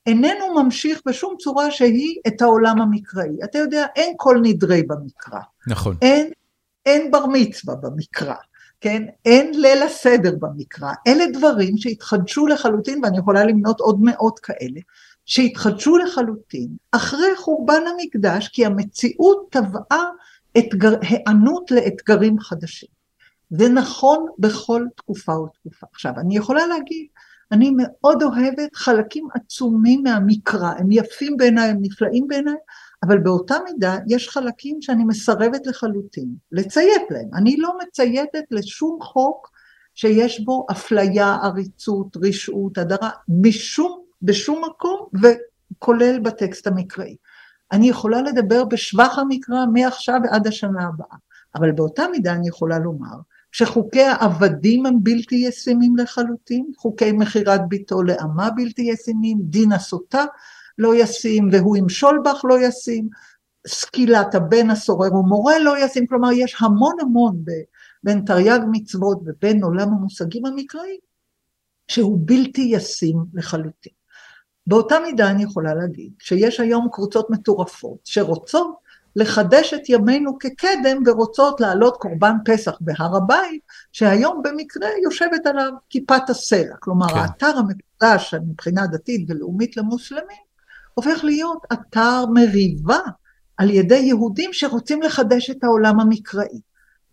[0.05, 3.43] איננו ממשיך בשום צורה שהיא את העולם המקראי.
[3.43, 5.39] אתה יודע, אין כל נדרי במקרא.
[5.67, 5.97] נכון.
[6.01, 6.31] אין,
[6.85, 8.35] אין בר מצווה במקרא.
[8.81, 9.03] כן?
[9.25, 10.91] אין ליל הסדר במקרא.
[11.07, 14.79] אלה דברים שהתחדשו לחלוטין, ואני יכולה למנות עוד מאות כאלה,
[15.25, 20.05] שהתחדשו לחלוטין אחרי חורבן המקדש, כי המציאות טבעה
[20.57, 22.89] אתגר, היענות לאתגרים חדשים.
[23.49, 25.87] זה נכון בכל תקופה ותקופה.
[25.93, 27.07] עכשיו, אני יכולה להגיד,
[27.51, 32.55] אני מאוד אוהבת חלקים עצומים מהמקרא, הם יפים בעיניי, הם נפלאים בעיניי,
[33.03, 37.29] אבל באותה מידה יש חלקים שאני מסרבת לחלוטין לציית להם.
[37.35, 39.51] אני לא מצייתת לשום חוק
[39.95, 47.15] שיש בו אפליה, עריצות, רשעות, הדרה, משום, בשום מקום, וכולל בטקסט המקראי.
[47.71, 51.17] אני יכולה לדבר בשבח המקרא מעכשיו ועד השנה הבאה,
[51.55, 53.15] אבל באותה מידה אני יכולה לומר
[53.51, 60.25] שחוקי העבדים הם בלתי ישימים לחלוטין, חוקי מכירת ביתו לאמה בלתי ישימים, דין הסוטה
[60.77, 63.09] לא ישים, והוא ימשול בך לא ישים,
[63.67, 67.43] סקילת הבן הסורר ומורה לא ישים, כלומר יש המון המון
[68.03, 70.97] בין תרי"ג מצוות ובין עולם המושגים המקראי,
[71.87, 73.93] שהוא בלתי ישים לחלוטין.
[74.67, 78.81] באותה מידה אני יכולה להגיד שיש היום קבוצות מטורפות שרוצות
[79.15, 83.61] לחדש את ימינו כקדם ורוצות להעלות קורבן פסח בהר הבית,
[83.91, 86.75] שהיום במקרה יושבת עליו כיפת הסלע.
[86.79, 87.15] כלומר, כן.
[87.17, 90.50] האתר המקודש מבחינה דתית ולאומית למוסלמים,
[90.93, 92.99] הופך להיות אתר מריבה
[93.57, 96.61] על ידי יהודים שרוצים לחדש את העולם המקראי.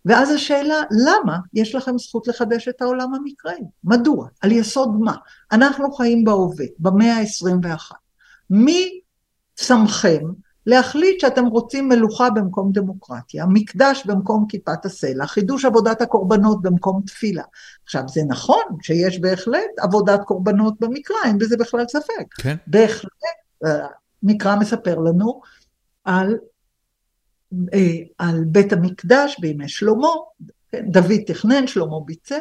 [0.05, 3.61] ואז השאלה, למה יש לכם זכות לחדש את העולם המקראי?
[3.85, 4.29] מדוע?
[4.41, 5.15] על יסוד מה?
[5.53, 7.95] אנחנו חיים בהווה, במאה ה-21.
[8.51, 9.01] מי
[9.57, 10.23] שמכם
[10.67, 17.43] להחליט שאתם רוצים מלוכה במקום דמוקרטיה, מקדש במקום כיפת הסלע, חידוש עבודת הקורבנות במקום תפילה.
[17.85, 22.35] עכשיו, זה נכון שיש בהחלט עבודת קורבנות במקרא, אין בזה בכלל ספק.
[22.39, 22.57] כן.
[22.67, 23.11] בהחלט,
[23.67, 23.87] אה,
[24.23, 25.41] מקרא מספר לנו
[26.05, 26.37] על
[27.75, 30.09] אה, על בית המקדש בימי שלמה,
[30.73, 32.39] כן, דוד תכנן, שלמה ביצע,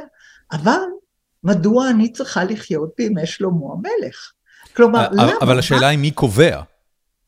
[0.51, 0.79] אבל
[1.43, 4.31] מדוע אני צריכה לחיות בימי שלמה המלך?
[4.75, 5.31] כלומר, אה, למה?
[5.41, 6.61] אבל השאלה היא מי קובע.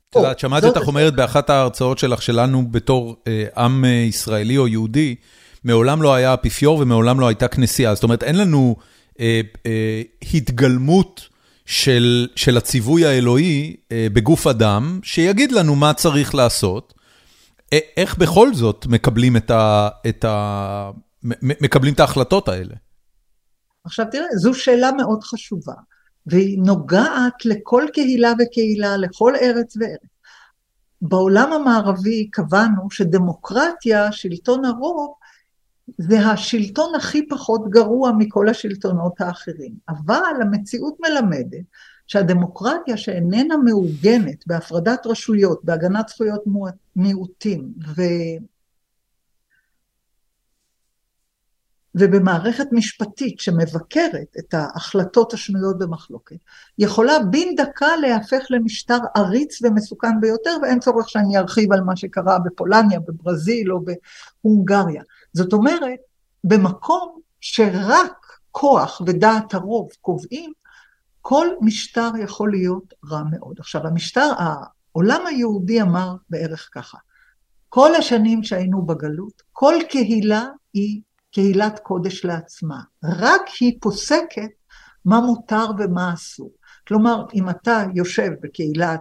[0.10, 5.16] את יודעת, שמעתי אותך אומרת באחת ההרצאות שלך שלנו בתור אה, עם ישראלי או יהודי,
[5.64, 7.96] מעולם לא היה אפיפיור ומעולם לא הייתה כנסייה.
[7.96, 8.76] זאת אומרת, אין לנו
[9.20, 10.02] אה, אה,
[10.34, 11.30] התגלמות
[11.70, 16.94] של, של הציווי האלוהי אה, בגוף אדם, שיגיד לנו מה צריך לעשות.
[17.98, 19.90] איך בכל זאת מקבלים את ה...
[20.10, 20.92] את ה...
[21.44, 22.76] מקבלים את ההחלטות האלה?
[23.86, 25.74] עכשיו תראה, זו שאלה מאוד חשובה,
[26.28, 30.10] והיא נוגעת לכל קהילה וקהילה, לכל ארץ וארץ.
[31.02, 35.14] בעולם המערבי קבענו שדמוקרטיה, שלטון הרוב,
[35.98, 39.74] זה השלטון הכי פחות גרוע מכל השלטונות האחרים.
[39.90, 41.66] אבל המציאות מלמדת
[42.08, 46.44] שהדמוקרטיה שאיננה מעוגנת בהפרדת רשויות, בהגנת זכויות
[46.96, 48.02] מיעוטים ו...
[51.96, 56.36] ובמערכת משפטית שמבקרת את ההחלטות השנויות במחלוקת,
[56.78, 62.40] יכולה בן דקה להפך למשטר עריץ ומסוכן ביותר, ואין צורך שאני ארחיב על מה שקרה
[62.46, 63.80] בפולניה, בברזיל או
[64.44, 65.04] בהונגריה.
[65.34, 66.00] זאת אומרת,
[66.44, 70.54] במקום שרק כוח ודעת הרוב קובעים,
[71.22, 73.60] כל משטר יכול להיות רע מאוד.
[73.60, 76.98] עכשיו, המשטר, העולם היהודי אמר בערך ככה,
[77.70, 81.02] כל השנים שהיינו בגלות, כל קהילה היא
[81.32, 84.50] קהילת קודש לעצמה, רק היא פוסקת
[85.06, 86.52] מה מותר ומה אסור.
[86.88, 89.00] כלומר, אם אתה יושב בקהילת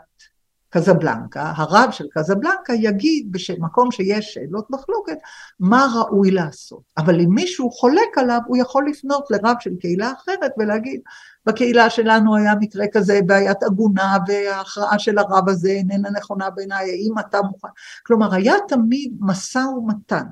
[0.71, 5.17] קזבלנקה, הרב של קזבלנקה יגיד במקום שיש שאלות מחלוקת
[5.61, 6.83] מה ראוי לעשות.
[6.99, 11.01] אבל אם מישהו חולק עליו, הוא יכול לפנות לרב של קהילה אחרת ולהגיד,
[11.47, 17.19] בקהילה שלנו היה מקרה כזה, בעיית עגונה, וההכרעה של הרב הזה איננה נכונה בעיניי, האם
[17.19, 17.69] אתה מוכן?
[18.07, 20.25] כלומר, היה תמיד משא ומתן,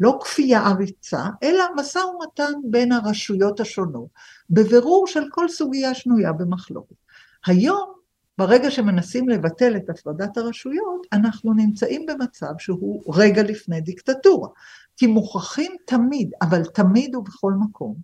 [0.00, 4.08] לא כפייה עריצה, אלא משא ומתן בין הרשויות השונות,
[4.50, 6.96] בבירור של כל סוגיה שנויה במחלוקת.
[7.46, 8.03] היום
[8.38, 14.48] ברגע שמנסים לבטל את הפרדת הרשויות, אנחנו נמצאים במצב שהוא רגע לפני דיקטטורה.
[14.96, 17.94] כי מוכרחים תמיד, אבל תמיד ובכל מקום,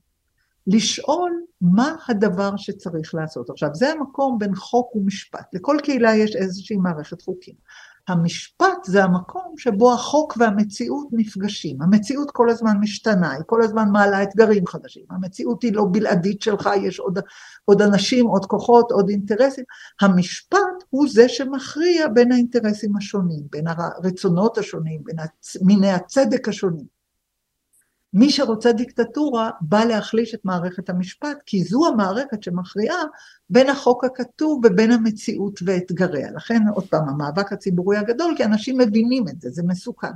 [0.66, 3.50] לשאול מה הדבר שצריך לעשות.
[3.50, 5.54] עכשיו, זה המקום בין חוק ומשפט.
[5.54, 7.54] לכל קהילה יש איזושהי מערכת חוקים.
[8.10, 11.82] המשפט זה המקום שבו החוק והמציאות נפגשים.
[11.82, 15.04] המציאות כל הזמן משתנה, היא כל הזמן מעלה אתגרים חדשים.
[15.10, 17.18] המציאות היא לא בלעדית שלך, יש עוד,
[17.64, 19.64] עוד אנשים, עוד כוחות, עוד אינטרסים.
[20.00, 20.58] המשפט
[20.90, 25.16] הוא זה שמכריע בין האינטרסים השונים, בין הרצונות השונים, בין
[25.62, 26.99] מיני הצדק השונים.
[28.14, 33.02] מי שרוצה דיקטטורה בא להחליש את מערכת המשפט, כי זו המערכת שמכריעה
[33.50, 36.30] בין החוק הכתוב ובין המציאות ואתגריה.
[36.30, 40.12] לכן, עוד פעם, המאבק הציבורי הגדול, כי אנשים מבינים את זה, זה מסוכן.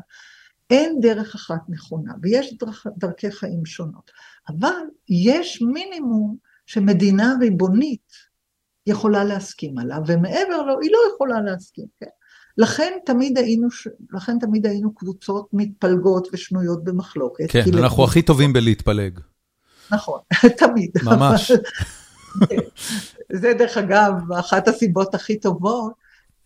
[0.71, 4.11] אין דרך אחת נכונה, ויש דרכ, דרכי חיים שונות.
[4.49, 4.75] אבל
[5.09, 8.13] יש מינימום שמדינה ריבונית
[8.87, 12.07] יכולה להסכים עליו, ומעבר לו היא לא יכולה להסכים, כן?
[12.59, 13.69] לכן תמיד היינו,
[14.13, 17.51] לכן תמיד היינו קבוצות מתפלגות ושנויות במחלוקת.
[17.51, 18.09] כן, אנחנו לקבוצ...
[18.09, 19.21] הכי טובים בלהתפלג.
[19.91, 20.19] נכון,
[20.59, 20.91] תמיד.
[21.05, 21.53] ממש.
[23.41, 26.05] זה דרך אגב, אחת הסיבות הכי טובות,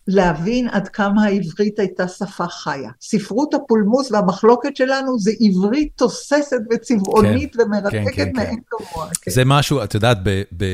[0.09, 2.91] להבין עד כמה העברית הייתה שפה חיה.
[3.01, 8.61] ספרות הפולמוס והמחלוקת שלנו זה עברית תוססת וצבעונית כן, ומרתקת כן, כן, מאין כן.
[8.67, 9.09] כמוה.
[9.23, 9.31] כן.
[9.31, 10.65] זה משהו, את יודעת, ב, ב,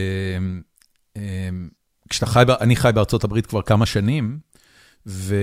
[1.16, 1.69] אמ,
[2.09, 4.39] כשאתה חי, אני חי בארצות הברית כבר כמה שנים,
[5.06, 5.36] ו,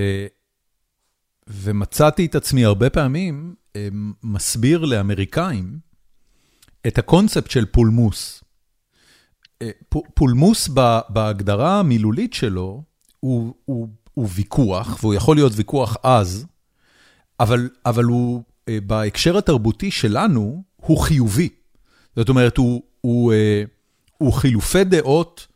[1.47, 5.79] ומצאתי את עצמי הרבה פעמים אמ, מסביר לאמריקאים
[6.87, 8.43] את הקונספט של פולמוס.
[9.61, 9.69] אה,
[10.13, 10.69] פולמוס
[11.09, 12.83] בהגדרה המילולית שלו,
[13.19, 16.45] הוא, הוא, הוא ויכוח, והוא יכול להיות ויכוח עז,
[17.39, 21.49] אבל, אבל הוא, אה, בהקשר התרבותי שלנו, הוא חיובי.
[22.15, 23.63] זאת אומרת, הוא, הוא, אה,
[24.17, 25.47] הוא חילופי דעות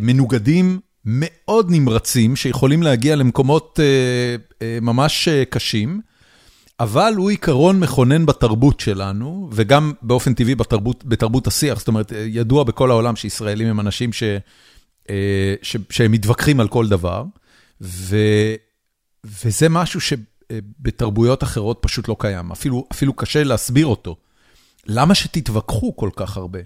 [0.00, 3.80] מנוגדים מאוד נמרצים, שיכולים להגיע למקומות
[4.82, 6.00] ממש קשים.
[6.80, 12.64] אבל הוא עיקרון מכונן בתרבות שלנו, וגם באופן טבעי בתרבות, בתרבות השיח, זאת אומרת, ידוע
[12.64, 14.22] בכל העולם שישראלים הם אנשים ש,
[15.10, 17.24] אה, ש, שהם מתווכחים על כל דבר,
[17.80, 18.16] ו,
[19.24, 24.16] וזה משהו שבתרבויות אחרות פשוט לא קיים, אפילו, אפילו קשה להסביר אותו.
[24.86, 26.58] למה שתתווכחו כל כך הרבה?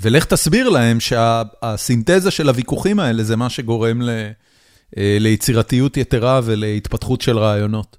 [0.00, 4.10] ולך תסביר להם שהסינתזה של הוויכוחים האלה זה מה שגורם ל,
[4.96, 7.96] אה, ליצירתיות יתרה ולהתפתחות של רעיונות.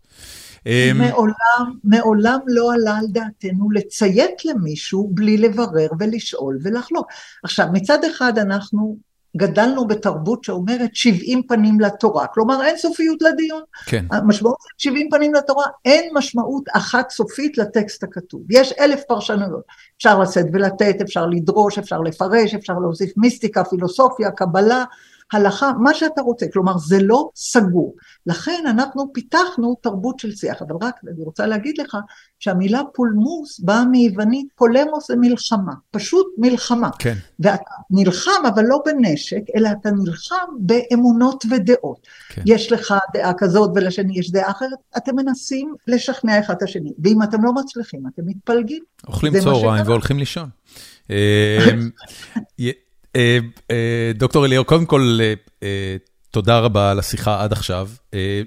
[0.68, 7.07] אמ, מעולם, מעולם לא עלה על דעתנו לציית למישהו בלי לברר ולשאול ולחלוק.
[7.44, 8.98] עכשיו, מצד אחד אנחנו
[9.38, 13.61] גדלנו בתרבות שאומרת 70 פנים לתורה, כלומר אין סופיות לדיון.
[13.86, 14.06] כן.
[14.11, 18.41] המשמעות של 70 פנים לתורה, אין משמעות אחת סופית לטקסט הכתוב.
[18.49, 19.64] יש אלף פרשנויות.
[19.98, 24.84] אפשר לשאת ולתת, אפשר לדרוש, אפשר לפרש, אפשר להוסיף מיסטיקה, פילוסופיה, קבלה.
[25.34, 27.95] הלכה, מה שאתה רוצה, כלומר זה לא סגור.
[28.26, 31.98] לכן אנחנו פיתחנו תרבות של שיח, אבל רק אני רוצה להגיד לך
[32.40, 36.90] שהמילה פולמוס באה מיוונית, פולמוס זה מלחמה, פשוט מלחמה.
[36.99, 37.16] כן.
[37.40, 42.08] ואתה נלחם אבל לא בנשק, אלא אתה נלחם באמונות ודעות.
[42.30, 42.41] כן.
[42.45, 47.24] יש לך דעה כזאת ולשני יש דעה אחרת, אתם מנסים לשכנע אחד את השני, ואם
[47.24, 48.84] אתם לא מצליחים אתם מתפלגים.
[49.08, 50.49] אוכלים צהריים והולכים לישון.
[53.18, 53.38] אה,
[53.72, 55.19] אה, דוקטור אליאור, קודם כל,
[55.64, 55.95] אה,
[56.31, 57.89] תודה רבה על השיחה עד עכשיו.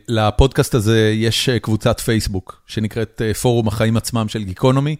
[0.08, 4.96] לפודקאסט הזה יש קבוצת פייסבוק שנקראת פורום החיים עצמם של גיקונומי,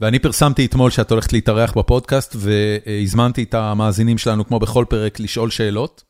[0.00, 5.50] ואני פרסמתי אתמול שאת הולכת להתארח בפודקאסט, והזמנתי את המאזינים שלנו, כמו בכל פרק, לשאול
[5.50, 6.02] שאלות,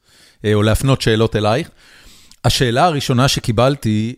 [0.55, 1.70] או להפנות שאלות אלייך.
[2.44, 4.14] השאלה הראשונה שקיבלתי,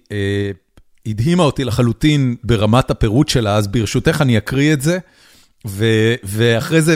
[1.07, 4.99] הדהימה אותי לחלוטין ברמת הפירוט שלה, אז ברשותך אני אקריא את זה.
[5.67, 6.95] ו- ואחרי זה,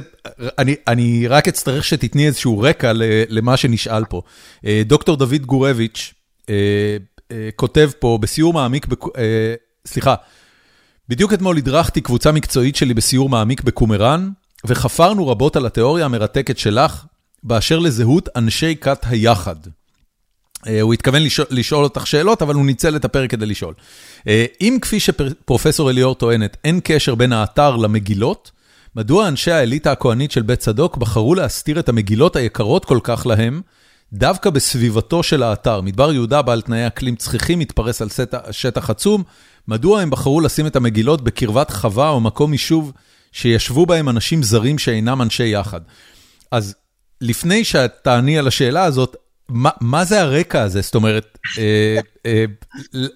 [0.59, 2.93] אני, אני רק אצטרך שתתני איזשהו רקע
[3.29, 4.23] למה שנשאל פה.
[4.67, 6.15] אה, דוקטור דוד גורביץ'
[6.51, 6.55] אה,
[7.33, 9.05] אה, כותב פה, בסיור מעמיק, בק...
[9.87, 10.15] סליחה,
[11.09, 14.31] בדיוק אתמול הדרכתי קבוצה מקצועית שלי בסיור מעמיק בקומראן,
[14.67, 17.05] וחפרנו רבות על התיאוריה המרתקת שלך,
[17.43, 19.57] באשר לזהות אנשי כת היחד.
[20.81, 23.75] הוא התכוון לשאול, לשאול אותך שאלות, אבל הוא ניצל את הפרק כדי לשאול.
[24.61, 28.51] אם כפי שפרופסור אליאור טוענת, אין קשר בין האתר למגילות,
[28.97, 33.63] מדוע אנשי האליטה הכהנית של בית צדוק בחרו להסתיר את המגילות היקרות כל כך להם,
[34.13, 35.81] דווקא בסביבתו של האתר?
[35.81, 38.09] מדבר יהודה בעל תנאי אקלים צחיחים מתפרס על
[38.51, 39.23] שטח עצום,
[39.69, 42.93] מדוע הם בחרו לשים את המגילות בקרבת חווה או מקום יישוב
[43.33, 45.81] שישבו בהם אנשים זרים שאינם אנשי יחד?
[46.51, 46.75] אז
[47.21, 49.17] לפני שאת תעני על השאלה הזאת,
[49.49, 50.81] מה, מה זה הרקע הזה?
[50.81, 52.45] זאת אומרת, אה, אה,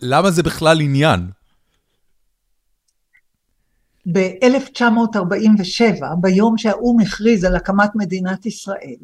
[0.03, 1.38] למה זה בכלל עניין?
[4.07, 8.97] ב-1947, ביום שהאו"ם הכריז על הקמת מדינת ישראל,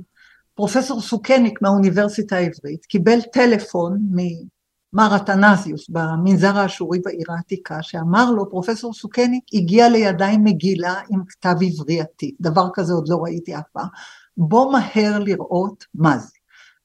[0.54, 8.94] פרופסור סוכניק מהאוניברסיטה העברית קיבל טלפון ממר אתנזיוס במנזר האשורי בעיר העתיקה, שאמר לו, פרופסור
[8.94, 13.88] סוכניק הגיע לידיי מגילה עם כתב עברי עתיק, דבר כזה עוד לא ראיתי אף פעם,
[14.36, 16.32] בוא מהר לראות מה זה.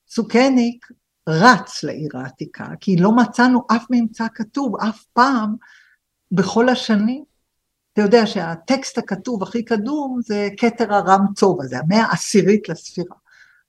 [0.10, 0.86] סוכניק
[1.30, 5.56] רץ לעיר העתיקה, כי לא מצאנו אף ממצא כתוב אף פעם
[6.32, 7.24] בכל השנים
[8.00, 13.16] אתה יודע שהטקסט הכתוב הכי קדום זה כתר הרם צובה, זה המאה העשירית לספירה.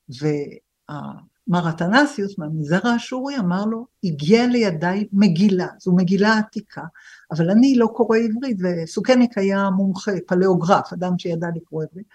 [0.08, 6.82] ומר אתנסיוס מהמנזר האשורי אמר לו, הגיע לידיי מגילה, זו מגילה עתיקה,
[7.30, 12.06] אבל אני לא קורא עברית, וסוכניק היה מומחה, פלאוגרף, אדם שידע לקרוא עברית.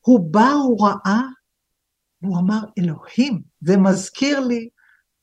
[0.00, 1.20] הוא בא, הוא ראה,
[2.22, 4.68] והוא אמר, אלוהים, זה מזכיר לי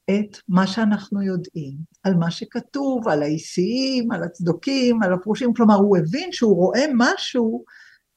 [0.10, 1.74] את מה שאנחנו יודעים
[2.04, 7.64] על מה שכתוב, על האיסיים, על הצדוקים, על הפרושים, כלומר הוא הבין שהוא רואה משהו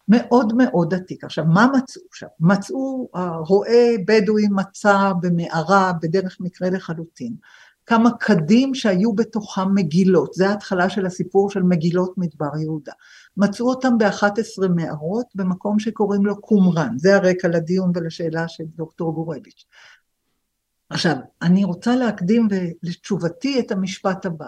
[0.08, 1.24] מאוד מאוד עתיק.
[1.24, 2.26] עכשיו, מה מצאו שם?
[2.40, 3.08] מצאו,
[3.46, 7.34] רועה בדואי מצא במערה, בדרך מקרה לחלוטין,
[7.86, 12.92] כמה קדים שהיו בתוכם מגילות, זה ההתחלה של הסיפור של מגילות מדבר יהודה.
[13.36, 19.64] מצאו אותם ב-11 מערות במקום שקוראים לו קומראן, זה הרקע לדיון ולשאלה של דוקטור גורביץ'.
[20.92, 22.48] עכשיו, אני רוצה להקדים
[22.82, 24.46] לתשובתי את המשפט הבא.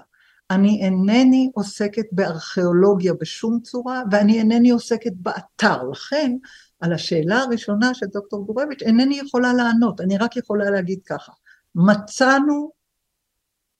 [0.50, 5.82] אני אינני עוסקת בארכיאולוגיה בשום צורה, ואני אינני עוסקת באתר.
[5.82, 6.36] לכן,
[6.80, 11.32] על השאלה הראשונה של דוקטור גורביץ', אינני יכולה לענות, אני רק יכולה להגיד ככה.
[11.74, 12.70] מצאנו,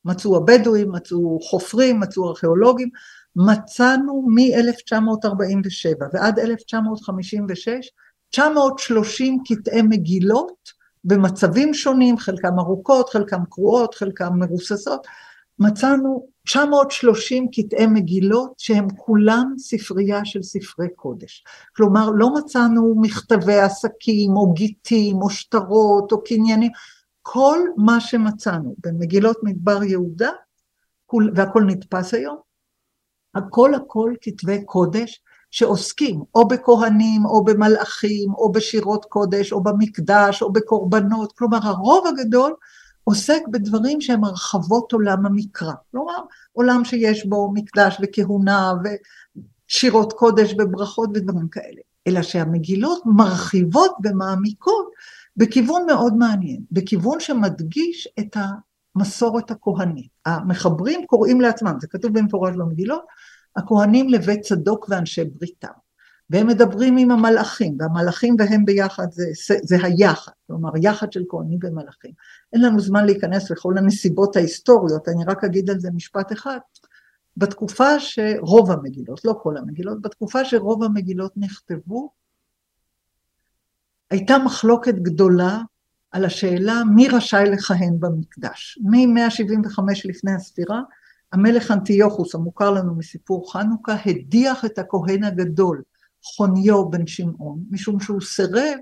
[0.05, 2.89] מצאו הבדואים, מצאו חופרים, מצאו ארכיאולוגים,
[3.37, 7.91] מצאנו מ-1947 ועד 1956
[8.31, 10.74] 930 קטעי מגילות
[11.05, 15.07] במצבים שונים, חלקם ארוכות, חלקם קרועות, חלקם מבוססות,
[15.59, 21.45] מצאנו 930 קטעי מגילות שהם כולם ספרייה של ספרי קודש.
[21.77, 26.71] כלומר, לא מצאנו מכתבי עסקים או גיטים או שטרות או קניינים,
[27.23, 30.31] כל מה שמצאנו במגילות מדבר יהודה,
[31.35, 32.37] והכל נתפס היום,
[33.35, 35.23] הכל הכל כתבי קודש
[35.55, 42.55] שעוסקים או בכהנים או במלאכים או בשירות קודש או במקדש או בקורבנות, כלומר הרוב הגדול
[43.05, 46.19] עוסק בדברים שהם הרחבות עולם המקרא, כלומר
[46.53, 54.87] עולם שיש בו מקדש וכהונה ושירות קודש וברכות ודברים כאלה, אלא שהמגילות מרחיבות ומעמיקות
[55.37, 58.37] בכיוון מאוד מעניין, בכיוון שמדגיש את
[58.97, 60.09] המסורת הכהנית.
[60.27, 63.03] המחברים קוראים לעצמם, זה כתוב במפורש במגילות,
[63.57, 65.69] הכהנים לבית צדוק ואנשי בריתם.
[66.31, 69.25] והם מדברים עם המלאכים, והמלאכים והם ביחד זה,
[69.63, 72.11] זה היחד, כלומר יחד של כהנים ומלאכים.
[72.53, 76.59] אין לנו זמן להיכנס לכל הנסיבות ההיסטוריות, אני רק אגיד על זה משפט אחד.
[77.37, 82.11] בתקופה שרוב המגילות, לא כל המגילות, בתקופה שרוב המגילות נכתבו,
[84.11, 85.59] הייתה מחלוקת גדולה
[86.11, 88.79] על השאלה מי רשאי לכהן במקדש.
[88.83, 90.81] מ-175 לפני הספירה,
[91.33, 95.83] המלך אנטיוכוס, המוכר לנו מסיפור חנוכה, הדיח את הכהן הגדול,
[96.23, 98.79] חוניו בן שמעון, משום שהוא סירב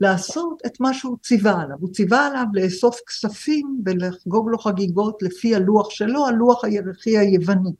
[0.00, 1.76] לעשות את מה שהוא ציווה עליו.
[1.80, 7.72] הוא ציווה עליו לאסוף כספים ולחגוג לו חגיגות לפי הלוח שלו, הלוח הירחי היווני,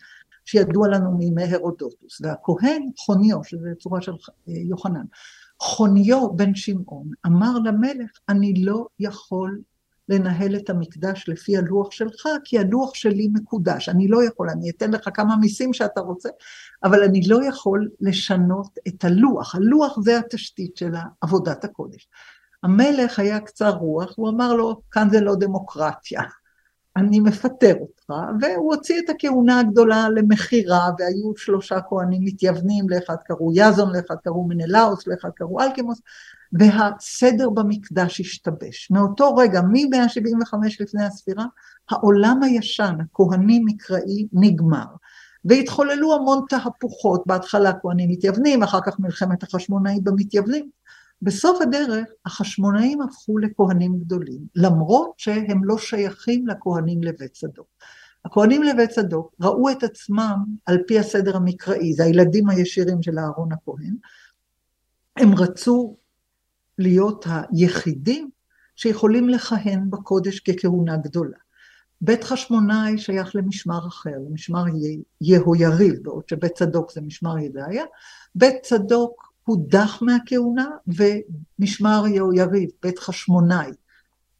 [0.45, 2.21] שידוע לנו מימי הרודוטוס.
[2.21, 4.13] והכהן חוניו, שזה צורה של
[4.47, 5.05] יוחנן,
[5.61, 9.61] חוניו בן שמעון אמר למלך, אני לא יכול
[10.09, 13.89] לנהל את המקדש לפי הלוח שלך, כי הלוח שלי מקודש.
[13.89, 16.29] אני לא יכול, אני אתן לך כמה מיסים שאתה רוצה,
[16.85, 19.55] אבל אני לא יכול לשנות את הלוח.
[19.55, 22.09] הלוח זה התשתית של עבודת הקודש.
[22.63, 26.23] המלך היה קצר רוח, הוא אמר לו, כאן זה לא דמוקרטיה,
[26.97, 33.51] אני מפטר אותך, והוא הוציא את הכהונה הגדולה למכירה, והיו שלושה כהנים מתייוונים, לאחד קראו
[33.55, 36.01] יזון, לאחד קראו מנלאוס, לאחד קראו אלקימוס,
[36.53, 38.91] והסדר במקדש השתבש.
[38.91, 41.45] מאותו רגע, מ-175 לפני הספירה,
[41.91, 44.87] העולם הישן, הכהני מקראי, נגמר.
[45.45, 50.71] והתחוללו המון תהפוכות, בהתחלה כהנים מתייוונים, אחר כך מלחמת החשמונאים במתייוונים.
[51.23, 57.67] בסוף הדרך החשמונאים הפכו לכהנים גדולים, למרות שהם לא שייכים לכהנים לבית צדוק.
[58.25, 63.49] הכהנים לבית צדוק ראו את עצמם על פי הסדר המקראי, זה הילדים הישירים של אהרון
[63.53, 63.95] הכהן,
[65.17, 65.97] הם רצו
[66.79, 68.31] להיות היחידים
[68.77, 71.37] שיכולים לכהן בקודש ככהונה גדולה.
[72.01, 74.65] בית חשמונאי שייך למשמר אחר, למשמר
[75.21, 77.85] יהויריב, בעוד שבית צדוק זה משמר ידעיה.
[78.35, 83.71] בית צדוק הודח מהכהונה ומשמר יהויריב, בית חשמונאי,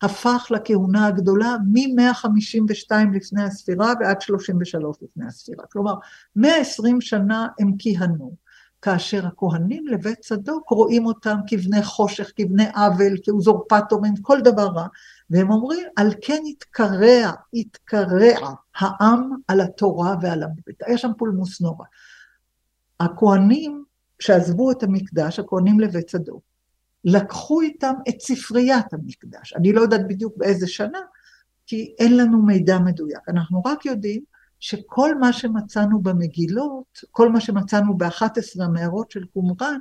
[0.03, 5.65] הפך לכהונה הגדולה מ-152 לפני הספירה ועד 33 לפני הספירה.
[5.73, 5.95] כלומר,
[6.37, 8.35] 120 שנה הם כיהנו.
[8.83, 14.87] כאשר הכהנים לבית צדוק רואים אותם כבני חושך, כבני עוול, כאוזורפטורים, כל דבר רע,
[15.31, 20.83] והם אומרים, על כן יתקרע, יתקרע העם על התורה ועל הברית.
[20.87, 21.85] היה שם פולמוס נורא.
[23.01, 23.85] הכהנים
[24.21, 26.43] שעזבו את המקדש, הכהנים לבית צדוק,
[27.05, 29.53] לקחו איתם את ספריית המקדש.
[29.57, 31.01] אני לא יודעת בדיוק באיזה שנה,
[31.67, 33.29] כי אין לנו מידע מדויק.
[33.29, 34.23] אנחנו רק יודעים
[34.63, 39.79] שכל מה שמצאנו במגילות, כל מה שמצאנו ב-11 המערות של קומראן,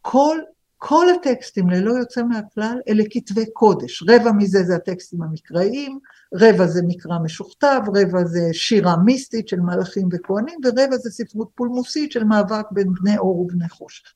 [0.00, 0.38] כל,
[0.78, 5.98] כל הטקסטים ללא יוצא מהכלל אלה כתבי קודש, רבע מזה זה הטקסטים המקראיים,
[6.34, 12.12] רבע זה מקרא משוכתב, רבע זה שירה מיסטית של מלאכים וכהנים, ורבע זה ספרות פולמוסית
[12.12, 14.12] של מאבק בין בני אור ובני חושך.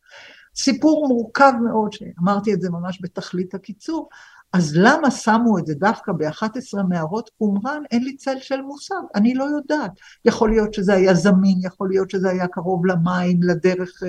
[0.56, 4.08] סיפור מורכב מאוד, שאמרתי את זה ממש בתכלית הקיצור,
[4.52, 7.82] אז למה שמו את זה דווקא ב-11 מערות קומראן?
[7.90, 9.90] אין לי צל של מושג, אני לא יודעת.
[10.24, 14.08] יכול להיות שזה היה זמין, יכול להיות שזה היה קרוב למים, לדרך, אה,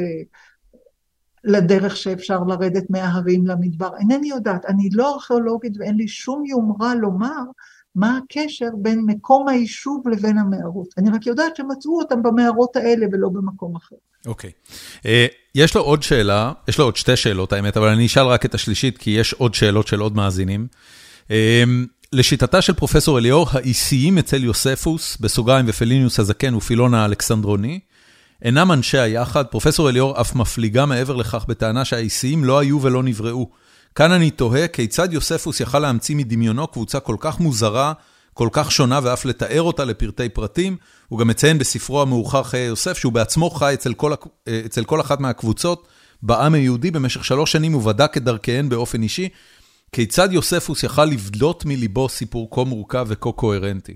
[1.44, 7.44] לדרך שאפשר לרדת מההרים למדבר, אינני יודעת, אני לא ארכיאולוגית ואין לי שום יומרה לומר
[7.96, 10.88] מה הקשר בין מקום היישוב לבין המערות.
[10.98, 13.96] אני רק יודעת שמצאו אותם במערות האלה ולא במקום אחר.
[14.26, 14.50] אוקיי.
[14.50, 15.06] Okay.
[15.06, 15.26] אה,
[15.56, 18.56] יש לו עוד שאלה, יש לו עוד שתי שאלות האמת, אבל אני אשאל רק את
[18.56, 20.68] השלישית, כי יש עוד שאלות של עוד מאזינים.
[21.28, 21.32] Uh,
[22.14, 27.80] לשיטתה של פרופסור אליאור, האיסיים אצל יוספוס, בסוגריים ופליניוס הזקן ופילון האלכסנדרוני,
[28.42, 33.50] אינם אנשי היחד, פרופסור אליאור אף מפליגה מעבר לכך בטענה שהאיסיים לא היו ולא נבראו.
[33.96, 37.94] כאן אני תוהה כיצד יוספוס יכל להמציא מדמיונו קבוצה כל כך מוזרה,
[38.38, 40.78] כל כך שונה ואף לתאר אותה לפרטי פרטים.
[41.08, 44.14] הוא גם מציין בספרו המאוחר חיי יוסף שהוא בעצמו חי אצל כל,
[44.66, 45.88] אצל כל אחת מהקבוצות
[46.22, 49.30] בעם היהודי במשך שלוש שנים ובדק את דרכיהן באופן אישי.
[49.92, 53.96] כיצד יוספוס יכל לבדות מליבו סיפור כה מורכב וכה קוהרנטי?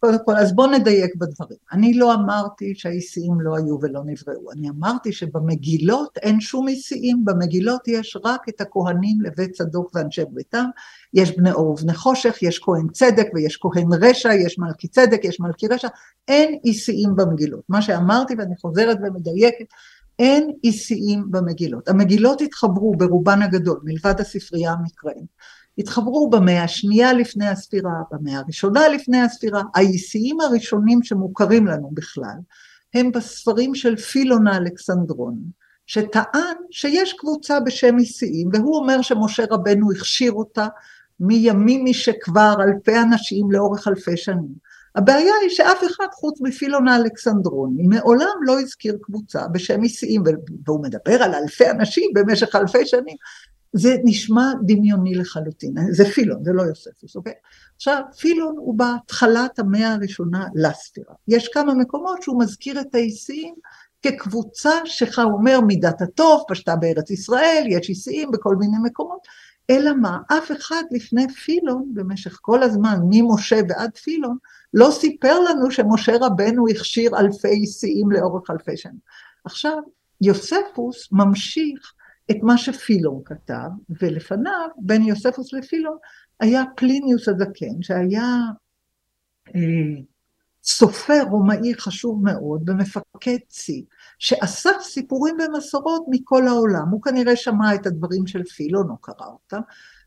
[0.00, 1.58] קודם כל, אז בואו נדייק בדברים.
[1.72, 7.88] אני לא אמרתי שהאיסיים לא היו ולא נבראו, אני אמרתי שבמגילות אין שום איסיים, במגילות
[7.88, 10.64] יש רק את הכהנים לבית צדוק ואנשי בריתם,
[11.14, 15.40] יש בני אור ובני חושך, יש כהן צדק ויש כהן רשע, יש מלכי צדק, יש
[15.40, 15.88] מלכי רשע,
[16.28, 17.62] אין איסיים במגילות.
[17.68, 19.66] מה שאמרתי ואני חוזרת ומדייקת,
[20.18, 21.88] אין איסיים במגילות.
[21.88, 25.59] המגילות התחברו ברובן הגדול, מלבד הספרייה המקראית.
[25.80, 32.36] התחברו במאה השנייה לפני הספירה, במאה הראשונה לפני הספירה, האיסיים הראשונים שמוכרים לנו בכלל,
[32.94, 35.38] הם בספרים של פילון האלכסנדרון,
[35.86, 40.68] שטען שיש קבוצה בשם איסיים, והוא אומר שמשה רבנו הכשיר אותה
[41.20, 44.70] מימים משכבר אלפי אנשים לאורך אלפי שנים.
[44.94, 50.22] הבעיה היא שאף אחד חוץ מפילון האלכסנדרוני מעולם לא הזכיר קבוצה בשם איסיים,
[50.66, 53.16] והוא מדבר על אלפי אנשים במשך אלפי שנים,
[53.72, 57.32] זה נשמע דמיוני לחלוטין, זה פילון, זה לא יוספוס, אוקיי?
[57.76, 61.14] עכשיו, פילון הוא בהתחלת המאה הראשונה לספירה.
[61.28, 63.54] יש כמה מקומות שהוא מזכיר את האיסיים
[64.02, 69.20] כקבוצה שכה אומר מידת הטוב, פשטה בארץ ישראל, יש איסיים בכל מיני מקומות,
[69.70, 74.36] אלא מה, אף אחד לפני פילון, במשך כל הזמן, ממשה ועד פילון,
[74.74, 78.98] לא סיפר לנו שמשה רבנו הכשיר אלפי איסיים לאורך אלפי שנים.
[79.44, 79.78] עכשיו,
[80.20, 81.92] יוספוס ממשיך
[82.30, 83.68] את מה שפילון כתב,
[84.00, 85.96] ולפניו, בין יוספוס לפילון,
[86.40, 88.36] היה פליניוס הזקן, שהיה
[89.54, 90.02] אה,
[90.64, 93.84] סופר רומאי חשוב מאוד ומפקד צי,
[94.18, 96.88] שאסף סיפורים ומסורות מכל העולם.
[96.90, 99.60] הוא כנראה שמע את הדברים של פילון, או קרא אותם,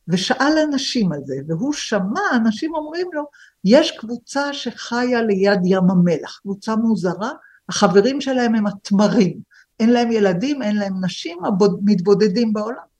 [0.07, 3.23] ושאל אנשים על זה, והוא שמע, אנשים אומרים לו,
[3.65, 7.31] יש קבוצה שחיה ליד ים המלח, קבוצה מוזרה,
[7.69, 9.52] החברים שלהם הם התמרים.
[9.79, 11.37] אין להם ילדים, אין להם נשים,
[11.83, 12.93] מתבודדים בעולם.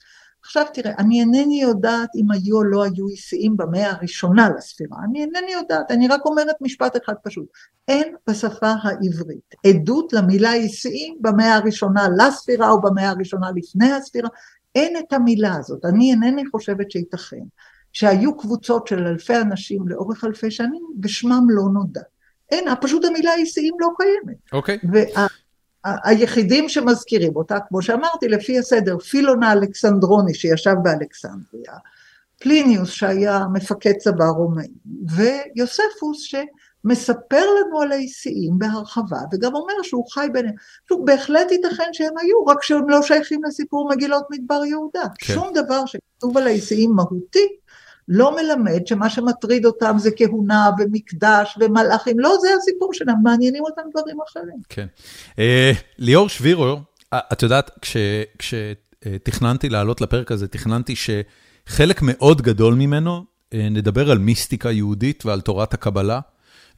[0.43, 5.21] עכשיו תראה, אני אינני יודעת אם היו או לא היו איסיים במאה הראשונה לספירה, אני
[5.21, 7.45] אינני יודעת, אני רק אומרת משפט אחד פשוט,
[7.87, 14.29] אין בשפה העברית עדות למילה איסיים במאה הראשונה לספירה או במאה הראשונה לפני הספירה,
[14.75, 17.43] אין את המילה הזאת, אני אינני חושבת שייתכן
[17.93, 22.01] שהיו קבוצות של אלפי אנשים לאורך אלפי שנים ושמם לא נודע.
[22.51, 24.37] אין, פשוט המילה איסיים לא קיימת.
[24.51, 24.77] אוקיי.
[24.83, 24.87] Okay.
[24.93, 25.27] וה...
[25.84, 31.77] היחידים שמזכירים אותה, כמו שאמרתי, לפי הסדר, פילון האלכסנדרוני שישב באלכסנדריה,
[32.41, 34.68] פליניוס שהיה מפקד צבא רומאי,
[35.15, 40.55] ויוספוס שמספר לנו על האיסיים בהרחבה, וגם אומר שהוא חי ביניהם.
[41.05, 45.03] בהחלט ייתכן שהם היו, רק שהם לא שייכים לסיפור מגילות מדבר יהודה.
[45.19, 45.34] כן.
[45.34, 47.47] שום דבר שכתוב על האיסיים מהותי,
[48.07, 53.81] לא מלמד שמה שמטריד אותם זה כהונה ומקדש ומלאכים, לא זה הסיפור שלהם, מעניינים אותם
[53.91, 54.57] דברים אחרים.
[54.69, 54.85] כן.
[55.39, 56.77] אה, ליאור שבירו,
[57.13, 57.71] אה, את יודעת,
[58.39, 63.23] כשתכננתי לעלות לפרק הזה, תכננתי שחלק מאוד גדול ממנו,
[63.53, 66.19] אה, נדבר על מיסטיקה יהודית ועל תורת הקבלה.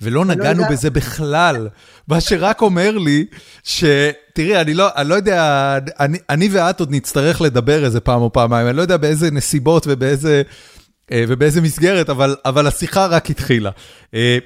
[0.01, 1.67] ולא לא נגענו לא בזה בכלל,
[2.07, 3.25] מה שרק אומר לי
[3.63, 8.33] שתראי, אני לא, אני לא יודע, אני, אני ואת עוד נצטרך לדבר איזה פעם או
[8.33, 10.43] פעמיים, אני לא יודע באיזה נסיבות ובאיזה
[11.13, 13.71] ובאיזה מסגרת, אבל, אבל השיחה רק התחילה.
[14.13, 14.37] אה,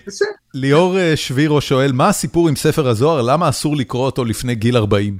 [0.53, 3.21] ליאור אה, שבירו שואל, מה הסיפור עם ספר הזוהר?
[3.21, 5.17] למה אסור לקרוא אותו לפני גיל 40?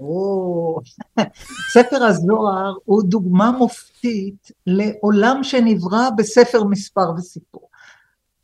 [0.00, 0.80] או,
[1.74, 7.68] ספר הזוהר הוא דוגמה מופתית לעולם שנברא בספר מספר וסיפור.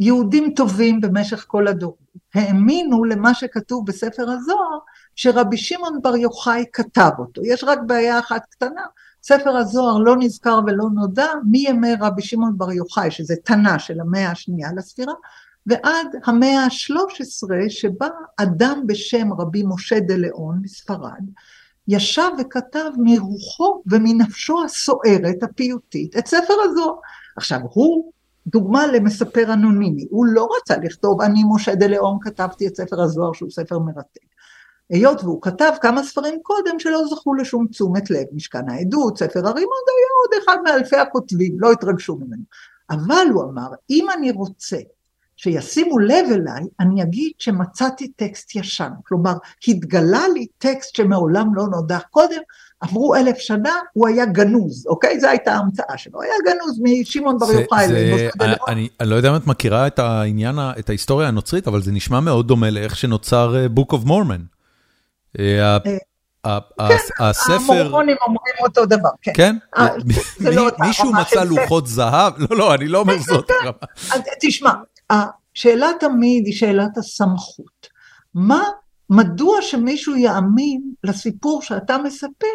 [0.00, 1.98] יהודים טובים במשך כל הדורות
[2.34, 4.78] האמינו למה שכתוב בספר הזוהר,
[5.16, 7.42] שרבי שמעון בר יוחאי כתב אותו.
[7.44, 8.82] יש רק בעיה אחת קטנה,
[9.26, 14.30] ספר הזוהר לא נזכר ולא נודע מימי רבי שמעון בר יוחאי, שזה תנא של המאה
[14.30, 15.12] השנייה לספירה,
[15.66, 21.22] ועד המאה ה-13 שבה אדם בשם רבי משה דה ליאון מספרד,
[21.88, 26.94] ישב וכתב מרוחו ומנפשו הסוערת, הפיוטית, את ספר הזוהר.
[27.36, 28.12] עכשיו, הוא
[28.46, 33.32] דוגמה למספר אנונימי, הוא לא רצה לכתוב, אני משה דה ליאון כתבתי את ספר הזוהר
[33.32, 34.33] שהוא ספר מרתק.
[34.90, 39.82] היות והוא כתב כמה ספרים קודם שלא זכו לשום תשומת לב, משכן העדות, ספר הרימון,
[39.88, 42.42] היה עוד אחד מאלפי הכותבים, לא התרגשו ממנו.
[42.90, 44.76] אבל הוא אמר, אם אני רוצה
[45.36, 48.90] שישימו לב אליי, אני אגיד שמצאתי טקסט ישן.
[49.04, 49.32] כלומר,
[49.68, 52.40] התגלה לי טקסט שמעולם לא נודע קודם,
[52.80, 55.20] עברו אלף שנה, הוא היה גנוז, אוקיי?
[55.20, 57.86] זו הייתה ההמצאה שלו, היה גנוז משמעון בר יוחאי.
[58.68, 62.20] אני, אני לא יודע אם את מכירה את העניין, את ההיסטוריה הנוצרית, אבל זה נשמע
[62.20, 64.53] מאוד דומה לאיך שנוצר אה, Book of Mormon.
[65.40, 65.78] אה,
[66.88, 67.54] כן, הספר...
[67.54, 69.32] המורמונים אומרים אותו דבר, כן.
[69.34, 69.56] כן?
[70.40, 72.32] לא מישהו מצא לוחות זהב?
[72.50, 73.50] לא, לא, אני לא אומר זאת.
[74.40, 74.72] תשמע,
[75.10, 77.88] השאלה תמיד היא שאלת הסמכות.
[78.34, 78.62] מה,
[79.10, 82.46] מדוע שמישהו יאמין לסיפור שאתה מספר,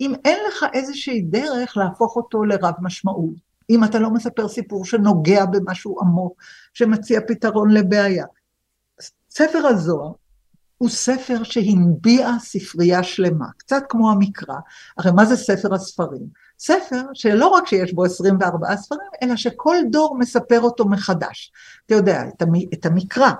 [0.00, 3.50] אם אין לך איזושהי דרך להפוך אותו לרב משמעות?
[3.70, 6.42] אם אתה לא מספר סיפור שנוגע במשהו עמוק,
[6.74, 8.24] שמציע פתרון לבעיה.
[9.30, 10.12] ספר הזוהר
[10.80, 14.54] הוא ספר שהנביע ספרייה שלמה, קצת כמו המקרא,
[14.98, 16.26] הרי מה זה ספר הספרים?
[16.58, 21.52] ספר שלא רק שיש בו 24 ספרים, אלא שכל דור מספר אותו מחדש.
[21.86, 22.22] אתה יודע,
[22.74, 23.30] את המקרא,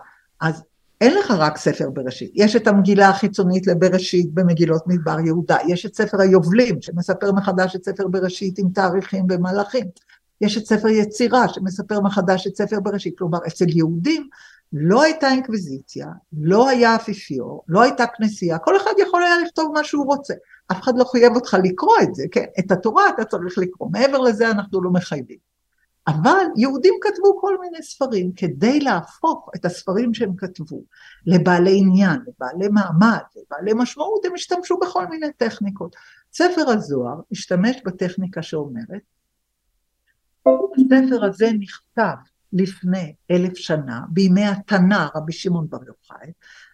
[0.41, 0.63] אז
[1.01, 5.95] אין לך רק ספר בראשית, יש את המגילה החיצונית לבראשית במגילות מדבר יהודה, יש את
[5.95, 9.87] ספר היובלים שמספר מחדש את ספר בראשית עם תאריכים ומלאכים,
[10.41, 14.29] יש את ספר יצירה שמספר מחדש את ספר בראשית, כלומר אצל יהודים
[14.73, 19.85] לא הייתה אינקוויזיציה, לא היה אפיפיור, לא הייתה כנסייה, כל אחד יכול היה לכתוב מה
[19.85, 20.35] שהוא רוצה.
[20.73, 22.45] אף אחד לא חייב אותך לקרוא את זה, כן?
[22.59, 25.51] את התורה אתה צריך לקרוא, מעבר לזה אנחנו לא מחייבים.
[26.09, 30.83] אבל יהודים כתבו כל מיני ספרים כדי להפוך את הספרים שהם כתבו
[31.27, 35.97] לבעלי עניין, לבעלי מעמד, לבעלי משמעות, הם השתמשו בכל מיני טכניקות.
[36.33, 39.03] ספר הזוהר השתמש בטכניקה שאומרת,
[40.47, 46.33] הספר הזה נכתב לפני אלף שנה, בימי התנא רבי שמעון בר יוחאי,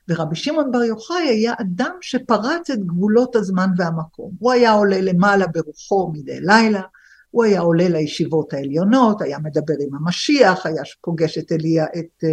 [0.09, 4.33] ורבי שמעון בר יוחאי היה אדם שפרץ את גבולות הזמן והמקום.
[4.39, 6.83] הוא היה עולה למעלה ברוחו מדי לילה,
[7.31, 12.27] הוא היה עולה לישיבות העליונות, היה מדבר עם המשיח, היה פוגש את, אליה, את uh,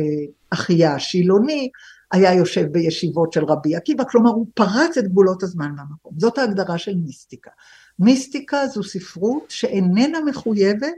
[0.50, 1.70] אחיה השילוני,
[2.12, 6.14] היה יושב בישיבות של רבי עקיבא, כלומר הוא פרץ את גבולות הזמן והמקום.
[6.18, 7.52] זאת ההגדרה של מיסטיקה.
[8.00, 10.94] מיסטיקה זו ספרות שאיננה מחויבת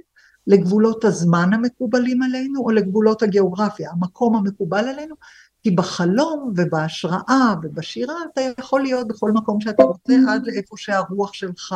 [0.47, 5.15] לגבולות הזמן המקובלים עלינו או לגבולות הגיאוגרפיה, המקום המקובל עלינו,
[5.63, 11.75] כי בחלום ובהשראה ובשירה אתה יכול להיות בכל מקום שאתה רוצה עד לאיפה שהרוח שלך,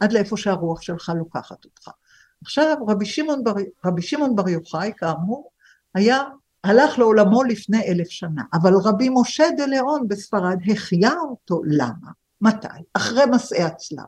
[0.00, 1.88] עד לאיפה שהרוח שלך לוקחת אותך.
[2.42, 3.52] עכשיו רבי שמעון בר,
[3.86, 5.50] רבי שמעון בר יוחאי כאמור
[5.94, 6.22] היה,
[6.64, 12.10] הלך לעולמו לפני אלף שנה, אבל רבי משה דה ליאון בספרד החיה אותו, למה?
[12.40, 12.68] מתי?
[12.94, 14.04] אחרי מסעי הצלב.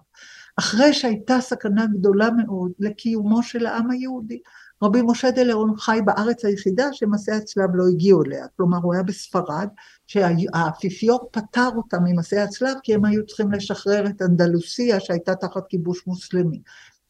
[0.60, 4.40] אחרי שהייתה סכנה גדולה מאוד לקיומו של העם היהודי.
[4.82, 9.02] רבי משה דה ליאון חי בארץ היחידה שמסעי הצלב לא הגיעו אליה, כלומר הוא היה
[9.02, 9.68] בספרד,
[10.06, 16.06] שהאפיפיור פטר אותם ממסעי הצלב כי הם היו צריכים לשחרר את אנדלוסיה שהייתה תחת כיבוש
[16.06, 16.62] מוסלמי.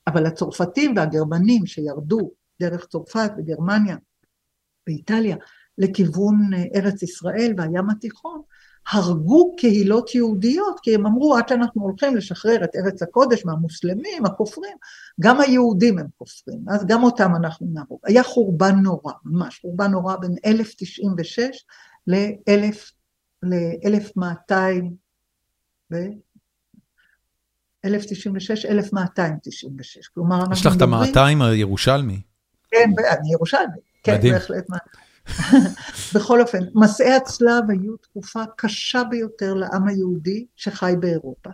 [0.06, 3.96] אבל הצרפתים והגרמנים שירדו דרך צרפת וגרמניה
[4.86, 5.36] ואיטליה
[5.78, 8.42] לכיוון ארץ ישראל והים התיכון,
[8.88, 14.76] הרגו קהילות יהודיות, כי הם אמרו עד שאנחנו הולכים לשחרר את ארץ הקודש מהמוסלמים, הכופרים,
[15.20, 18.00] גם היהודים הם כופרים, אז גם אותם אנחנו נהרוג.
[18.04, 21.64] היה חורבן נורא, ממש, חורבן נורא בין 1096
[22.06, 23.46] ל-1200
[25.92, 25.96] ו...
[27.84, 30.54] 1096, 1296, כלומר אנחנו.
[30.54, 32.20] יש לך את המאתיים הירושלמי.
[32.70, 34.20] כן, אני ירושלמי, כן.
[34.22, 34.66] בהחלט.
[36.14, 41.50] בכל אופן, מסעי הצלב היו תקופה קשה ביותר לעם היהודי שחי באירופה.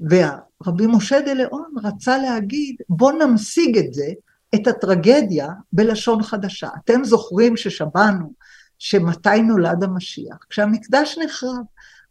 [0.00, 4.06] ורבי משה דה ליאון רצה להגיד, בוא נמשיג את זה,
[4.54, 6.68] את הטרגדיה, בלשון חדשה.
[6.84, 8.32] אתם זוכרים ששמענו
[8.78, 10.36] שמתי נולד המשיח?
[10.50, 11.64] כשהמקדש נחרב.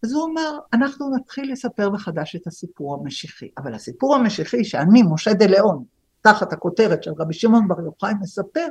[0.03, 3.49] אז הוא אמר, אנחנו נתחיל לספר מחדש את הסיפור המשיחי.
[3.57, 5.83] אבל הסיפור המשיחי שאני, משה דה ליאון,
[6.21, 8.67] תחת הכותרת של רבי שמעון בר יוחאי מספר,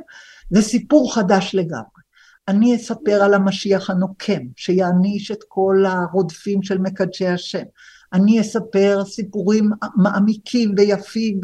[0.49, 2.02] זה סיפור חדש לגמרי.
[2.47, 7.63] אני אספר על המשיח הנוקם, שיעניש את כל הרודפים של מקדשי השם.
[8.13, 11.39] אני אספר סיפורים מעמיקים ויפים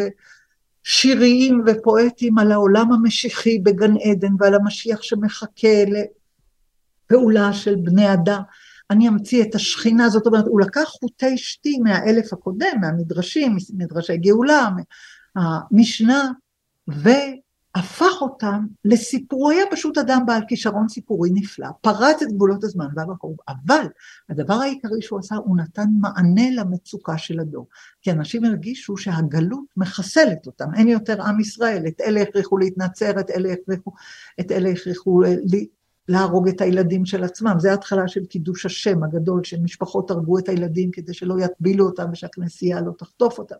[0.85, 5.83] ושיריים ופואטיים על העולם המשיחי בגן עדן ועל המשיח שמחכה
[7.09, 8.41] לפעולה של בני אדם.
[8.91, 14.69] אני אמציא את השכינה, זאת אומרת, הוא לקח חוטי שתי מהאלף הקודם, מהמדרשים, מדרשי גאולה,
[15.35, 16.31] המשנה,
[16.89, 17.09] ו...
[17.75, 22.87] הפך אותם לסיפור, הוא היה פשוט אדם בעל כישרון סיפורי נפלא, פרץ את גבולות הזמן
[22.95, 23.85] והמקום, אבל
[24.29, 27.67] הדבר העיקרי שהוא עשה, הוא נתן מענה למצוקה של הדור.
[28.01, 33.29] כי אנשים הרגישו שהגלות מחסלת אותם, אין יותר עם ישראל, את אלה הכריחו להתנצר, את
[33.29, 33.91] אלה הכריחו,
[34.39, 35.21] את אלה הכריחו
[36.09, 37.55] להרוג את הילדים של עצמם.
[37.59, 42.81] זה ההתחלה של קידוש השם הגדול, שמשפחות הרגו את הילדים כדי שלא יטבילו אותם ושהכנסייה
[42.81, 43.55] לא תחטוף אותם.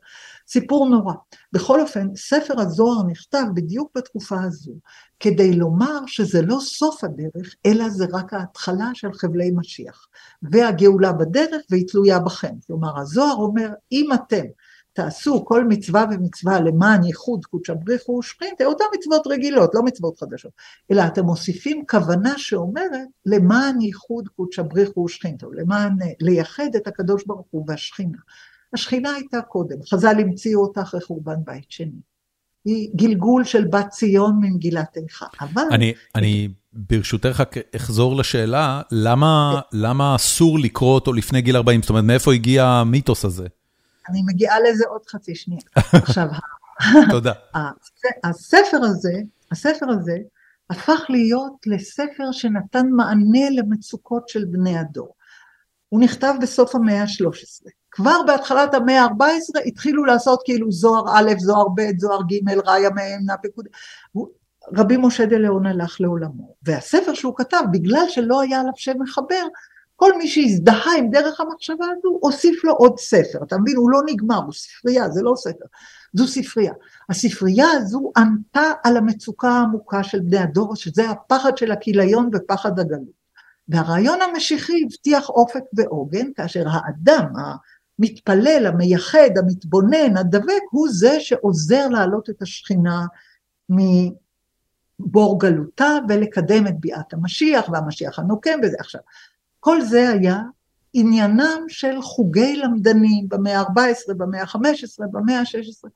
[0.48, 1.14] סיפור נורא.
[1.54, 4.74] בכל אופן, ספר הזוהר נכתב בדיוק בתקופה הזו,
[5.20, 10.08] כדי לומר שזה לא סוף הדרך, אלא זה רק ההתחלה של חבלי משיח.
[10.52, 12.54] והגאולה בדרך והיא תלויה בכם.
[12.68, 14.46] כלומר, הזוהר אומר, אם אתם
[15.00, 20.52] תעשו כל מצווה ומצווה למען ייחוד קודשא בריחו ושכינתא, אותן מצוות רגילות, לא מצוות חדשות,
[20.92, 27.24] אלא אתם מוסיפים כוונה שאומרת למען ייחוד קודשא בריחו ושכינתא, למען אה, לייחד את הקדוש
[27.26, 28.18] ברוך הוא והשכינה.
[28.74, 32.02] השכינה הייתה קודם, חז"ל המציאו אותה אחרי חורבן בית שני.
[32.66, 35.64] היא גלגול של בת ציון ממגילת איכה, אבל...
[35.72, 37.44] אני, אני ברשותך
[37.76, 41.82] אחזור לשאלה, למה, למה אסור לקרוא אותו לפני גיל 40?
[41.82, 43.48] זאת אומרת, מאיפה הגיע המיתוס הזה?
[44.10, 45.62] אני מגיעה לזה עוד חצי שנייה.
[46.04, 46.28] עכשיו,
[47.10, 47.34] תודה.
[48.30, 49.14] הספר הזה,
[49.52, 50.18] הספר הזה
[50.70, 55.16] הפך להיות לספר שנתן מענה למצוקות של בני הדור.
[55.90, 57.70] הוא נכתב בסוף המאה ה-13.
[57.92, 63.22] כבר בהתחלת המאה ה-14 התחילו לעשות כאילו זוהר א', זוהר ב', זוהר ג', ראיה מהם,
[63.26, 63.66] נפקוד.
[64.78, 69.48] רבי משה דה ליאון הלך לעולמו, והספר שהוא כתב, בגלל שלא היה עליו שם מחבר,
[70.00, 73.44] כל מי שהזדהה עם דרך המחשבה הזו, הוסיף לו עוד ספר.
[73.44, 73.76] אתה מבין?
[73.76, 75.66] הוא לא נגמר, הוא ספרייה, זה לא ספר.
[76.14, 76.74] זו ספרייה.
[77.10, 83.20] הספרייה הזו ענתה על המצוקה העמוקה של בני הדור, שזה הפחד של הכיליון ופחד הגלות.
[83.68, 87.26] והרעיון המשיחי הבטיח אופק ועוגן, כאשר האדם
[88.00, 93.06] המתפלל, המייחד, המתבונן, הדבק, הוא זה שעוזר להעלות את השכינה
[93.70, 99.02] מבור גלותה ולקדם את ביאת המשיח והמשיח הנוקם וזה עכשיו.
[99.60, 100.40] כל זה היה
[100.94, 105.90] עניינם של חוגי למדנים במאה ה-14, במאה ה-15, במאה ה-16,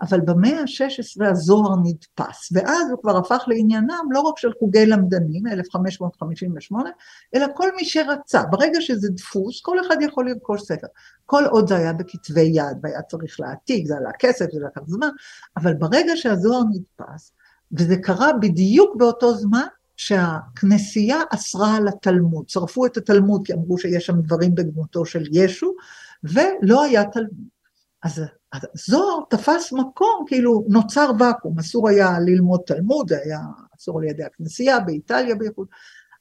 [0.00, 5.46] אבל במאה ה-16 הזוהר נדפס, ואז הוא כבר הפך לעניינם לא רק של חוגי למדנים,
[5.46, 6.90] 1558,
[7.34, 8.42] אלא כל מי שרצה.
[8.50, 10.86] ברגע שזה דפוס, כל אחד יכול לרכוש ספר.
[11.26, 15.08] כל עוד זה היה בכתבי יד והיה צריך להעתיק, זה עלה כסף, זה לקח זמן,
[15.56, 17.32] אבל ברגע שהזוהר נדפס,
[17.78, 19.66] וזה קרה בדיוק באותו זמן,
[20.00, 25.74] שהכנסייה אסרה על התלמוד, שרפו את התלמוד כי אמרו שיש שם דברים בגמותו של ישו,
[26.24, 27.48] ולא היה תלמוד.
[28.02, 28.22] אז
[28.74, 33.38] הזוהר תפס מקום, כאילו נוצר ואקום, אסור היה ללמוד תלמוד, היה
[33.78, 35.66] אסור על ידי הכנסייה, באיטליה בייחוד.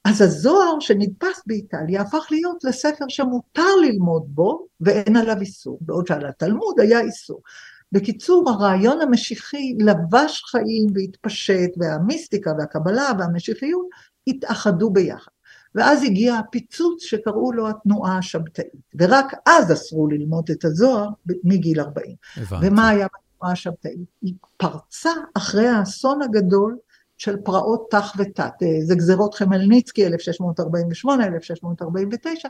[0.05, 6.25] אז הזוהר שנדפס באיטליה הפך להיות לספר שמותר ללמוד בו ואין עליו איסור, בעוד שעל
[6.25, 7.41] התלמוד היה איסור.
[7.91, 13.87] בקיצור, הרעיון המשיחי לבש חיים והתפשט, והמיסטיקה והקבלה והמשיחיות
[14.27, 15.31] התאחדו ביחד.
[15.75, 21.09] ואז הגיע הפיצוץ שקראו לו התנועה השבתאית, ורק אז אסרו ללמוד את הזוהר
[21.43, 22.15] מגיל 40.
[22.37, 22.67] הבנתי.
[22.67, 23.99] ומה היה בתנועה השבתאית?
[24.21, 26.77] היא פרצה אחרי האסון הגדול
[27.17, 32.49] של פרעות ת"ח ות"ט, זה גזירות חמלניצקי 1648, 1649,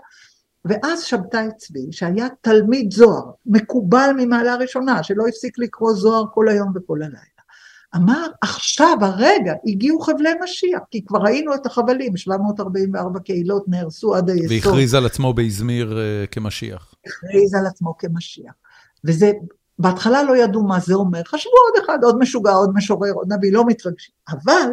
[0.65, 6.71] ואז שבתאי צבי, שהיה תלמיד זוהר, מקובל ממעלה ראשונה, שלא הפסיק לקרוא זוהר כל היום
[6.75, 7.39] וכל הלילה,
[7.95, 14.29] אמר, עכשיו, הרגע, הגיעו חבלי משיח, כי כבר ראינו את החבלים, 744 קהילות נהרסו עד
[14.29, 14.51] היסוד.
[14.51, 16.93] והכריז על עצמו באזמיר uh, כמשיח.
[17.05, 18.53] הכריז על עצמו כמשיח.
[19.05, 19.31] וזה,
[19.79, 23.53] בהתחלה לא ידעו מה זה אומר, חשבו עוד אחד, עוד משוגע, עוד משורר, עוד נביא,
[23.53, 24.13] לא מתרגשים.
[24.29, 24.69] אבל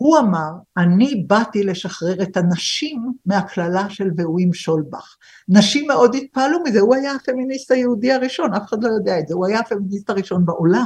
[0.00, 5.16] הוא אמר, אני באתי לשחרר את הנשים מהקללה של והוא ימשול בך.
[5.48, 9.34] נשים מאוד התפעלו מזה, הוא היה הפמיניסט היהודי הראשון, אף אחד לא יודע את זה,
[9.34, 10.84] הוא היה הפמיניסט הראשון בעולם.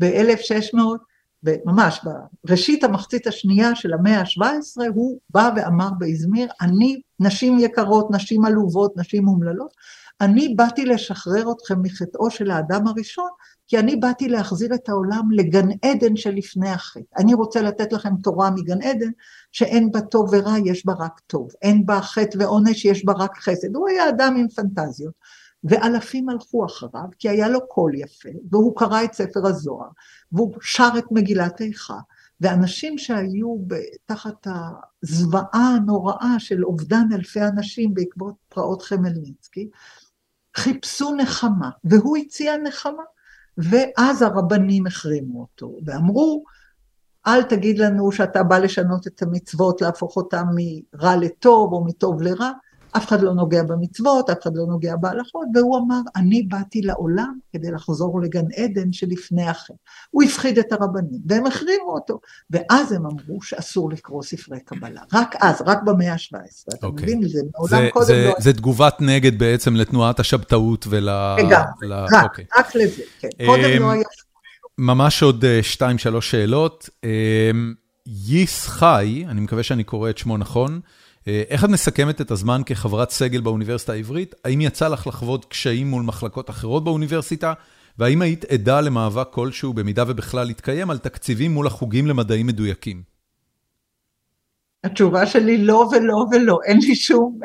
[0.00, 0.78] ב-1600,
[1.64, 2.00] ממש
[2.44, 8.96] בראשית המחצית השנייה של המאה ה-17, הוא בא ואמר באזמיר, אני, נשים יקרות, נשים עלובות,
[8.96, 9.72] נשים אומללות,
[10.20, 13.30] אני באתי לשחרר אתכם מחטאו של האדם הראשון,
[13.68, 17.18] כי אני באתי להחזיר את העולם לגן עדן שלפני החטא.
[17.18, 19.10] אני רוצה לתת לכם תורה מגן עדן,
[19.52, 21.48] שאין בה טוב ורע, יש בה רק טוב.
[21.62, 23.76] אין בה חטא ועונש, יש בה רק חסד.
[23.76, 25.14] הוא היה אדם עם פנטזיות.
[25.64, 29.88] ואלפים הלכו אחריו, כי היה לו קול יפה, והוא קרא את ספר הזוהר,
[30.32, 31.98] והוא שר את מגילת איכה.
[32.40, 33.56] ואנשים שהיו
[34.06, 39.68] תחת הזוועה הנוראה של אובדן אלפי אנשים בעקבות פרעות חמלניצקי,
[40.56, 43.02] חיפשו נחמה, והוא הציע נחמה.
[43.58, 46.44] ואז הרבנים החרימו אותו, ואמרו,
[47.26, 52.50] אל תגיד לנו שאתה בא לשנות את המצוות, להפוך אותם מרע לטוב או מטוב לרע,
[52.92, 57.38] אף אחד לא נוגע במצוות, אף אחד לא נוגע בהלכות, והוא אמר, אני באתי לעולם
[57.52, 59.74] כדי לחזור לגן עדן שלפני החטא.
[60.10, 62.20] הוא הפחיד את הרבנים, והם החרימו אותו,
[62.50, 65.02] ואז הם אמרו שאסור לקרוא ספרי קבלה.
[65.12, 66.38] רק אז, רק במאה ה-17.
[66.74, 66.90] אתה okay.
[66.90, 67.04] אוקיי.
[67.04, 67.28] מבין?
[67.28, 68.34] זה מעולם קודם זה, לא...
[68.38, 71.08] זה תגובת נגד בעצם לתנועת השבתאות ול...
[71.38, 71.92] לגמרי, ל...
[71.92, 72.24] רק, okay.
[72.24, 72.44] אוקיי.
[72.58, 73.28] רק לזה, כן.
[73.46, 74.04] קודם לא אמ, היה...
[74.78, 75.44] ממש עוד
[75.80, 75.82] 2-3
[76.14, 76.88] אה, שאלות.
[77.04, 77.74] אמ,
[78.06, 80.80] ייס חי, אני מקווה שאני קורא את שמו נכון,
[81.26, 84.34] איך את מסכמת את הזמן כחברת סגל באוניברסיטה העברית?
[84.44, 87.52] האם יצא לך לחוות קשיים מול מחלקות אחרות באוניברסיטה?
[87.98, 93.02] והאם היית עדה למאבק כלשהו, במידה ובכלל התקיים, על תקציבים מול החוגים למדעים מדויקים?
[94.84, 97.38] התשובה שלי לא ולא ולא, אין לי שום,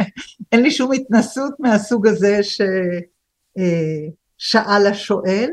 [0.51, 2.39] אין לי שום התנסות מהסוג הזה
[4.39, 5.49] ששאל השואל.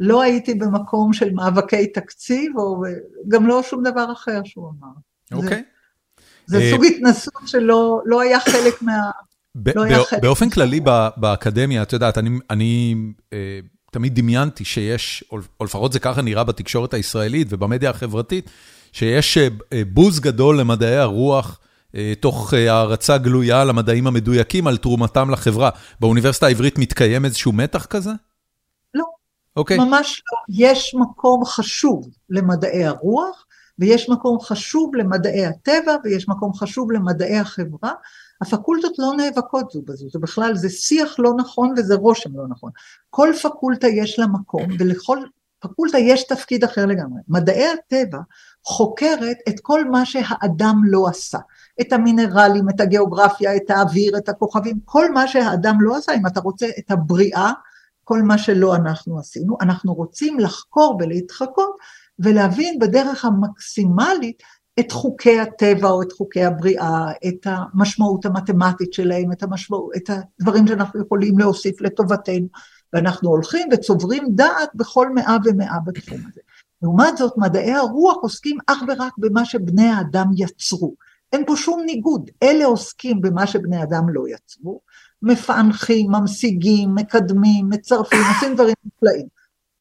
[0.00, 2.82] לא הייתי במקום של מאבקי תקציב, או
[3.28, 4.92] גם לא שום דבר אחר שהוא אמר.
[5.32, 5.48] אוקיי.
[5.48, 5.60] זה,
[6.46, 9.10] זה סוג התנסות שלא לא היה חלק מה...
[9.74, 10.80] לא היה חלק באופן כללי
[11.16, 12.94] באקדמיה, את יודעת, אני, אני
[13.32, 13.60] אה,
[13.90, 18.50] תמיד דמיינתי שיש, או לפחות זה ככה נראה בתקשורת הישראלית ובמדיה החברתית,
[18.92, 19.48] שיש אה,
[19.92, 21.60] בוז גדול למדעי הרוח,
[21.94, 25.70] אה, תוך הערצה גלויה למדעים המדויקים על תרומתם לחברה.
[26.00, 28.10] באוניברסיטה העברית מתקיים איזשהו מתח כזה?
[28.94, 29.04] לא.
[29.56, 29.78] אוקיי.
[29.78, 30.64] ממש לא.
[30.66, 33.43] יש מקום חשוב למדעי הרוח,
[33.78, 37.92] ויש מקום חשוב למדעי הטבע, ויש מקום חשוב למדעי החברה.
[38.40, 42.70] הפקולטות לא נאבקות זו בזו, זה בכלל, זה שיח לא נכון וזה רושם לא נכון.
[43.10, 45.18] כל פקולטה יש לה מקום, ולכל
[45.60, 47.20] פקולטה יש תפקיד אחר לגמרי.
[47.28, 48.18] מדעי הטבע
[48.64, 51.38] חוקרת את כל מה שהאדם לא עשה.
[51.80, 56.40] את המינרלים, את הגיאוגרפיה, את האוויר, את הכוכבים, כל מה שהאדם לא עשה, אם אתה
[56.40, 57.52] רוצה את הבריאה,
[58.04, 61.76] כל מה שלא אנחנו עשינו, אנחנו רוצים לחקור ולהתחקות
[62.18, 64.42] ולהבין בדרך המקסימלית
[64.80, 70.66] את חוקי הטבע או את חוקי הבריאה, את המשמעות המתמטית שלהם, את, המשמעות, את הדברים
[70.66, 72.46] שאנחנו יכולים להוסיף לטובתנו,
[72.92, 76.40] ואנחנו הולכים וצוברים דעת בכל מאה ומאה בתחום הזה.
[76.82, 80.94] לעומת זאת, מדעי הרוח עוסקים אך ורק במה שבני האדם יצרו.
[81.32, 84.80] אין פה שום ניגוד, אלה עוסקים במה שבני אדם לא יצרו,
[85.22, 89.26] מפענחים, ממשיגים, מקדמים, מצרפים, עושים דברים נפלאים.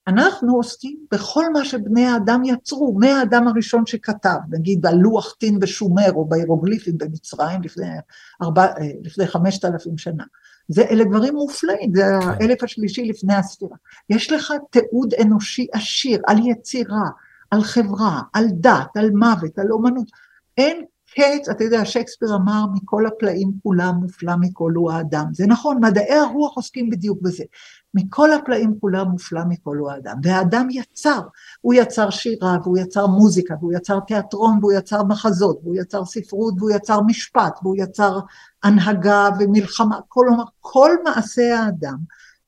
[0.08, 6.26] אנחנו עוסקים בכל מה שבני האדם יצרו, מהאדם הראשון שכתב, נגיד בלוח טין בשומר או
[6.26, 7.86] בהירוגליפים במצרים לפני,
[8.42, 10.24] ארבע, אה, לפני חמשת אלפים שנה.
[10.68, 12.06] זה, אלה דברים מופלאים, זה.
[12.06, 13.76] האלף השלישי לפני הספירה.
[14.10, 17.10] יש לך תיעוד אנושי עשיר על יצירה,
[17.52, 20.08] על חברה, על דת, על מוות, על אומנות.
[20.58, 20.86] אין
[21.16, 25.26] קץ, אתה יודע, שייקספיר אמר, מכל הפלאים כולם מופלא מכל הוא האדם.
[25.32, 27.44] זה נכון, מדעי הרוח עוסקים בדיוק בזה.
[27.94, 30.18] מכל הפלאים כולם מופלא מכל הוא האדם.
[30.24, 31.20] והאדם יצר,
[31.62, 36.54] הוא יצר שירה, והוא יצר מוזיקה, והוא יצר תיאטרון, והוא יצר מחזות, והוא יצר ספרות,
[36.58, 38.20] והוא יצר משפט, והוא יצר
[38.64, 40.28] הנהגה ומלחמה, כל,
[40.60, 41.98] כל מעשי האדם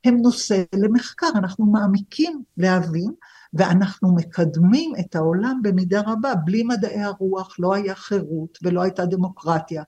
[0.06, 3.12] הם נושא למחקר, אנחנו מעמיקים להבין
[3.56, 9.84] ואנחנו מקדמים את העולם במידה רבה, בלי מדעי הרוח לא היה חירות ולא הייתה דמוקרטיה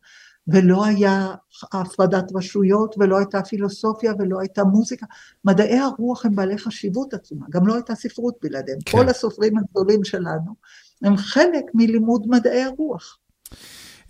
[0.48, 1.36] ולא היה
[1.74, 5.06] הפרדת רשויות ולא הייתה פילוסופיה ולא הייתה מוזיקה.
[5.46, 8.80] מדעי הרוח הם בעלי חשיבות עצומה, גם לא הייתה ספרות בלעדיהם.
[8.86, 8.98] כן.
[8.98, 10.56] כל הסופרים הגדולים שלנו
[11.04, 13.18] הם חלק מלימוד מדעי הרוח.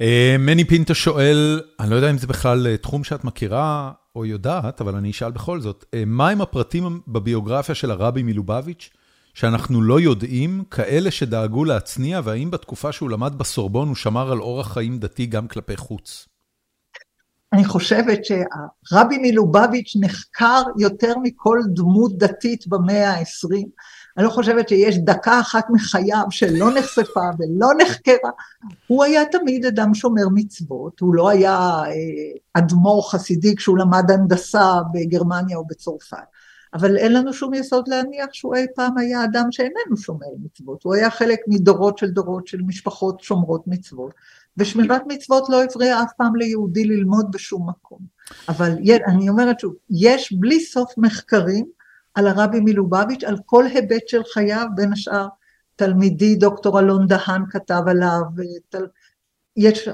[0.01, 4.25] אה, מני פינטו שואל, אני לא יודע אם זה בכלל אה, תחום שאת מכירה או
[4.25, 8.89] יודעת, אבל אני אשאל בכל זאת, אה, מהם הפרטים בביוגרפיה של הרבי מלובביץ'
[9.37, 14.73] שאנחנו לא יודעים, כאלה שדאגו להצניע, והאם בתקופה שהוא למד בסורבון הוא שמר על אורח
[14.73, 16.27] חיים דתי גם כלפי חוץ?
[17.53, 23.67] אני חושבת שהרבי מלובביץ' נחקר יותר מכל דמות דתית במאה העשרים.
[24.17, 28.31] אני לא חושבת שיש דקה אחת מחייו שלא נחשפה ולא נחקרה.
[28.87, 31.93] הוא היה תמיד אדם שומר מצוות, הוא לא היה אה,
[32.53, 36.17] אדמו"ר חסידי כשהוא למד הנדסה בגרמניה או בצרפת.
[36.73, 40.95] אבל אין לנו שום יסוד להניח שהוא אי פעם היה אדם שאיננו שומר מצוות, הוא
[40.95, 44.13] היה חלק מדורות של דורות של משפחות שומרות מצוות,
[44.57, 47.99] ושמירת מצוות לא הפריע אף פעם ליהודי ללמוד בשום מקום.
[48.49, 48.71] אבל
[49.07, 51.65] אני אומרת שוב, יש בלי סוף מחקרים
[52.15, 55.27] על הרבי מלובביץ', על כל היבט של חייו, בין השאר
[55.75, 58.21] תלמידי דוקטור אלון דהן כתב עליו,
[58.69, 58.85] תל...
[59.57, 59.89] יש,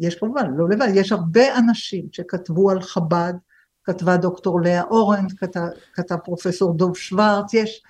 [0.00, 3.34] יש כמובן, לא לבד, יש הרבה אנשים שכתבו על חב"ד,
[3.88, 5.60] כתבה דוקטור לאה אורן, כתב,
[5.94, 7.82] כתב פרופסור דוב שוורץ, יש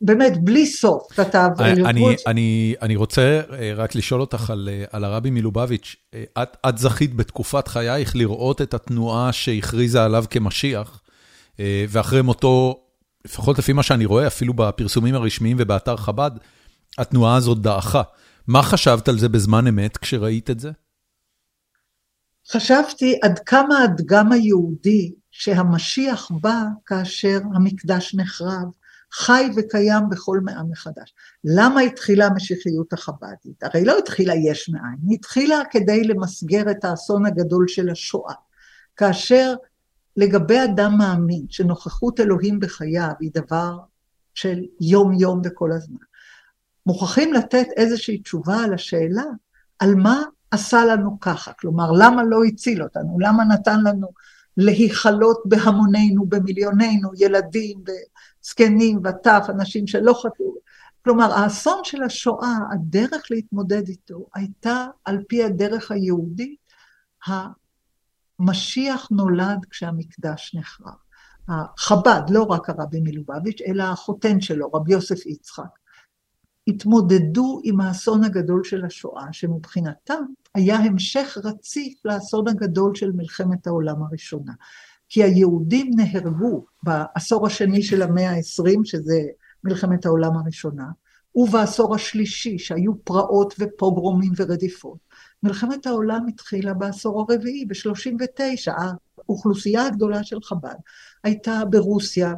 [0.00, 1.48] באמת בלי סוף כתב.
[1.58, 6.56] אני, אני, אני רוצה אה, רק לשאול אותך על, אה, על הרבי מלובביץ', אה, את,
[6.68, 11.00] את זכית בתקופת חייך לראות את התנועה שהכריזה עליו כמשיח,
[11.88, 12.80] ואחרי מותו,
[13.24, 16.30] לפחות לפי מה שאני רואה, אפילו בפרסומים הרשמיים ובאתר חב"ד,
[16.98, 18.02] התנועה הזאת דעכה.
[18.48, 20.70] מה חשבת על זה בזמן אמת כשראית את זה?
[22.52, 28.64] חשבתי עד כמה הדגם היהודי שהמשיח בא כאשר המקדש נחרב,
[29.12, 31.14] חי וקיים בכל מאה מחדש.
[31.44, 33.62] למה התחילה המשיחיות החב"דית?
[33.62, 38.34] הרי לא התחילה יש מאין, היא התחילה כדי למסגר את האסון הגדול של השואה.
[38.96, 39.54] כאשר
[40.16, 43.78] לגבי אדם מאמין שנוכחות אלוהים בחייו היא דבר
[44.34, 46.04] של יום יום וכל הזמן.
[46.86, 49.24] מוכרחים לתת איזושהי תשובה על השאלה
[49.78, 54.08] על מה עשה לנו ככה, כלומר, למה לא הציל אותנו, למה נתן לנו
[54.56, 60.54] להיכלות בהמונינו, במיליונינו, ילדים וזקנים וטף, אנשים שלא חטאו.
[61.04, 66.60] כלומר, האסון של השואה, הדרך להתמודד איתו, הייתה על פי הדרך היהודית,
[67.26, 70.94] המשיח נולד כשהמקדש נחרב.
[71.78, 75.79] חב"ד, לא רק הרבי מלובביץ', אלא החותן שלו, רבי יוסף יצחק,
[76.66, 80.22] התמודדו עם האסון הגדול של השואה, שמבחינתם
[80.54, 84.52] היה המשך רציף לאסון הגדול של מלחמת העולם הראשונה.
[85.08, 89.20] כי היהודים נהרגו בעשור השני של המאה ה-20, שזה
[89.64, 90.86] מלחמת העולם הראשונה,
[91.34, 94.98] ובעשור השלישי, שהיו פרעות ופוגרומים ורדיפות.
[95.42, 98.72] מלחמת העולם התחילה בעשור הרביעי, ב-39.
[99.28, 100.74] האוכלוסייה הגדולה של חב"ד
[101.24, 102.34] הייתה ברוסיה,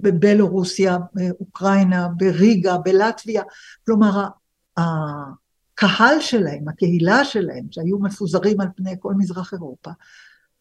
[0.00, 3.42] בבלורוסיה, באוקראינה, בריגה, בלטביה.
[3.86, 4.28] כלומר,
[4.76, 9.90] הקהל שלהם, הקהילה שלהם, שהיו מפוזרים על פני כל מזרח אירופה,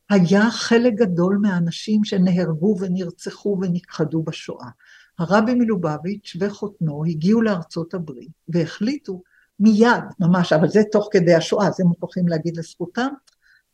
[0.09, 4.67] היה חלק גדול מהאנשים שנהרגו ונרצחו ונכחדו בשואה.
[5.19, 9.21] הרבי מלובביץ' וחותנו הגיעו לארצות הברית והחליטו
[9.59, 13.07] מיד, ממש, אבל זה תוך כדי השואה, זה מוכרחים להגיד לזכותם,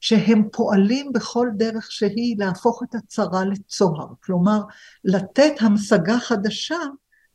[0.02, 4.61] שהם פועלים בכל דרך שהיא להפוך את הצרה לצוהר, כלומר
[5.03, 6.80] לתת המשגה חדשה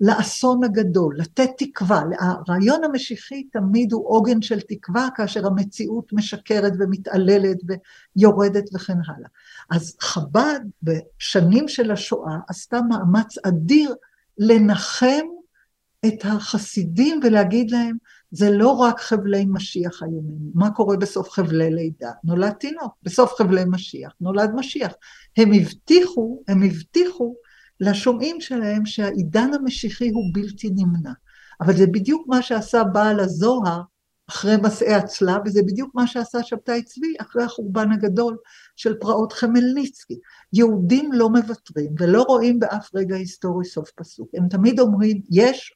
[0.00, 2.02] לאסון הגדול, לתת תקווה.
[2.20, 7.56] הרעיון המשיחי תמיד הוא עוגן של תקווה כאשר המציאות משקרת ומתעללת
[8.16, 9.28] ויורדת וכן הלאה.
[9.70, 13.94] אז חב"ד בשנים של השואה עשתה מאמץ אדיר
[14.38, 15.26] לנחם
[16.06, 17.96] את החסידים ולהגיד להם,
[18.36, 22.10] זה לא רק חבלי משיח איומים, מה קורה בסוף חבלי לידה?
[22.24, 24.92] נולד תינוק, בסוף חבלי משיח, נולד משיח.
[25.36, 27.34] הם הבטיחו, הם הבטיחו
[27.80, 31.12] לשומעים שלהם שהעידן המשיחי הוא בלתי נמנע.
[31.60, 33.82] אבל זה בדיוק מה שעשה בעל הזוהר
[34.28, 38.36] אחרי מסעי הצלב, וזה בדיוק מה שעשה שבתאי צבי אחרי החורבן הגדול
[38.76, 40.18] של פרעות חמלניצקי.
[40.52, 44.30] יהודים לא מוותרים ולא רואים באף רגע היסטורי סוף פסוק.
[44.34, 45.72] הם תמיד אומרים, יש,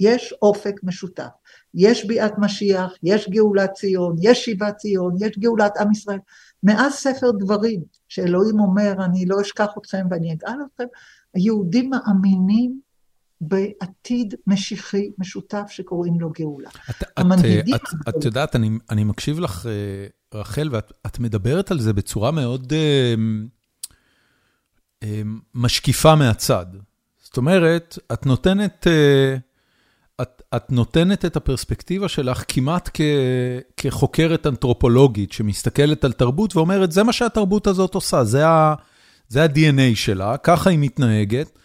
[0.00, 1.28] יש אופק משותף.
[1.74, 6.18] יש ביאת משיח, יש גאולת ציון, יש שיבת ציון, יש גאולת עם ישראל.
[6.62, 10.84] מאז ספר דברים, שאלוהים אומר, אני לא אשכח אתכם ואני אגאל אתכם,
[11.34, 12.80] היהודים מאמינים
[13.40, 16.70] בעתיד משיחי משותף שקוראים לו גאולה.
[16.90, 17.74] את, המנהיגים...
[17.74, 22.30] את, את, את יודעת, אני, אני מקשיב לך, אה, רחל, ואת מדברת על זה בצורה
[22.30, 23.14] מאוד אה,
[25.02, 25.22] אה,
[25.54, 26.66] משקיפה מהצד.
[27.22, 28.86] זאת אומרת, את נותנת...
[28.86, 29.36] אה,
[30.22, 33.00] את, את נותנת את הפרספקטיבה שלך כמעט כ,
[33.76, 38.74] כחוקרת אנתרופולוגית שמסתכלת על תרבות ואומרת, זה מה שהתרבות הזאת עושה, זה, ה,
[39.28, 41.58] זה ה-DNA שלה, ככה היא מתנהגת.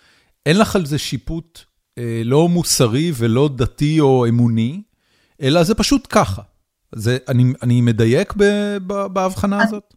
[0.45, 1.60] אין לך על זה שיפוט
[1.98, 4.82] אה, לא מוסרי ולא דתי או אמוני,
[5.41, 6.41] אלא זה פשוט ככה.
[6.95, 8.34] זה, אני, אני מדייק
[9.14, 9.94] בהבחנה הזאת?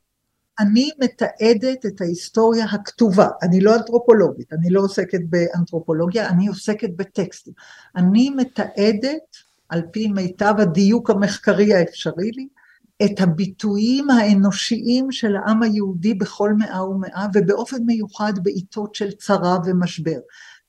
[0.59, 7.55] אני מתעדת את ההיסטוריה הכתובה, אני לא אנתרופולוגית, אני לא עוסקת באנתרופולוגיה, אני עוסקת בטקסטים.
[7.97, 9.37] אני מתעדת,
[9.69, 12.49] על פי מיטב הדיוק המחקרי האפשרי לי,
[13.05, 20.19] את הביטויים האנושיים של העם היהודי בכל מאה ומאה, ובאופן מיוחד בעיתות של צרה ומשבר.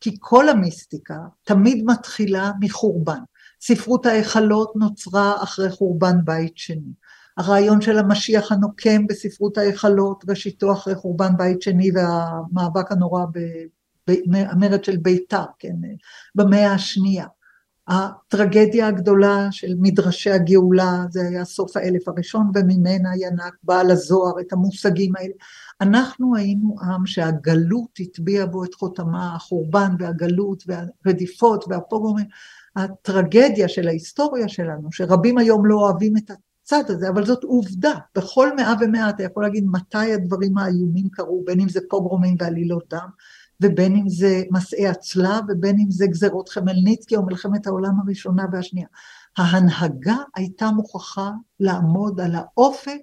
[0.02, 3.20] כי כל המיסטיקה תמיד מתחילה מחורבן.
[3.62, 6.94] ספרות ההיכלות נוצרה אחרי חורבן בית שני.
[7.38, 13.26] הרעיון של המשיח הנוקם בספרות ההיכלות, ראשיתו אחרי חורבן בית שני והמאבק הנורא
[14.08, 15.76] במרד של בית"ר, כן,
[16.36, 17.26] במאה השנייה.
[17.88, 24.54] הטרגדיה הגדולה של מדרשי הגאולה, זה היה סוף האלף הראשון, וממנה ינק בעל הזוהר, את
[24.54, 25.34] המושגים האלה.
[25.82, 32.26] אנחנו היינו עם שהגלות הטביעה בו את חותמה, החורבן והגלות והרדיפות והפוגרומים.
[32.76, 36.32] הטרגדיה של ההיסטוריה שלנו, שרבים היום לא אוהבים את
[36.66, 37.94] הצד הזה, אבל זאת עובדה.
[38.16, 42.84] בכל מאה ומאה אתה יכול להגיד מתי הדברים האיומים קרו, בין אם זה פוגרומים ועלילות
[42.90, 43.08] דם,
[43.62, 48.88] ובין אם זה מסעי הצלב, ובין אם זה גזרות חמלניצקי או מלחמת העולם הראשונה והשנייה.
[49.38, 53.00] ההנהגה הייתה מוכרחה לעמוד על האופק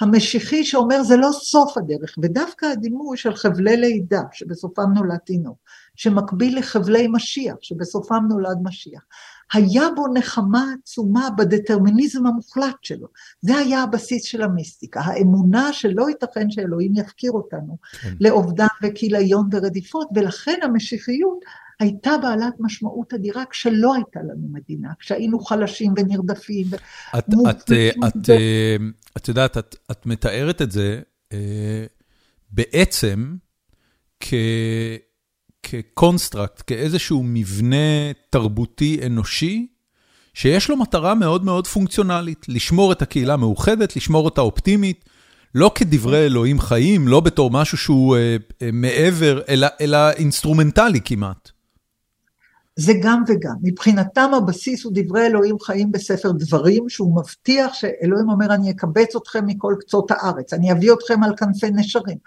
[0.00, 5.58] המשיחי שאומר זה לא סוף הדרך, ודווקא הדימוי של חבלי לידה שבסופם נולד תינוק,
[5.96, 9.02] שמקביל לחבלי משיח שבסופם נולד משיח,
[9.52, 13.06] היה בו נחמה עצומה בדטרמיניזם המוחלט שלו.
[13.40, 18.14] זה היה הבסיס של המיסטיקה, האמונה שלא ייתכן שאלוהים יפקיר אותנו כן.
[18.20, 21.38] לאובדן וכיליון ורדיפות, ולכן המשיחיות
[21.80, 26.66] הייתה בעלת משמעות אדירה כשלא הייתה לנו מדינה, כשהיינו חלשים ונרדפים.
[27.18, 27.72] את, את,
[28.08, 28.76] את, אה,
[29.16, 31.00] את יודעת, את, את מתארת את זה
[31.32, 31.84] אה,
[32.50, 33.36] בעצם
[34.20, 34.34] כ...
[35.70, 39.66] כ construct, כאיזשהו מבנה תרבותי אנושי,
[40.34, 45.04] שיש לו מטרה מאוד מאוד פונקציונלית, לשמור את הקהילה מאוחדת, לשמור אותה אופטימית,
[45.54, 51.50] לא כדברי אלוהים חיים, לא בתור משהו שהוא אה, אה, מעבר, אלא, אלא אינסטרומנטלי כמעט.
[52.76, 53.54] זה גם וגם.
[53.62, 59.46] מבחינתם הבסיס הוא דברי אלוהים חיים בספר דברים, שהוא מבטיח שאלוהים אומר, אני אקבץ אתכם
[59.46, 62.18] מכל קצות הארץ, אני אביא אתכם על כנפי נשרים.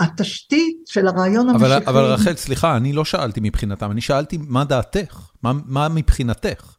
[0.00, 1.86] התשתית של הרעיון המשיחי...
[1.86, 6.76] אבל, רחל, סליחה, אני לא שאלתי מבחינתם, אני שאלתי מה דעתך, מה, מה מבחינתך?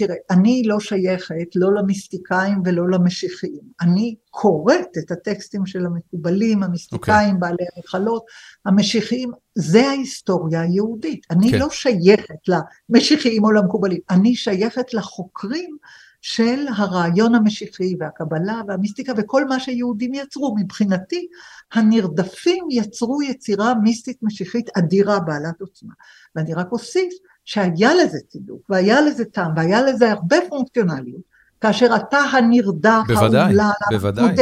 [0.00, 3.60] תראה, אני לא שייכת לא למיסטיקאים ולא למשיחיים.
[3.80, 7.34] אני קוראת את הטקסטים של המקובלים, המיסטיקאים, okay.
[7.34, 7.40] אוקיי.
[7.40, 8.24] בעלי המכלות,
[8.66, 11.26] המשיחיים, זה ההיסטוריה היהודית.
[11.30, 11.50] אני okay.
[11.50, 11.58] כן.
[11.58, 12.48] לא שייכת
[12.88, 15.76] למשיחיים או למקובלים, אני שייכת לחוקרים
[16.20, 20.56] של הרעיון המשיחי והקבלה והמיסטיקה וכל מה שיהודים יצרו.
[20.58, 21.26] מבחינתי,
[21.72, 25.92] הנרדפים יצרו יצירה מיסטית משיחית אדירה בעלת עוצמה.
[26.34, 27.12] ואני רק אוסיף
[27.44, 31.22] שהיה לזה צידוק, והיה לזה טעם, והיה לזה הרבה פונקציונליות,
[31.60, 34.34] כאשר אתה הנרדף, בוודאי, האומלל, בוודאי.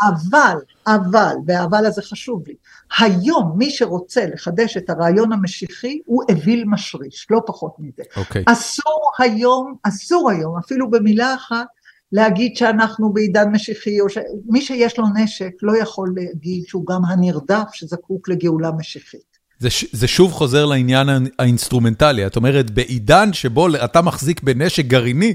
[0.00, 0.56] אבל,
[0.86, 2.54] אבל, והאבל הזה חשוב לי,
[2.98, 8.02] היום מי שרוצה לחדש את הרעיון המשיחי הוא אוויל משריש, לא פחות מזה.
[8.16, 8.44] אוקיי.
[8.46, 11.66] אסור היום, אסור היום, אפילו במילה אחת,
[12.12, 17.68] להגיד שאנחנו בעידן משיחי, או שמי שיש לו נשק לא יכול להגיד שהוא גם הנרדף
[17.72, 19.32] שזקוק לגאולה משיחית.
[19.58, 21.08] זה, זה שוב חוזר לעניין
[21.38, 25.34] האינסטרומנטלי, את אומרת, בעידן שבו אתה מחזיק בנשק גרעיני,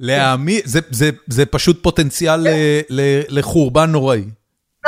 [0.00, 2.94] להעמיד, זה, זה, זה פשוט פוטנציאל כן.
[3.28, 4.24] לחורבן נוראי.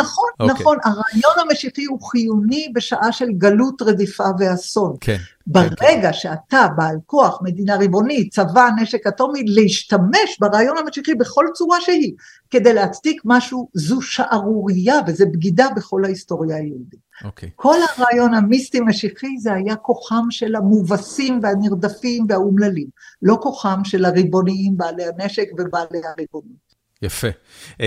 [0.00, 0.42] נכון, okay.
[0.42, 0.60] אוקיי.
[0.60, 4.96] נכון, הרעיון המשיחי הוא חיוני בשעה של גלות, רדיפה ואסון.
[5.00, 5.16] כן.
[5.46, 6.12] ברגע כן, כן.
[6.12, 12.12] שאתה בעל כוח, מדינה ריבונית, צבא, נשק אטומי, להשתמש ברעיון המשיחי בכל צורה שהיא,
[12.50, 17.06] כדי להצדיק משהו, זו שערורייה וזה בגידה בכל ההיסטוריה היהודית.
[17.22, 17.46] Okay.
[17.56, 22.86] כל הרעיון המיסטי-משיחי זה היה כוחם של המובסים והנרדפים והאומללים,
[23.22, 26.66] לא כוחם של הריבוניים, בעלי הנשק ובעלי הריבונות.
[27.02, 27.28] יפה.
[27.72, 27.82] Uh,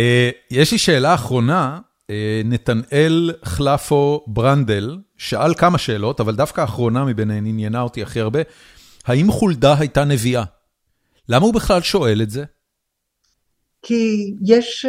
[0.52, 1.80] יש לי שאלה אחרונה,
[2.46, 8.40] נתנאל חלפו ברנדל שאל כמה שאלות, אבל דווקא האחרונה מביניהן עניינה אותי הכי הרבה.
[9.06, 10.44] האם חולדה הייתה נביאה?
[11.30, 12.44] למה הוא בכלל שואל את זה?
[13.82, 14.86] כי יש...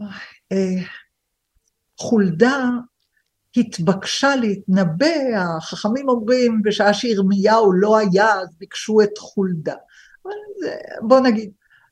[0.00, 0.06] אה,
[0.52, 0.82] אה,
[1.98, 2.68] חולדה
[3.56, 5.06] התבקשה להתנבא,
[5.58, 9.74] החכמים אומרים, בשעה שירמיהו לא היה, אז ביקשו את חולדה.
[11.00, 11.50] בוא נגיד,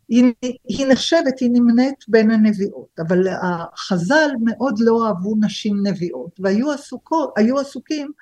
[0.08, 0.32] היא,
[0.64, 7.34] היא נחשבת, היא נמנית בין הנביאות, אבל החז"ל מאוד לא אהבו נשים נביאות, והיו עסוקות,
[7.60, 8.12] עסוקים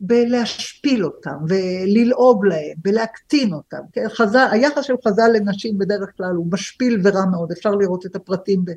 [0.00, 3.78] בלהשפיל אותם וללעוג להם ולהקטין אותם.
[4.08, 8.64] חז"ל, היחס של חז"ל לנשים בדרך כלל הוא משפיל ורע מאוד, אפשר לראות את הפרטים
[8.64, 8.70] ב,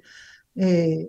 [0.60, 1.03] אה,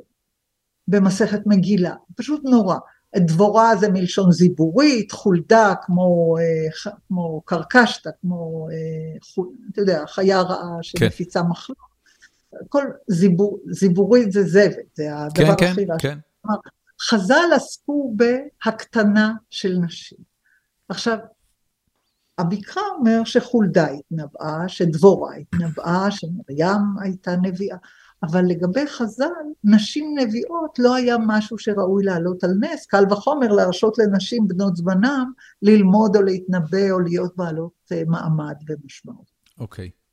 [0.88, 2.76] במסכת מגילה, פשוט נורא.
[3.16, 10.78] דבורה זה מלשון זיבורית, חולדה כמו, אה, כמו קרקשתא, כמו, אה, אתה יודע, חיה רעה
[10.82, 11.46] שמפיצה כן.
[11.48, 11.94] מחלות.
[12.68, 16.18] כל זיבור, זיבורית זה זבל, זה הדבר כן, הכי כן, כן.
[17.02, 20.18] חז"ל עסקו בהקטנה של נשים.
[20.88, 21.18] עכשיו,
[22.38, 27.76] המקרא אומר שחולדה התנבאה, שדבורה התנבאה, שמרים הייתה נביאה.
[28.26, 29.24] אבל לגבי חז"ל,
[29.64, 35.32] נשים נביאות לא היה משהו שראוי להעלות על נס, קל וחומר להרשות לנשים בנות זמנם
[35.62, 39.30] ללמוד או להתנבא או להיות בעלות אה, מעמד ומשמעות.
[39.60, 39.90] אוקיי.
[39.92, 40.04] Okay.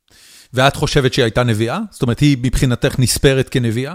[0.52, 1.80] ואת חושבת שהיא הייתה נביאה?
[1.90, 3.94] זאת אומרת, היא מבחינתך נספרת כנביאה?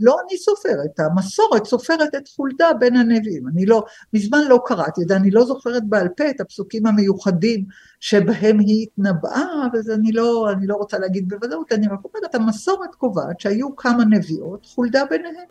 [0.00, 3.48] לא אני סופרת, המסורת סופרת את חולדה בין הנביאים.
[3.48, 7.64] אני לא, מזמן לא קראתי את זה, אני לא זוכרת בעל פה את הפסוקים המיוחדים
[8.00, 9.44] שבהם היא התנבאה,
[9.78, 14.04] אז אני לא, אני לא רוצה להגיד בוודאות, אני רק אומרת, המסורת קובעת שהיו כמה
[14.04, 15.46] נביאות, חולדה ביניהן.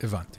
[0.00, 0.38] הבנתי.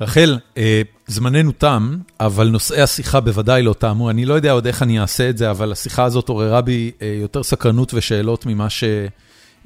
[0.00, 4.10] רחל, אה, זמננו תם, אבל נושאי השיחה בוודאי לא תמו.
[4.10, 7.16] אני לא יודע עוד איך אני אעשה את זה, אבל השיחה הזאת עוררה בי אה,
[7.20, 8.84] יותר סקרנות ושאלות ממה ש...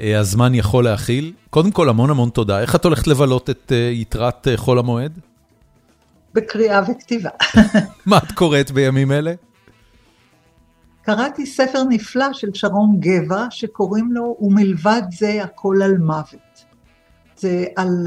[0.00, 1.32] אה, הזמן יכול להכיל.
[1.50, 2.60] קודם כל, המון המון תודה.
[2.60, 5.18] איך את הולכת לבלות את אה, יתרת אה, חול המועד?
[6.34, 7.30] בקריאה וכתיבה.
[8.06, 9.32] מה את קוראת בימים אלה?
[11.02, 16.64] קראתי ספר נפלא של שרון גבע, שקוראים לו "ומלבד זה הכל על מוות".
[17.36, 18.06] זה על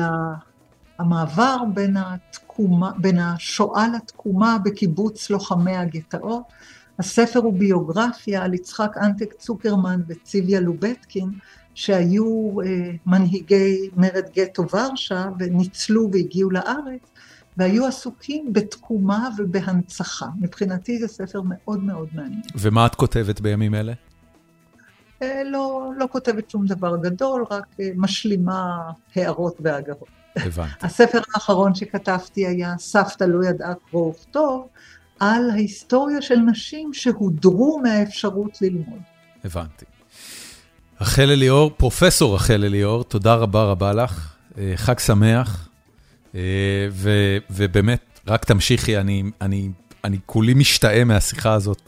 [0.99, 6.43] המעבר בין, התקומה, בין השואה לתקומה בקיבוץ לוחמי הגטאות.
[6.99, 11.29] הספר הוא ביוגרפיה על יצחק אנטק צוקרמן וציוויה לובטקין,
[11.73, 17.01] שהיו אה, מנהיגי מרד גטו ורשה וניצלו והגיעו לארץ,
[17.57, 20.27] והיו עסוקים בתקומה ובהנצחה.
[20.39, 22.41] מבחינתי זה ספר מאוד מאוד מעניין.
[22.55, 23.93] ומה את כותבת בימים אלה?
[25.21, 28.77] אה, לא, לא כותבת שום דבר גדול, רק אה, משלימה
[29.15, 30.07] הערות והגהות.
[30.35, 30.73] הבנתי.
[30.81, 34.67] הספר האחרון שכתבתי היה סבתא לא ידעה קרוא וכתוב,
[35.19, 38.99] על ההיסטוריה של נשים שהודרו מהאפשרות ללמוד.
[39.43, 39.85] הבנתי.
[41.01, 45.69] רחל אליאור, פרופסור רחל אליאור, תודה רבה רבה לך, אה, חג שמח,
[46.35, 46.41] אה,
[46.91, 49.69] ו, ובאמת, רק תמשיכי, אני, אני,
[50.03, 51.81] אני כולי משתאה מהשיחה הזאת,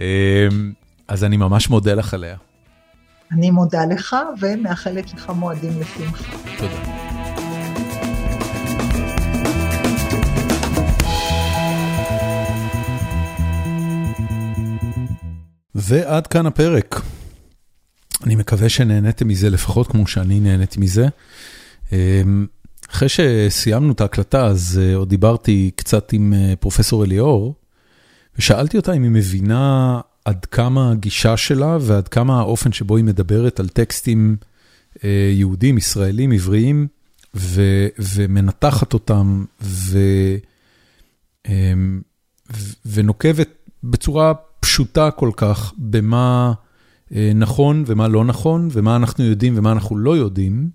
[0.00, 0.48] אה,
[1.08, 2.36] אז אני ממש מודה לך עליה.
[3.32, 6.24] אני מודה לך ומאחלת לך מועדים לשמחה.
[6.58, 6.74] תודה.
[15.74, 17.00] ועד כאן הפרק.
[18.24, 21.06] אני מקווה שנהניתם מזה לפחות כמו שאני נהניתי מזה.
[21.92, 22.46] אמ,
[22.90, 27.54] אחרי שסיימנו את ההקלטה, אז אה, עוד דיברתי קצת עם אה, פרופסור אליאור,
[28.38, 33.60] ושאלתי אותה אם היא מבינה עד כמה הגישה שלה ועד כמה האופן שבו היא מדברת
[33.60, 34.36] על טקסטים
[35.04, 36.86] אה, יהודים, ישראלים, עבריים,
[37.34, 37.62] ו,
[37.98, 39.98] ומנתחת אותם ו,
[41.48, 42.00] אמ,
[42.86, 43.48] ונוקבת
[43.84, 46.52] בצורה פשוטה כל כך במה
[47.34, 50.70] נכון ומה לא נכון, ומה אנחנו יודעים ומה אנחנו לא יודעים,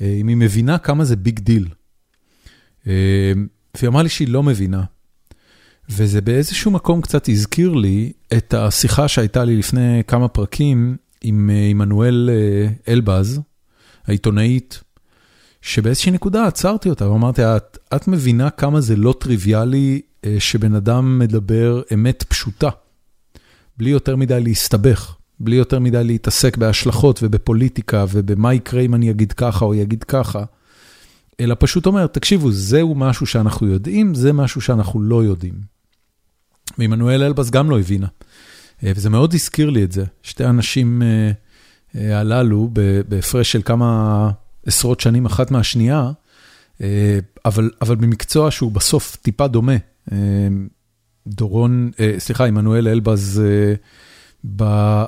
[0.00, 1.68] אם היא מבינה כמה זה big deal.
[2.84, 4.82] והיא אמרה לי שהיא לא מבינה.
[5.88, 12.30] וזה באיזשהו מקום קצת הזכיר לי את השיחה שהייתה לי לפני כמה פרקים עם עמנואל
[12.88, 13.40] אלבז,
[14.06, 14.82] העיתונאית,
[15.62, 20.00] שבאיזושהי נקודה עצרתי אותה ואמרתי, את, את מבינה כמה זה לא טריוויאלי
[20.38, 22.68] שבן אדם מדבר אמת פשוטה,
[23.78, 29.32] בלי יותר מדי להסתבך, בלי יותר מדי להתעסק בהשלכות ובפוליטיקה ובמה יקרה אם אני אגיד
[29.32, 30.44] ככה או אגיד ככה,
[31.40, 35.54] אלא פשוט אומר, תקשיבו, זהו משהו שאנחנו יודעים, זה משהו שאנחנו לא יודעים.
[36.78, 38.06] ועמנואל אלבז גם לא הבינה.
[38.84, 41.30] אה, וזה מאוד הזכיר לי את זה, שתי האנשים אה,
[41.96, 42.70] אה, הללו,
[43.08, 44.30] בהפרש של כמה
[44.66, 46.10] עשרות שנים אחת מהשנייה,
[47.44, 49.76] אבל, אבל במקצוע שהוא בסוף טיפה דומה.
[51.26, 53.42] דורון, סליחה, עמנואל אלבז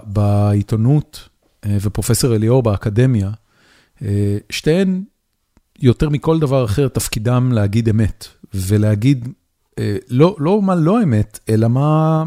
[0.04, 1.28] בעיתונות
[1.66, 3.30] ופרופסור אליאור באקדמיה,
[4.50, 5.02] שתיהן
[5.78, 9.28] יותר מכל דבר אחר תפקידם להגיד אמת, ולהגיד
[9.78, 12.24] אה, לא לא מה לא אמת, אלא מה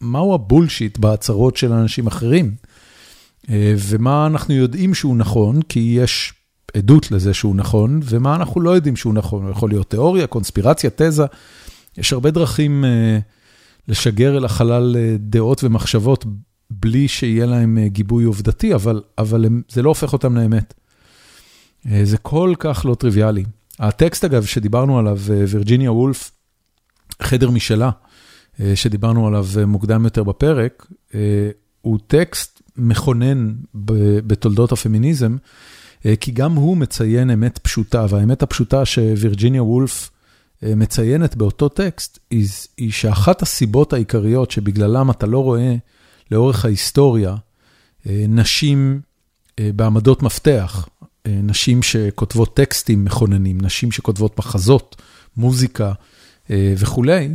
[0.00, 2.54] מהו הבולשיט בהצהרות של אנשים אחרים.
[3.50, 6.32] אה, ומה אנחנו יודעים שהוא נכון, כי יש
[6.76, 9.42] עדות לזה שהוא נכון, ומה אנחנו לא יודעים שהוא נכון.
[9.42, 11.24] הוא יכול להיות תיאוריה, קונספירציה, תזה.
[11.98, 13.18] יש הרבה דרכים אה,
[13.88, 16.24] לשגר אל החלל דעות ומחשבות
[16.70, 20.74] בלי שיהיה להם גיבוי עובדתי, אבל, אבל הם, זה לא הופך אותם לאמת.
[22.02, 23.44] זה כל כך לא טריוויאלי.
[23.78, 26.30] הטקסט, אגב, שדיברנו עליו, וירג'יניה וולף,
[27.22, 27.90] חדר משלה,
[28.60, 31.50] אה, שדיברנו עליו אה, מוקדם יותר בפרק, אה,
[31.80, 33.52] הוא טקסט מכונן
[34.26, 35.36] בתולדות הפמיניזם,
[36.20, 40.10] כי גם הוא מציין אמת פשוטה, והאמת הפשוטה שווירג'יניה וולף
[40.62, 42.18] מציינת באותו טקסט,
[42.76, 45.74] היא שאחת הסיבות העיקריות שבגללם אתה לא רואה
[46.30, 47.34] לאורך ההיסטוריה
[48.28, 49.00] נשים
[49.60, 50.88] בעמדות מפתח,
[51.28, 54.96] נשים שכותבות טקסטים מכוננים, נשים שכותבות מחזות,
[55.36, 55.92] מוזיקה,
[56.50, 57.28] אה, וכולי,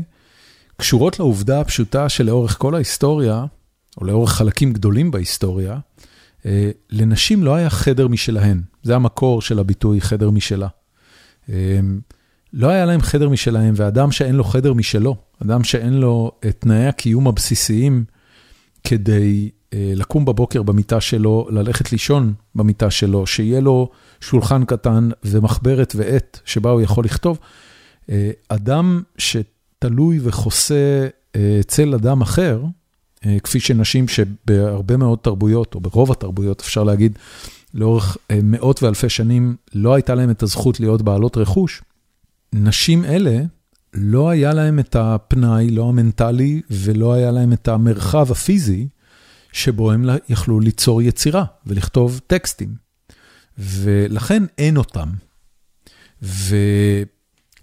[0.78, 3.46] קשורות לעובדה הפשוטה שלאורך כל ההיסטוריה,
[3.98, 5.80] או לאורך חלקים גדולים בהיסטוריה,
[6.46, 8.62] אה, לנשים לא היה חדר משלהן.
[8.84, 10.68] זה המקור של הביטוי חדר משלה.
[12.53, 16.55] אה, לא היה להם חדר משלהם, ואדם שאין לו חדר משלו, אדם שאין לו את
[16.59, 18.03] תנאי הקיום הבסיסיים
[18.84, 23.89] כדי לקום בבוקר במיטה שלו, ללכת לישון במיטה שלו, שיהיה לו
[24.21, 27.39] שולחן קטן ומחברת ועט שבה הוא יכול לכתוב,
[28.09, 32.63] אה, אדם שתלוי וחוסה אה, צל אדם אחר,
[33.26, 37.17] אה, כפי שנשים שבהרבה מאוד תרבויות, או ברוב התרבויות אפשר להגיד,
[37.73, 41.81] לאורך מאות ואלפי שנים לא הייתה להם את הזכות להיות בעלות רכוש,
[42.53, 43.41] נשים אלה,
[43.93, 48.88] לא היה להם את הפנאי, לא המנטלי, ולא היה להם את המרחב הפיזי,
[49.51, 52.76] שבו הם יכלו ליצור יצירה ולכתוב טקסטים.
[53.57, 55.09] ולכן אין אותם.
[56.23, 56.55] ו...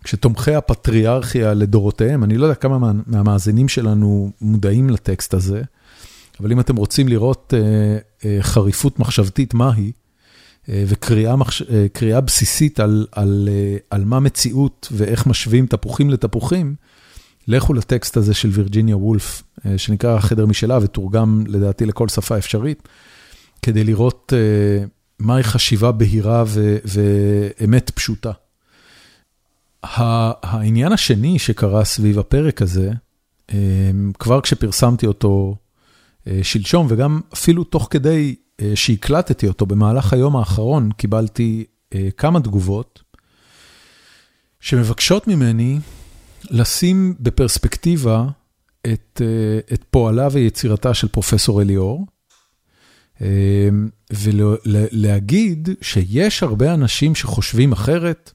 [0.07, 5.63] כשתומכי הפטריארכיה לדורותיהם, אני לא יודע כמה מהמאזינים שלנו מודעים לטקסט הזה,
[6.41, 9.93] אבל אם אתם רוצים לראות uh, uh, חריפות מחשבתית מהי,
[10.69, 11.63] וקריאה מחש...
[11.63, 16.75] uh, בסיסית על על, uh, על מה מציאות ואיך משווים תפוחים לתפוחים,
[17.49, 19.43] לכו לטקסט הזה של וירג'יניה וולף,
[19.77, 22.89] שנקרא חדר משלה ותורגם לדעתי לכל שפה אפשרית,
[23.63, 24.33] כדי לראות
[25.19, 26.77] מהי חשיבה בהירה ו...
[26.85, 28.33] ואמת פשוטה.
[29.83, 32.91] העניין השני שקרה סביב הפרק הזה,
[34.19, 35.57] כבר כשפרסמתי אותו
[36.27, 41.65] אה, שלשום, וגם אפילו תוך כדי אה, שהקלטתי אותו במהלך היום האחרון, קיבלתי
[41.95, 43.03] אה, כמה תגובות
[44.61, 45.79] שמבקשות ממני
[46.51, 48.27] לשים בפרספקטיבה
[48.93, 49.23] את,
[49.73, 52.07] את פועלה ויצירתה של פרופסור אליאור,
[54.13, 58.33] ולהגיד שיש הרבה אנשים שחושבים אחרת,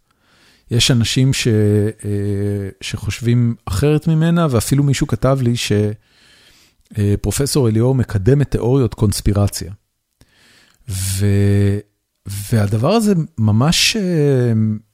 [0.72, 1.48] יש אנשים ש,
[2.82, 5.54] שחושבים אחרת ממנה, ואפילו מישהו כתב לי
[6.98, 9.72] שפרופסור אליאור מקדם את תיאוריות קונספירציה.
[10.92, 11.26] ו...
[12.52, 13.98] והדבר הזה ממש,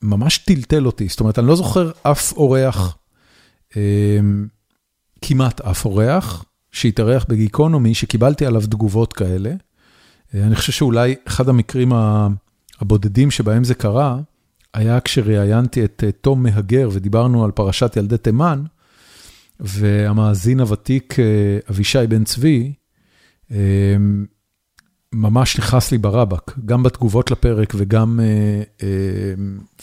[0.01, 2.97] ממש טלטל אותי, זאת אומרת, אני לא זוכר אף אורח,
[5.21, 9.53] כמעט אף אורח, שהתארח בגיקונומי, שקיבלתי עליו תגובות כאלה.
[10.33, 11.91] אני חושב שאולי אחד המקרים
[12.79, 14.19] הבודדים שבהם זה קרה,
[14.73, 18.63] היה כשראיינתי את תום מהגר ודיברנו על פרשת ילדי תימן,
[19.59, 21.15] והמאזין הוותיק
[21.69, 22.73] אבישי בן צבי,
[25.13, 28.19] ממש נכנס לי ברבק, גם בתגובות לפרק וגם,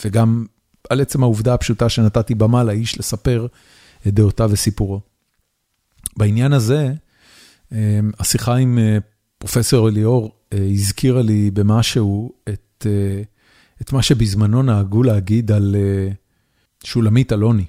[0.05, 0.47] וגם
[0.91, 3.47] על עצם העובדה הפשוטה שנתתי במה לאיש לספר
[4.07, 5.01] את דעותיו וסיפורו.
[6.17, 6.93] בעניין הזה,
[8.21, 8.79] השיחה עם
[9.39, 12.87] פרופסור אליאור הזכירה לי במשהו את,
[13.83, 15.77] את מה שבזמנו נהגו להגיד על
[16.85, 17.65] שולמית אלוני,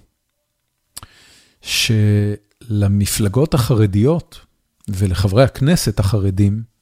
[1.61, 4.39] שלמפלגות החרדיות
[4.87, 6.74] ולחברי הכנסת החרדים,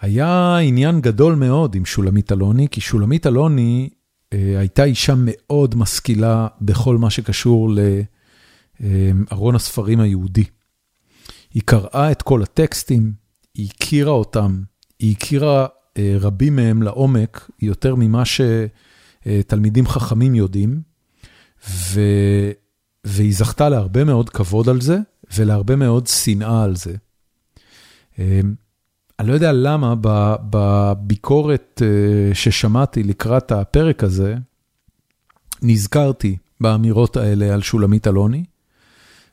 [0.00, 3.88] היה עניין גדול מאוד עם שולמית אלוני, כי שולמית אלוני
[4.32, 7.70] הייתה אישה מאוד משכילה בכל מה שקשור
[8.80, 10.44] לארון הספרים היהודי.
[11.54, 13.12] היא קראה את כל הטקסטים,
[13.54, 14.62] היא הכירה אותם,
[14.98, 15.66] היא הכירה
[15.98, 18.22] רבים מהם לעומק, יותר ממה
[19.26, 20.80] שתלמידים חכמים יודעים,
[21.70, 22.00] ו...
[23.04, 24.98] והיא זכתה להרבה מאוד כבוד על זה,
[25.34, 26.94] ולהרבה מאוד שנאה על זה.
[29.20, 29.94] אני לא יודע למה
[30.50, 31.82] בביקורת
[32.34, 34.34] ששמעתי לקראת הפרק הזה,
[35.62, 38.44] נזכרתי באמירות האלה על שולמית אלוני,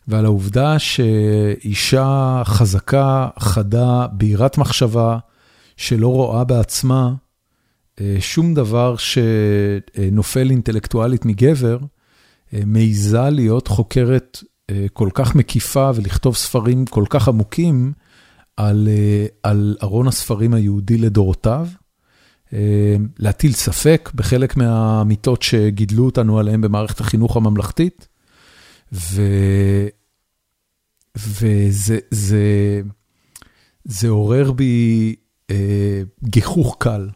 [0.08, 5.18] ועל העובדה שאישה חזקה, חדה, בהירת מחשבה,
[5.78, 7.14] שלא רואה בעצמה
[8.20, 11.78] שום דבר שנופל אינטלקטואלית מגבר,
[12.54, 14.44] מעיזה להיות חוקרת
[14.94, 17.94] כל כך מקיפה ולכתוב ספרים כל כך עמוקים
[18.58, 18.88] על,
[19.44, 21.68] על ארון הספרים היהודי לדורותיו,
[23.20, 28.08] להטיל ספק בחלק מהאמיתות שגידלו אותנו עליהן במערכת החינוך הממלכתית,
[28.94, 29.22] ו...
[31.18, 32.82] וזה זה,
[33.84, 35.16] זה עורר בי
[35.52, 37.10] אה, גיחוך קל.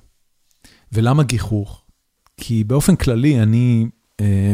[0.91, 1.85] ולמה גיחוך?
[2.37, 3.85] כי באופן כללי אני,
[4.19, 4.53] אה,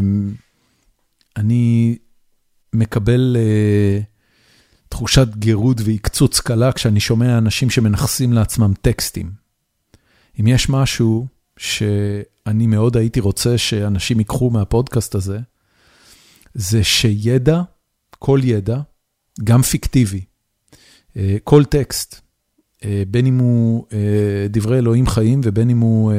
[2.73, 3.99] מקבל אה,
[4.89, 9.31] תחושת גירוד ועקצוץ קלה כשאני שומע אנשים שמנכסים לעצמם טקסטים.
[10.39, 11.27] אם יש משהו
[11.57, 15.39] שאני מאוד הייתי רוצה שאנשים ייקחו מהפודקאסט הזה,
[16.53, 17.61] זה שידע,
[18.19, 18.79] כל ידע,
[19.43, 20.21] גם פיקטיבי,
[21.43, 22.21] כל טקסט,
[23.07, 23.85] בין אם הוא
[24.49, 26.11] דברי אלוהים חיים ובין אם הוא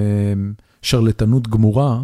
[0.83, 2.01] שרלטנות גמורה,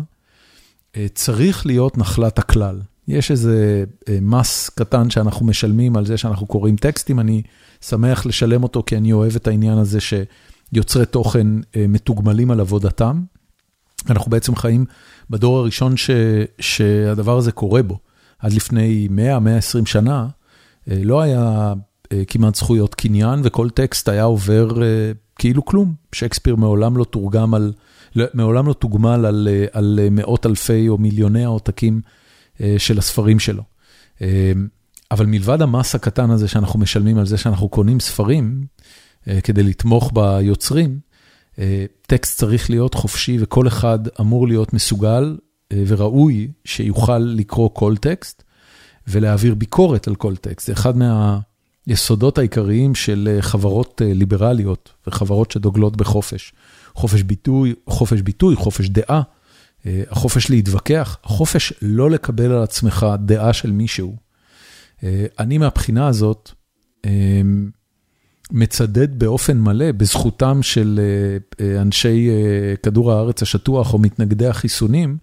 [1.15, 2.81] צריך להיות נחלת הכלל.
[3.09, 3.85] יש איזה
[4.23, 7.43] מס קטן שאנחנו משלמים על זה שאנחנו קוראים טקסטים, אני
[7.81, 11.47] שמח לשלם אותו כי אני אוהב את העניין הזה שיוצרי תוכן
[11.89, 13.23] מתוגמלים על עבודתם.
[14.11, 14.85] אנחנו בעצם חיים
[15.31, 16.11] בדור הראשון ש,
[16.61, 17.99] שהדבר הזה קורה בו.
[18.39, 19.09] עד לפני
[19.83, 20.27] 100-120 שנה,
[20.87, 21.73] לא היה
[22.27, 24.69] כמעט זכויות קניין, וכל טקסט היה עובר
[25.39, 25.95] כאילו כלום.
[26.13, 27.73] שייקספיר מעולם לא תורגם על,
[28.35, 32.01] מעולם לא תוגמל על, על מאות אלפי או מיליוני העותקים
[32.79, 33.63] של הספרים שלו.
[35.11, 38.67] אבל מלבד המס הקטן הזה שאנחנו משלמים על זה שאנחנו קונים ספרים,
[39.43, 40.99] כדי לתמוך ביוצרים,
[42.07, 45.37] טקסט צריך להיות חופשי וכל אחד אמור להיות מסוגל
[45.73, 48.43] וראוי שיוכל לקרוא כל טקסט
[49.09, 50.67] ולהעביר ביקורת על כל טקסט.
[50.67, 50.95] זה אחד
[51.87, 56.53] מהיסודות העיקריים של חברות ליברליות וחברות שדוגלות בחופש.
[56.95, 59.23] חופש ביטוי, חופש ביטוי, חופש דעה,
[59.87, 64.17] החופש להתווכח, החופש לא לקבל על עצמך דעה של מישהו.
[65.39, 66.51] אני מהבחינה הזאת
[68.51, 71.01] מצדד באופן מלא בזכותם של
[71.81, 72.29] אנשי
[72.83, 75.19] כדור הארץ השטוח או מתנגדי החיסונים,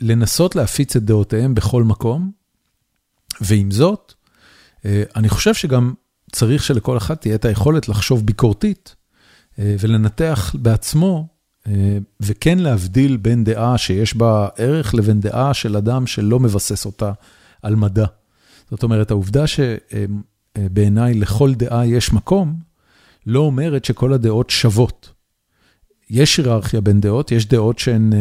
[0.00, 2.30] לנסות להפיץ את דעותיהם בכל מקום,
[3.40, 4.12] ועם זאת,
[4.86, 5.94] אני חושב שגם
[6.32, 8.96] צריך שלכל אחד תהיה את היכולת לחשוב ביקורתית
[9.58, 11.33] ולנתח בעצמו,
[12.20, 17.12] וכן להבדיל בין דעה שיש בה ערך לבין דעה של אדם שלא מבסס אותה
[17.62, 18.06] על מדע.
[18.70, 22.54] זאת אומרת, העובדה שבעיניי לכל דעה יש מקום,
[23.26, 25.10] לא אומרת שכל הדעות שוות.
[26.10, 28.12] יש היררכיה בין דעות, יש דעות שהן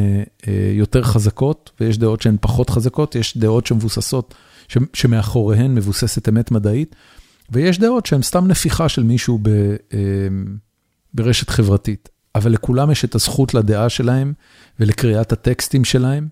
[0.74, 4.36] יותר חזקות ויש דעות שהן פחות חזקות, יש דעות שמבוססות,
[4.94, 6.96] שמאחוריהן מבוססת אמת מדעית,
[7.50, 9.40] ויש דעות שהן סתם נפיחה של מישהו
[11.14, 12.10] ברשת חברתית.
[12.36, 14.34] אבל לכולם יש את הזכות לדעה שלהם
[14.80, 16.28] ולקריאת הטקסטים שלהם,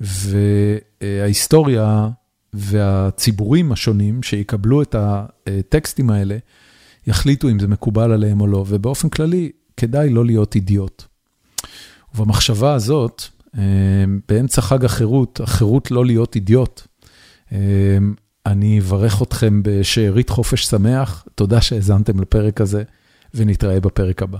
[0.00, 2.08] וההיסטוריה
[2.52, 6.38] והציבורים השונים שיקבלו את הטקסטים האלה,
[7.06, 11.04] יחליטו אם זה מקובל עליהם או לא, ובאופן כללי, כדאי לא להיות אידיוט.
[12.14, 13.22] ובמחשבה הזאת,
[14.28, 16.82] באמצע חג החירות, החירות לא להיות אידיוט,
[18.46, 22.82] אני אברך אתכם בשארית חופש שמח, תודה שהאזנתם לפרק הזה,
[23.34, 24.38] ונתראה בפרק הבא.